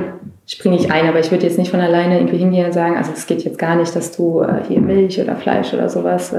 springe 0.46 0.76
ich 0.76 0.92
ein. 0.92 1.08
Aber 1.08 1.18
ich 1.18 1.30
würde 1.30 1.46
jetzt 1.46 1.58
nicht 1.58 1.70
von 1.70 1.80
alleine 1.80 2.18
irgendwie 2.18 2.36
hingehen 2.36 2.66
und 2.66 2.74
sagen, 2.74 2.98
also 2.98 3.10
es 3.14 3.26
geht 3.26 3.42
jetzt 3.42 3.58
gar 3.58 3.74
nicht, 3.74 3.96
dass 3.96 4.14
du 4.14 4.42
äh, 4.42 4.64
hier 4.68 4.82
Milch 4.82 5.18
oder 5.18 5.34
Fleisch 5.34 5.72
oder 5.72 5.88
sowas. 5.88 6.34
Äh, 6.34 6.38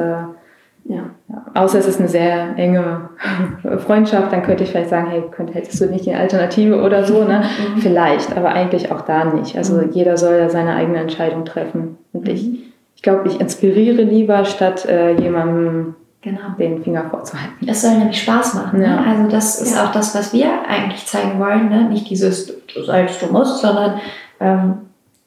ja. 0.85 1.09
ja. 1.29 1.45
Außer 1.55 1.79
es 1.79 1.87
ist 1.87 1.99
eine 1.99 2.09
sehr 2.09 2.55
enge 2.55 3.09
Freundschaft, 3.79 4.31
dann 4.31 4.43
könnte 4.43 4.65
ich 4.65 4.69
vielleicht 4.69 4.89
sagen, 4.89 5.09
hey, 5.09 5.23
könnt, 5.31 5.55
hättest 5.55 5.81
du 5.81 5.87
nicht 5.87 6.07
eine 6.07 6.19
Alternative 6.19 6.79
oder 6.79 7.05
so, 7.05 7.23
ne? 7.23 7.43
Mhm. 7.75 7.81
Vielleicht, 7.81 8.37
aber 8.37 8.49
eigentlich 8.49 8.91
auch 8.91 9.01
da 9.01 9.25
nicht. 9.25 9.57
Also 9.57 9.77
mhm. 9.77 9.89
jeder 9.93 10.15
soll 10.15 10.37
ja 10.37 10.49
seine 10.49 10.75
eigene 10.75 10.99
Entscheidung 10.99 11.43
treffen. 11.43 11.97
Und 12.11 12.25
mhm 12.27 12.29
ich 12.29 12.72
glaube, 13.03 13.27
ich 13.27 13.39
inspiriere 13.39 14.01
lieber, 14.01 14.43
statt 14.45 14.85
äh, 14.85 15.13
jemandem 15.21 15.95
genau. 16.21 16.39
den 16.57 16.83
Finger 16.83 17.09
vorzuhalten. 17.11 17.67
Es 17.67 17.83
soll 17.83 17.97
nämlich 17.97 18.21
Spaß 18.23 18.55
machen. 18.55 18.79
Ne? 18.79 18.85
Ja. 18.85 19.01
Ne? 19.01 19.07
Also 19.07 19.29
das 19.29 19.61
ist 19.61 19.75
ja. 19.75 19.85
auch 19.85 19.91
das, 19.91 20.15
was 20.15 20.33
wir 20.33 20.47
eigentlich 20.67 21.05
zeigen 21.05 21.39
wollen. 21.39 21.69
Ne? 21.69 21.89
Nicht 21.89 22.09
dieses, 22.09 22.47
du 22.47 22.81
sollst, 22.81 23.21
du 23.21 23.27
musst, 23.27 23.61
sondern 23.61 23.99
ähm, 24.39 24.73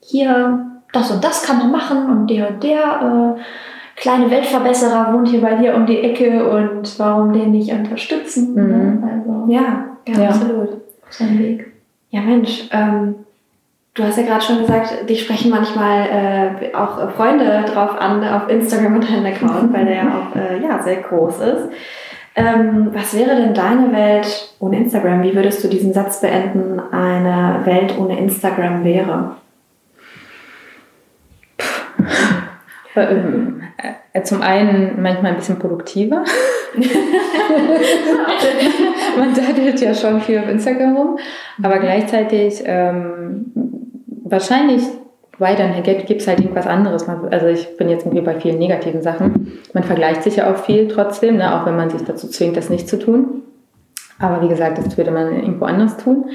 hier, 0.00 0.66
das 0.92 1.10
und 1.10 1.22
das 1.22 1.42
kann 1.42 1.58
man 1.58 1.70
machen 1.70 2.10
und 2.10 2.28
der 2.28 2.48
und 2.48 2.64
der 2.64 3.36
äh, 3.36 4.00
kleine 4.00 4.30
Weltverbesserer 4.30 5.12
wohnt 5.12 5.28
hier 5.28 5.40
bei 5.40 5.56
dir 5.56 5.74
um 5.74 5.86
die 5.86 6.00
Ecke 6.00 6.48
und 6.48 6.98
warum 6.98 7.32
den 7.32 7.50
nicht 7.50 7.72
unterstützen? 7.72 8.54
Ne? 8.54 8.62
Mhm. 8.62 9.00
Ne? 9.00 9.10
Also, 9.12 9.52
ja, 9.52 9.84
ja, 10.08 10.28
absolut. 10.28 10.80
Sein 11.10 11.38
Weg. 11.38 11.72
Ja, 12.10 12.22
Mensch, 12.22 12.68
ähm, 12.72 13.25
Du 13.96 14.04
hast 14.04 14.18
ja 14.18 14.24
gerade 14.24 14.44
schon 14.44 14.58
gesagt, 14.58 15.08
dich 15.08 15.22
sprechen 15.22 15.50
manchmal 15.50 16.06
äh, 16.62 16.74
auch 16.74 17.10
Freunde 17.12 17.64
drauf 17.66 17.98
an 17.98 18.22
auf 18.28 18.46
Instagram 18.50 18.96
und 18.96 19.10
deinen 19.10 19.24
Account, 19.24 19.72
weil 19.72 19.86
der 19.86 19.94
ja 19.94 20.02
auch 20.02 20.36
äh, 20.36 20.62
ja, 20.62 20.82
sehr 20.82 20.96
groß 20.96 21.40
ist. 21.40 21.70
Ähm, 22.34 22.90
was 22.92 23.16
wäre 23.16 23.34
denn 23.36 23.54
deine 23.54 23.90
Welt 23.94 24.54
ohne 24.58 24.76
Instagram? 24.76 25.22
Wie 25.22 25.34
würdest 25.34 25.64
du 25.64 25.68
diesen 25.68 25.94
Satz 25.94 26.20
beenden, 26.20 26.78
eine 26.78 27.62
Welt 27.64 27.96
ohne 27.98 28.18
Instagram 28.18 28.84
wäre? 28.84 29.36
Äh, 32.94 34.22
zum 34.24 34.42
einen 34.42 35.00
manchmal 35.00 35.32
ein 35.32 35.38
bisschen 35.38 35.58
produktiver. 35.58 36.22
Man 39.18 39.34
daddelt 39.34 39.80
ja 39.80 39.94
schon 39.94 40.20
viel 40.20 40.38
auf 40.38 40.48
Instagram 40.48 40.96
rum, 40.96 41.18
aber 41.62 41.78
gleichzeitig 41.78 42.62
ähm, 42.66 43.52
wahrscheinlich 44.30 44.82
weiterhin 45.38 45.82
gibt 45.82 46.20
es 46.20 46.28
halt 46.28 46.40
irgendwas 46.40 46.66
anderes. 46.66 47.08
Also 47.08 47.46
ich 47.46 47.76
bin 47.76 47.88
jetzt 47.88 48.06
irgendwie 48.06 48.24
bei 48.24 48.40
vielen 48.40 48.58
negativen 48.58 49.02
Sachen. 49.02 49.58
Man 49.74 49.84
vergleicht 49.84 50.22
sich 50.22 50.36
ja 50.36 50.52
auch 50.52 50.58
viel 50.58 50.88
trotzdem, 50.88 51.36
ne? 51.36 51.60
auch 51.60 51.66
wenn 51.66 51.76
man 51.76 51.90
sich 51.90 52.02
dazu 52.02 52.28
zwingt, 52.28 52.56
das 52.56 52.70
nicht 52.70 52.88
zu 52.88 52.98
tun. 52.98 53.42
Aber 54.18 54.42
wie 54.42 54.48
gesagt, 54.48 54.78
das 54.78 54.96
würde 54.96 55.10
man 55.10 55.34
irgendwo 55.34 55.66
anders 55.66 55.98
tun. 55.98 56.26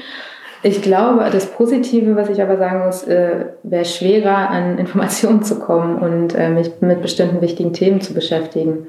Ich 0.64 0.80
glaube, 0.80 1.28
das 1.32 1.46
Positive, 1.46 2.14
was 2.14 2.28
ich 2.28 2.40
aber 2.40 2.56
sagen 2.56 2.86
muss, 2.86 3.02
äh, 3.02 3.46
wäre 3.64 3.84
schwerer, 3.84 4.48
an 4.48 4.78
Informationen 4.78 5.42
zu 5.42 5.58
kommen 5.58 5.98
und 5.98 6.36
äh, 6.36 6.50
mich 6.50 6.70
mit 6.80 7.02
bestimmten 7.02 7.40
wichtigen 7.40 7.72
Themen 7.72 8.00
zu 8.00 8.14
beschäftigen. 8.14 8.86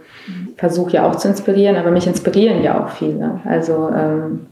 Ich 0.51 0.59
versuche 0.59 0.91
ja 0.91 1.09
auch 1.09 1.15
zu 1.15 1.27
inspirieren, 1.27 1.75
aber 1.75 1.89
mich 1.89 2.05
inspirieren 2.05 2.61
ja 2.61 2.83
auch 2.83 2.89
viele. 2.89 3.41
Also 3.45 3.89
ähm, 3.89 4.45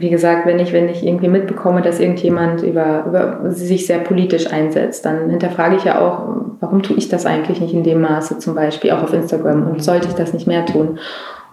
wie 0.00 0.10
gesagt, 0.10 0.46
wenn 0.46 0.58
ich, 0.58 0.72
wenn 0.72 0.88
ich 0.88 1.04
irgendwie 1.04 1.28
mitbekomme, 1.28 1.82
dass 1.82 2.00
irgendjemand 2.00 2.62
über, 2.62 3.04
über 3.06 3.50
sich 3.50 3.86
sehr 3.86 3.98
politisch 3.98 4.52
einsetzt, 4.52 5.04
dann 5.04 5.30
hinterfrage 5.30 5.76
ich 5.76 5.84
ja 5.84 6.00
auch, 6.00 6.28
warum 6.60 6.82
tue 6.82 6.96
ich 6.96 7.08
das 7.08 7.26
eigentlich 7.26 7.60
nicht 7.60 7.74
in 7.74 7.84
dem 7.84 8.00
Maße, 8.00 8.38
zum 8.38 8.54
Beispiel 8.54 8.92
auch 8.92 9.02
auf 9.02 9.12
Instagram 9.12 9.68
und 9.68 9.84
sollte 9.84 10.08
ich 10.08 10.14
das 10.14 10.32
nicht 10.32 10.46
mehr 10.46 10.64
tun? 10.64 10.98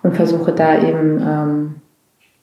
Und 0.03 0.15
versuche 0.15 0.53
da 0.53 0.79
eben 0.81 1.19
ähm, 1.19 1.75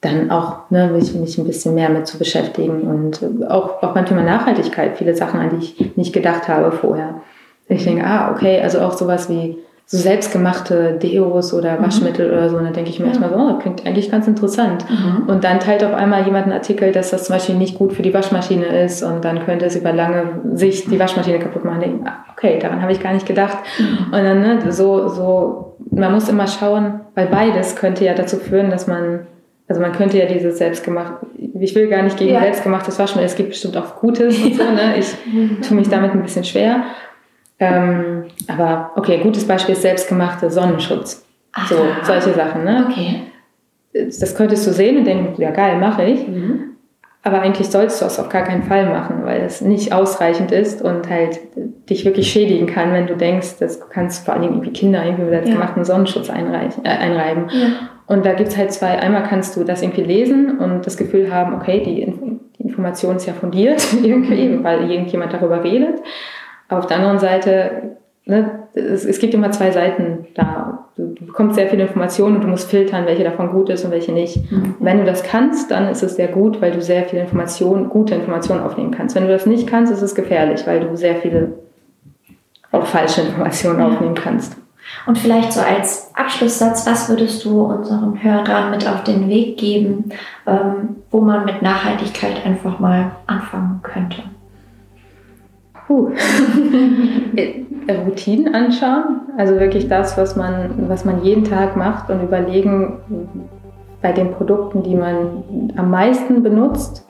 dann 0.01 0.29
auch 0.29 0.69
ne, 0.69 0.89
mich, 0.89 1.15
mich 1.15 1.37
ein 1.37 1.45
bisschen 1.45 1.73
mehr 1.73 1.89
mit 1.89 2.05
zu 2.05 2.17
beschäftigen 2.19 2.81
und 2.81 3.49
auch, 3.49 3.81
auch 3.81 3.93
beim 3.93 4.05
Thema 4.05 4.21
Nachhaltigkeit, 4.21 4.97
viele 4.97 5.15
Sachen, 5.15 5.39
an 5.39 5.49
die 5.49 5.65
ich 5.65 5.97
nicht 5.97 6.13
gedacht 6.13 6.47
habe 6.47 6.71
vorher. 6.71 7.21
Ich 7.67 7.83
denke, 7.83 8.05
ah, 8.05 8.31
okay, 8.31 8.61
also 8.61 8.79
auch 8.81 8.93
sowas 8.93 9.29
wie 9.29 9.57
so 9.87 9.97
selbstgemachte 9.97 10.97
Deos 11.01 11.53
oder 11.53 11.77
mhm. 11.77 11.83
Waschmittel 11.83 12.27
mhm. 12.27 12.33
oder 12.33 12.49
so. 12.49 12.57
Und 12.57 12.65
dann 12.65 12.73
denke 12.73 12.89
ich 12.89 12.99
mir 12.99 13.05
ja. 13.05 13.11
erstmal 13.11 13.29
so, 13.29 13.35
oh, 13.35 13.49
das 13.53 13.59
klingt 13.61 13.85
eigentlich 13.85 14.09
ganz 14.09 14.27
interessant. 14.27 14.85
Mhm. 14.89 15.29
Und 15.29 15.43
dann 15.43 15.59
teilt 15.59 15.83
auf 15.83 15.93
einmal 15.93 16.25
jemand 16.25 16.45
einen 16.45 16.53
Artikel, 16.53 16.91
dass 16.91 17.11
das 17.11 17.25
zum 17.25 17.35
Beispiel 17.35 17.55
nicht 17.55 17.77
gut 17.77 17.93
für 17.93 18.01
die 18.01 18.13
Waschmaschine 18.13 18.65
ist 18.83 19.03
und 19.03 19.23
dann 19.23 19.45
könnte 19.45 19.65
es 19.65 19.75
über 19.75 19.93
lange 19.93 20.41
Sicht 20.53 20.89
die 20.91 20.99
Waschmaschine 20.99 21.39
kaputt 21.39 21.65
machen. 21.65 21.81
Denke, 21.81 22.09
ah, 22.09 22.25
okay, 22.35 22.57
daran 22.59 22.81
habe 22.81 22.91
ich 22.91 22.99
gar 22.99 23.13
nicht 23.13 23.27
gedacht. 23.27 23.57
Mhm. 23.77 24.05
Und 24.05 24.23
dann 24.23 24.41
ne, 24.41 24.71
so, 24.71 25.07
so, 25.07 25.77
man 25.91 26.11
muss 26.11 26.29
immer 26.29 26.47
schauen, 26.47 27.01
weil 27.13 27.27
beides 27.27 27.75
könnte 27.75 28.05
ja 28.05 28.15
dazu 28.15 28.37
führen, 28.37 28.71
dass 28.71 28.87
man 28.87 29.27
also 29.67 29.81
man 29.81 29.93
könnte 29.93 30.19
ja 30.19 30.27
dieses 30.27 30.59
selbstgemacht, 30.59 31.13
ich 31.59 31.73
will 31.73 31.87
gar 31.87 32.03
nicht 32.03 32.17
gegen 32.17 32.33
ja. 32.33 32.41
selbstgemachtes 32.41 32.99
Waschmittel, 32.99 33.25
es 33.25 33.35
gibt 33.35 33.49
bestimmt 33.49 33.75
auch 33.77 33.95
Gutes 33.95 34.37
und 34.37 34.53
so, 34.53 34.63
ne? 34.71 34.95
Ich 34.97 35.07
tue 35.67 35.75
mich 35.75 35.89
damit 35.89 36.11
ein 36.11 36.21
bisschen 36.21 36.43
schwer. 36.43 36.83
Ähm, 37.59 38.25
aber 38.47 38.91
okay, 38.95 39.19
gutes 39.19 39.47
Beispiel 39.47 39.73
ist 39.73 39.81
selbstgemachte 39.81 40.49
Sonnenschutz. 40.51 41.25
Aha. 41.53 41.67
So, 41.67 41.77
solche 42.03 42.33
Sachen, 42.33 42.63
ne? 42.63 42.87
Okay. 42.89 43.21
Das 43.93 44.35
könntest 44.35 44.67
du 44.67 44.71
sehen 44.71 44.97
und 44.97 45.05
denken, 45.05 45.41
ja 45.41 45.51
geil, 45.51 45.77
mache 45.79 46.03
ich. 46.03 46.27
Mhm. 46.27 46.75
Aber 47.25 47.41
eigentlich 47.41 47.69
sollst 47.69 48.01
du 48.01 48.05
das 48.05 48.19
auf 48.19 48.29
gar 48.29 48.43
keinen 48.43 48.61
Fall 48.61 48.85
machen, 48.87 49.25
weil 49.25 49.41
es 49.41 49.59
nicht 49.59 49.91
ausreichend 49.91 50.51
ist 50.51 50.83
und 50.83 51.09
halt 51.09 51.39
dich 51.89 52.05
wirklich 52.05 52.31
schädigen 52.31 52.67
kann, 52.67 52.93
wenn 52.93 53.07
du 53.07 53.15
denkst, 53.15 53.57
dass 53.57 53.79
du 53.79 53.87
kannst 53.89 54.25
vor 54.25 54.35
allem 54.35 54.43
irgendwie 54.43 54.71
Kinder 54.71 55.03
irgendwie 55.03 55.23
mit 55.23 55.31
selbstgemachten 55.31 55.81
ja. 55.81 55.85
Sonnenschutz 55.85 56.29
einreichen, 56.29 56.85
äh, 56.85 56.89
einreiben. 56.89 57.49
Ja. 57.49 57.67
Und 58.05 58.27
da 58.27 58.33
gibt's 58.33 58.55
halt 58.55 58.71
zwei. 58.73 58.99
Einmal 58.99 59.23
kannst 59.23 59.55
du 59.55 59.63
das 59.63 59.81
irgendwie 59.81 60.03
lesen 60.03 60.59
und 60.59 60.85
das 60.85 60.97
Gefühl 60.97 61.33
haben, 61.33 61.55
okay, 61.55 61.81
die, 61.83 62.05
die 62.59 62.63
Information 62.63 63.15
ist 63.15 63.25
ja 63.25 63.33
fundiert 63.33 63.83
irgendwie, 64.03 64.49
mhm. 64.49 64.63
weil 64.63 64.91
irgendjemand 64.91 65.33
darüber 65.33 65.63
redet. 65.63 66.01
Aber 66.67 66.79
auf 66.79 66.87
der 66.87 66.97
anderen 66.97 67.19
Seite, 67.19 67.97
ne, 68.25 68.59
es, 68.73 69.05
es 69.05 69.19
gibt 69.19 69.33
immer 69.33 69.51
zwei 69.51 69.71
Seiten 69.71 70.27
da. 70.35 70.85
Du, 70.95 71.13
du 71.13 71.25
bekommst 71.25 71.55
sehr 71.55 71.67
viele 71.67 71.83
Informationen 71.83 72.37
und 72.37 72.43
du 72.43 72.47
musst 72.47 72.69
filtern, 72.69 73.05
welche 73.05 73.23
davon 73.23 73.51
gut 73.51 73.69
ist 73.69 73.83
und 73.83 73.91
welche 73.91 74.13
nicht. 74.13 74.51
Mhm. 74.51 74.75
Wenn 74.79 74.99
du 74.99 75.05
das 75.05 75.23
kannst, 75.23 75.71
dann 75.71 75.89
ist 75.89 76.03
es 76.03 76.15
sehr 76.15 76.29
gut, 76.29 76.61
weil 76.61 76.71
du 76.71 76.81
sehr 76.81 77.03
viele 77.03 77.23
Informationen, 77.23 77.89
gute 77.89 78.15
Informationen 78.15 78.63
aufnehmen 78.63 78.91
kannst. 78.91 79.15
Wenn 79.15 79.23
du 79.23 79.29
das 79.29 79.45
nicht 79.45 79.67
kannst, 79.67 79.91
ist 79.91 80.01
es 80.01 80.15
gefährlich, 80.15 80.65
weil 80.65 80.79
du 80.79 80.95
sehr 80.95 81.15
viele 81.15 81.53
auch 82.71 82.85
falsche 82.85 83.21
Informationen 83.21 83.79
ja. 83.79 83.87
aufnehmen 83.87 84.15
kannst. 84.15 84.57
Und 85.07 85.17
vielleicht 85.17 85.53
so 85.53 85.61
als 85.61 86.11
Abschlusssatz, 86.15 86.85
was 86.85 87.09
würdest 87.09 87.43
du 87.45 87.63
unseren 87.63 88.21
Hörern 88.23 88.71
mit 88.71 88.87
auf 88.87 89.03
den 89.03 89.27
Weg 89.29 89.57
geben, 89.57 90.11
ähm, 90.45 90.97
wo 91.11 91.21
man 91.21 91.45
mit 91.45 91.61
Nachhaltigkeit 91.61 92.45
einfach 92.45 92.79
mal 92.79 93.11
anfangen 93.27 93.79
könnte? 93.83 94.23
Puh. 95.87 96.09
Routinen 97.87 98.55
anschauen, 98.55 99.21
also 99.37 99.59
wirklich 99.59 99.87
das, 99.87 100.17
was 100.17 100.35
man, 100.35 100.89
was 100.89 101.05
man 101.05 101.23
jeden 101.23 101.43
Tag 101.43 101.75
macht 101.75 102.09
und 102.09 102.23
überlegen 102.23 102.97
bei 104.01 104.11
den 104.11 104.31
Produkten, 104.31 104.81
die 104.83 104.95
man 104.95 105.71
am 105.75 105.91
meisten 105.91 106.41
benutzt, 106.41 107.05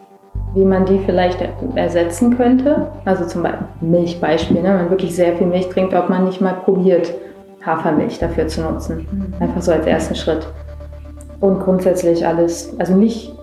wie 0.53 0.65
man 0.65 0.85
die 0.85 0.99
vielleicht 0.99 1.39
ersetzen 1.75 2.35
könnte. 2.35 2.87
Also 3.05 3.25
zum 3.25 3.43
Beispiel 3.43 3.67
Milchbeispiel, 3.81 4.61
ne? 4.61 4.69
wenn 4.69 4.77
man 4.77 4.89
wirklich 4.89 5.15
sehr 5.15 5.35
viel 5.35 5.47
Milch 5.47 5.69
trinkt, 5.69 5.93
ob 5.93 6.09
man 6.09 6.25
nicht 6.25 6.41
mal 6.41 6.53
probiert, 6.53 7.13
Hafermilch 7.65 8.19
dafür 8.19 8.47
zu 8.47 8.61
nutzen. 8.61 9.07
Mhm. 9.11 9.33
Einfach 9.39 9.61
so 9.61 9.71
als 9.71 9.85
ersten 9.85 10.15
Schritt. 10.15 10.47
Und 11.41 11.59
grundsätzlich 11.59 12.25
alles, 12.25 12.73
also 12.79 12.95
nicht 12.95 13.33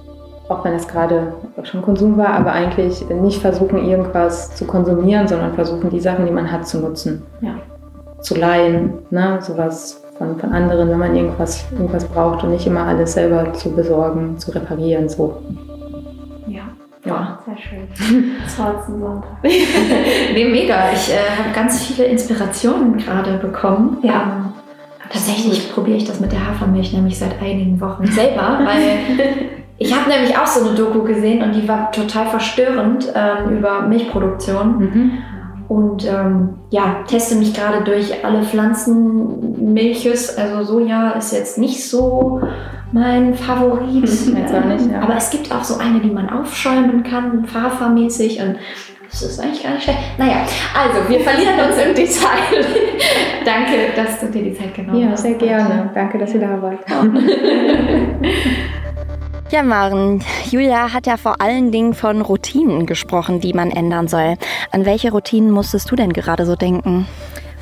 auch 0.48 0.64
wenn 0.64 0.74
es 0.74 0.88
gerade 0.88 1.34
schon 1.62 1.82
Konsum 1.82 2.16
war, 2.16 2.30
aber 2.30 2.52
eigentlich 2.52 3.08
nicht 3.08 3.40
versuchen, 3.40 3.78
irgendwas 3.84 4.54
zu 4.54 4.66
konsumieren, 4.66 5.28
sondern 5.28 5.54
versuchen, 5.54 5.90
die 5.90 6.00
Sachen, 6.00 6.26
die 6.26 6.32
man 6.32 6.50
hat, 6.50 6.66
zu 6.66 6.80
nutzen. 6.80 7.22
Ja. 7.40 7.54
Zu 8.20 8.36
leihen, 8.36 8.98
ne? 9.10 9.38
sowas 9.40 10.02
von, 10.18 10.38
von 10.38 10.52
anderen, 10.52 10.88
wenn 10.90 10.98
man 10.98 11.16
irgendwas, 11.16 11.64
irgendwas 11.72 12.04
braucht 12.04 12.44
und 12.44 12.50
nicht 12.50 12.66
immer 12.66 12.86
alles 12.86 13.14
selber 13.14 13.52
zu 13.52 13.70
besorgen, 13.70 14.38
zu 14.38 14.50
reparieren. 14.52 15.08
So. 15.08 15.42
Ja. 16.46 16.62
Ja. 17.04 17.40
sehr 17.44 17.56
schön. 17.56 17.88
Schwarzen 18.54 19.00
Sonntag. 19.00 19.30
nee, 19.42 20.44
mega. 20.44 20.92
Ich 20.92 21.10
äh, 21.10 21.42
habe 21.42 21.52
ganz 21.52 21.84
viele 21.84 22.04
Inspirationen 22.04 22.98
gerade 22.98 23.38
bekommen. 23.38 23.98
Ja. 24.02 24.22
Ähm, 24.22 24.52
tatsächlich 25.10 25.72
probiere 25.72 25.96
ich 25.96 26.04
das 26.04 26.20
mit 26.20 26.30
der 26.30 26.46
Hafermilch 26.46 26.92
nämlich 26.92 27.18
seit 27.18 27.40
einigen 27.42 27.80
Wochen 27.80 28.06
selber, 28.06 28.60
weil 28.64 28.98
ich 29.82 29.92
habe 29.92 30.08
nämlich 30.08 30.38
auch 30.38 30.46
so 30.46 30.64
eine 30.64 30.76
Doku 30.76 31.02
gesehen 31.02 31.42
und 31.42 31.54
die 31.54 31.66
war 31.66 31.90
total 31.90 32.26
verstörend 32.26 33.12
ähm, 33.14 33.58
über 33.58 33.82
Milchproduktion. 33.82 34.78
Mhm. 34.78 35.12
Und 35.68 36.06
ähm, 36.06 36.50
ja, 36.70 37.02
teste 37.06 37.34
mich 37.34 37.52
gerade 37.54 37.82
durch 37.82 38.24
alle 38.24 38.42
Pflanzenmilches. 38.42 40.36
Also 40.38 40.62
Soja 40.62 41.10
ist 41.12 41.32
jetzt 41.32 41.58
nicht 41.58 41.88
so 41.88 42.42
mein 42.92 43.34
Favorit. 43.34 44.02
Nicht, 44.02 44.90
ja. 44.90 45.00
Aber 45.00 45.16
es 45.16 45.30
gibt 45.30 45.50
auch 45.50 45.64
so 45.64 45.78
eine, 45.78 46.00
die 46.00 46.10
man 46.10 46.28
aufschäumen 46.28 47.02
kann, 47.02 47.46
Fahrfahrmäßig. 47.46 48.40
Und 48.40 48.56
das 49.10 49.22
ist 49.22 49.40
eigentlich 49.40 49.62
gar 49.62 49.72
nicht 49.72 49.84
schlecht. 49.84 49.98
Naja, 50.18 50.44
also 50.78 51.08
wir 51.08 51.20
verlieren 51.24 51.54
uns 51.58 51.76
im 51.82 51.94
Detail. 51.94 52.64
Danke, 53.44 53.72
dass 53.96 54.20
du 54.20 54.26
dir 54.26 54.44
die 54.44 54.54
Zeit 54.54 54.74
genommen 54.74 55.10
hast. 55.10 55.24
Ja, 55.24 55.30
sehr 55.30 55.38
gerne. 55.38 55.90
Danke, 55.94 56.18
dass 56.18 56.34
ihr 56.34 56.40
da 56.40 56.60
wart. 56.60 56.80
Ja, 59.52 59.62
Maren, 59.62 60.24
Julia 60.50 60.94
hat 60.94 61.06
ja 61.06 61.18
vor 61.18 61.42
allen 61.42 61.72
Dingen 61.72 61.92
von 61.92 62.22
Routinen 62.22 62.86
gesprochen, 62.86 63.38
die 63.38 63.52
man 63.52 63.70
ändern 63.70 64.08
soll. 64.08 64.36
An 64.70 64.86
welche 64.86 65.12
Routinen 65.12 65.50
musstest 65.50 65.90
du 65.90 65.94
denn 65.94 66.14
gerade 66.14 66.46
so 66.46 66.56
denken? 66.56 67.06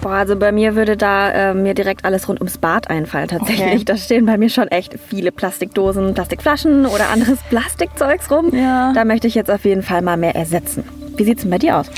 Boah, 0.00 0.12
also 0.12 0.36
bei 0.36 0.52
mir 0.52 0.76
würde 0.76 0.96
da 0.96 1.32
äh, 1.32 1.52
mir 1.52 1.74
direkt 1.74 2.04
alles 2.04 2.28
rund 2.28 2.38
ums 2.38 2.58
Bad 2.58 2.88
einfallen 2.88 3.26
tatsächlich. 3.26 3.66
Okay. 3.66 3.84
Da 3.84 3.96
stehen 3.96 4.24
bei 4.24 4.38
mir 4.38 4.50
schon 4.50 4.68
echt 4.68 5.00
viele 5.08 5.32
Plastikdosen, 5.32 6.14
Plastikflaschen 6.14 6.86
oder 6.86 7.08
anderes 7.08 7.40
Plastikzeugs 7.50 8.30
rum. 8.30 8.54
Ja. 8.54 8.92
Da 8.92 9.04
möchte 9.04 9.26
ich 9.26 9.34
jetzt 9.34 9.50
auf 9.50 9.64
jeden 9.64 9.82
Fall 9.82 10.02
mal 10.02 10.16
mehr 10.16 10.36
ersetzen. 10.36 10.84
Wie 11.16 11.24
sieht's 11.24 11.42
denn 11.42 11.50
bei 11.50 11.58
dir 11.58 11.76
aus? 11.76 11.90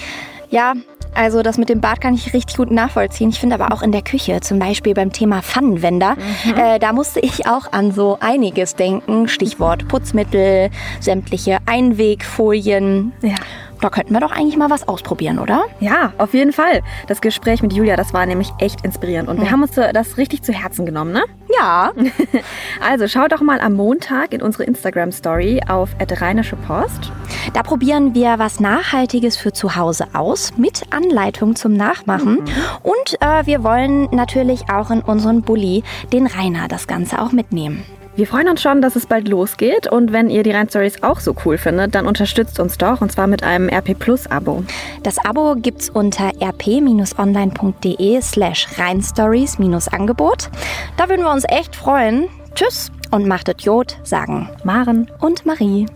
Ja, 0.53 0.75
also 1.15 1.43
das 1.43 1.57
mit 1.57 1.71
dem 1.71 1.81
Bad 1.81 2.01
kann 2.03 2.15
ich 2.15 2.35
richtig 2.35 2.59
gut 2.59 2.71
nachvollziehen. 2.71 3.31
Ich 3.31 3.41
finde 3.41 3.55
aber 3.59 3.75
auch 3.75 3.83
in 3.83 3.91
der 3.91 4.03
Küche, 4.03 4.41
zum 4.41 4.59
Beispiel 4.59 4.93
beim 4.93 5.11
Thema 5.11 5.41
Pfannenwender, 5.43 6.15
mhm. 6.45 6.55
äh, 6.57 6.79
da 6.79 6.93
musste 6.93 7.21
ich 7.21 7.47
auch 7.47 7.73
an 7.73 7.91
so 7.91 8.19
einiges 8.21 8.77
denken. 8.77 9.29
Stichwort 9.29 9.89
Putzmittel, 9.89 10.71
sämtliche 11.01 11.59
Einwegfolien. 11.65 13.13
Ja. 13.23 13.35
Da 13.83 13.91
könnten 13.91 14.13
wir 14.13 14.21
doch 14.21 14.33
eigentlich 14.33 14.57
mal 14.57 14.71
was 14.71 14.87
ausprobieren, 14.87 15.39
oder? 15.39 15.65
Ja, 15.81 16.13
auf 16.19 16.35
jeden 16.35 16.53
Fall. 16.53 16.83
Das 17.09 17.21
Gespräch 17.21 17.63
mit 17.63 17.73
Julia, 17.73 17.97
das 17.97 18.15
war 18.15 18.25
nämlich 18.27 18.51
echt 18.59 18.85
inspirierend 18.85 19.29
und 19.29 19.37
ja. 19.37 19.43
wir 19.43 19.51
haben 19.51 19.63
uns 19.63 19.73
das 19.73 20.17
richtig 20.17 20.43
zu 20.43 20.53
Herzen 20.53 20.87
genommen, 20.87 21.13
ne? 21.13 21.25
Ja. 21.59 21.93
also 22.81 23.09
schaut 23.09 23.33
doch 23.33 23.41
mal 23.41 23.61
am 23.61 23.75
Montag 23.75 24.33
in 24.33 24.43
unsere 24.43 24.65
Instagram-Story 24.65 25.63
auf 25.69 25.91
Rheinische 26.21 26.57
Post. 26.57 27.11
Da 27.53 27.63
probieren 27.63 28.15
wir 28.15 28.39
was 28.39 28.61
Nachhaltiges 28.61 29.37
für 29.37 29.53
zu 29.53 29.77
Hause 29.77 30.07
aus 30.13 30.57
mit 30.57 30.83
Anleitung 30.91 31.57
zum 31.57 31.73
Nachmachen. 31.73 32.35
Mhm. 32.35 32.45
Und 32.83 33.21
äh, 33.21 33.47
wir 33.47 33.65
wollen 33.65 34.09
natürlich 34.13 34.71
auch 34.71 34.91
in 34.91 35.01
unseren 35.01 35.43
Bulli 35.43 35.83
den 36.13 36.27
Rainer 36.27 36.69
das 36.69 36.87
Ganze 36.87 37.21
auch 37.21 37.33
mitnehmen. 37.33 37.85
Wir 38.15 38.27
freuen 38.27 38.49
uns 38.49 38.61
schon, 38.61 38.83
dass 38.83 38.95
es 38.95 39.07
bald 39.07 39.27
losgeht 39.27 39.91
und 39.91 40.13
wenn 40.13 40.29
ihr 40.29 40.43
die 40.43 40.51
Rhein 40.51 40.69
Stories 40.69 41.03
auch 41.03 41.19
so 41.19 41.35
cool 41.45 41.57
findet, 41.57 41.95
dann 41.95 42.07
unterstützt 42.07 42.61
uns 42.61 42.77
doch 42.77 43.01
und 43.01 43.11
zwar 43.11 43.27
mit 43.27 43.43
einem 43.43 43.71
RP 43.71 43.99
Plus 43.99 44.27
Abo. 44.31 44.65
Das 45.03 45.17
Abo 45.25 45.55
gibt's 45.57 45.89
unter 45.89 46.31
rp-online.de 46.41 48.21
slash 48.21 48.67
Rheinstories-Angebot. 48.77 50.51
Da 50.99 51.09
würden 51.09 51.25
wir 51.25 51.33
uns 51.33 51.45
echt 51.49 51.75
freuen. 51.75 52.29
Tschüss 52.55 52.93
und 53.11 53.27
machtet 53.27 53.63
Jod, 53.63 53.97
sagen 54.03 54.51
Maren 54.63 55.11
und 55.21 55.47
Marie. 55.47 55.87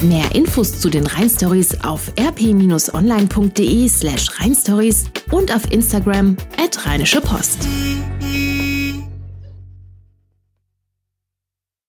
Mehr 0.00 0.34
Infos 0.34 0.80
zu 0.80 0.90
den 0.90 1.06
Rheinstories 1.06 1.84
auf 1.84 2.10
rp-online.de 2.18 3.88
slash 3.88 4.40
Rheinstories 4.40 5.04
und 5.30 5.54
auf 5.54 5.70
Instagram 5.70 6.36
at 6.60 6.84
Rheinische 6.84 7.20
Post. 7.20 7.68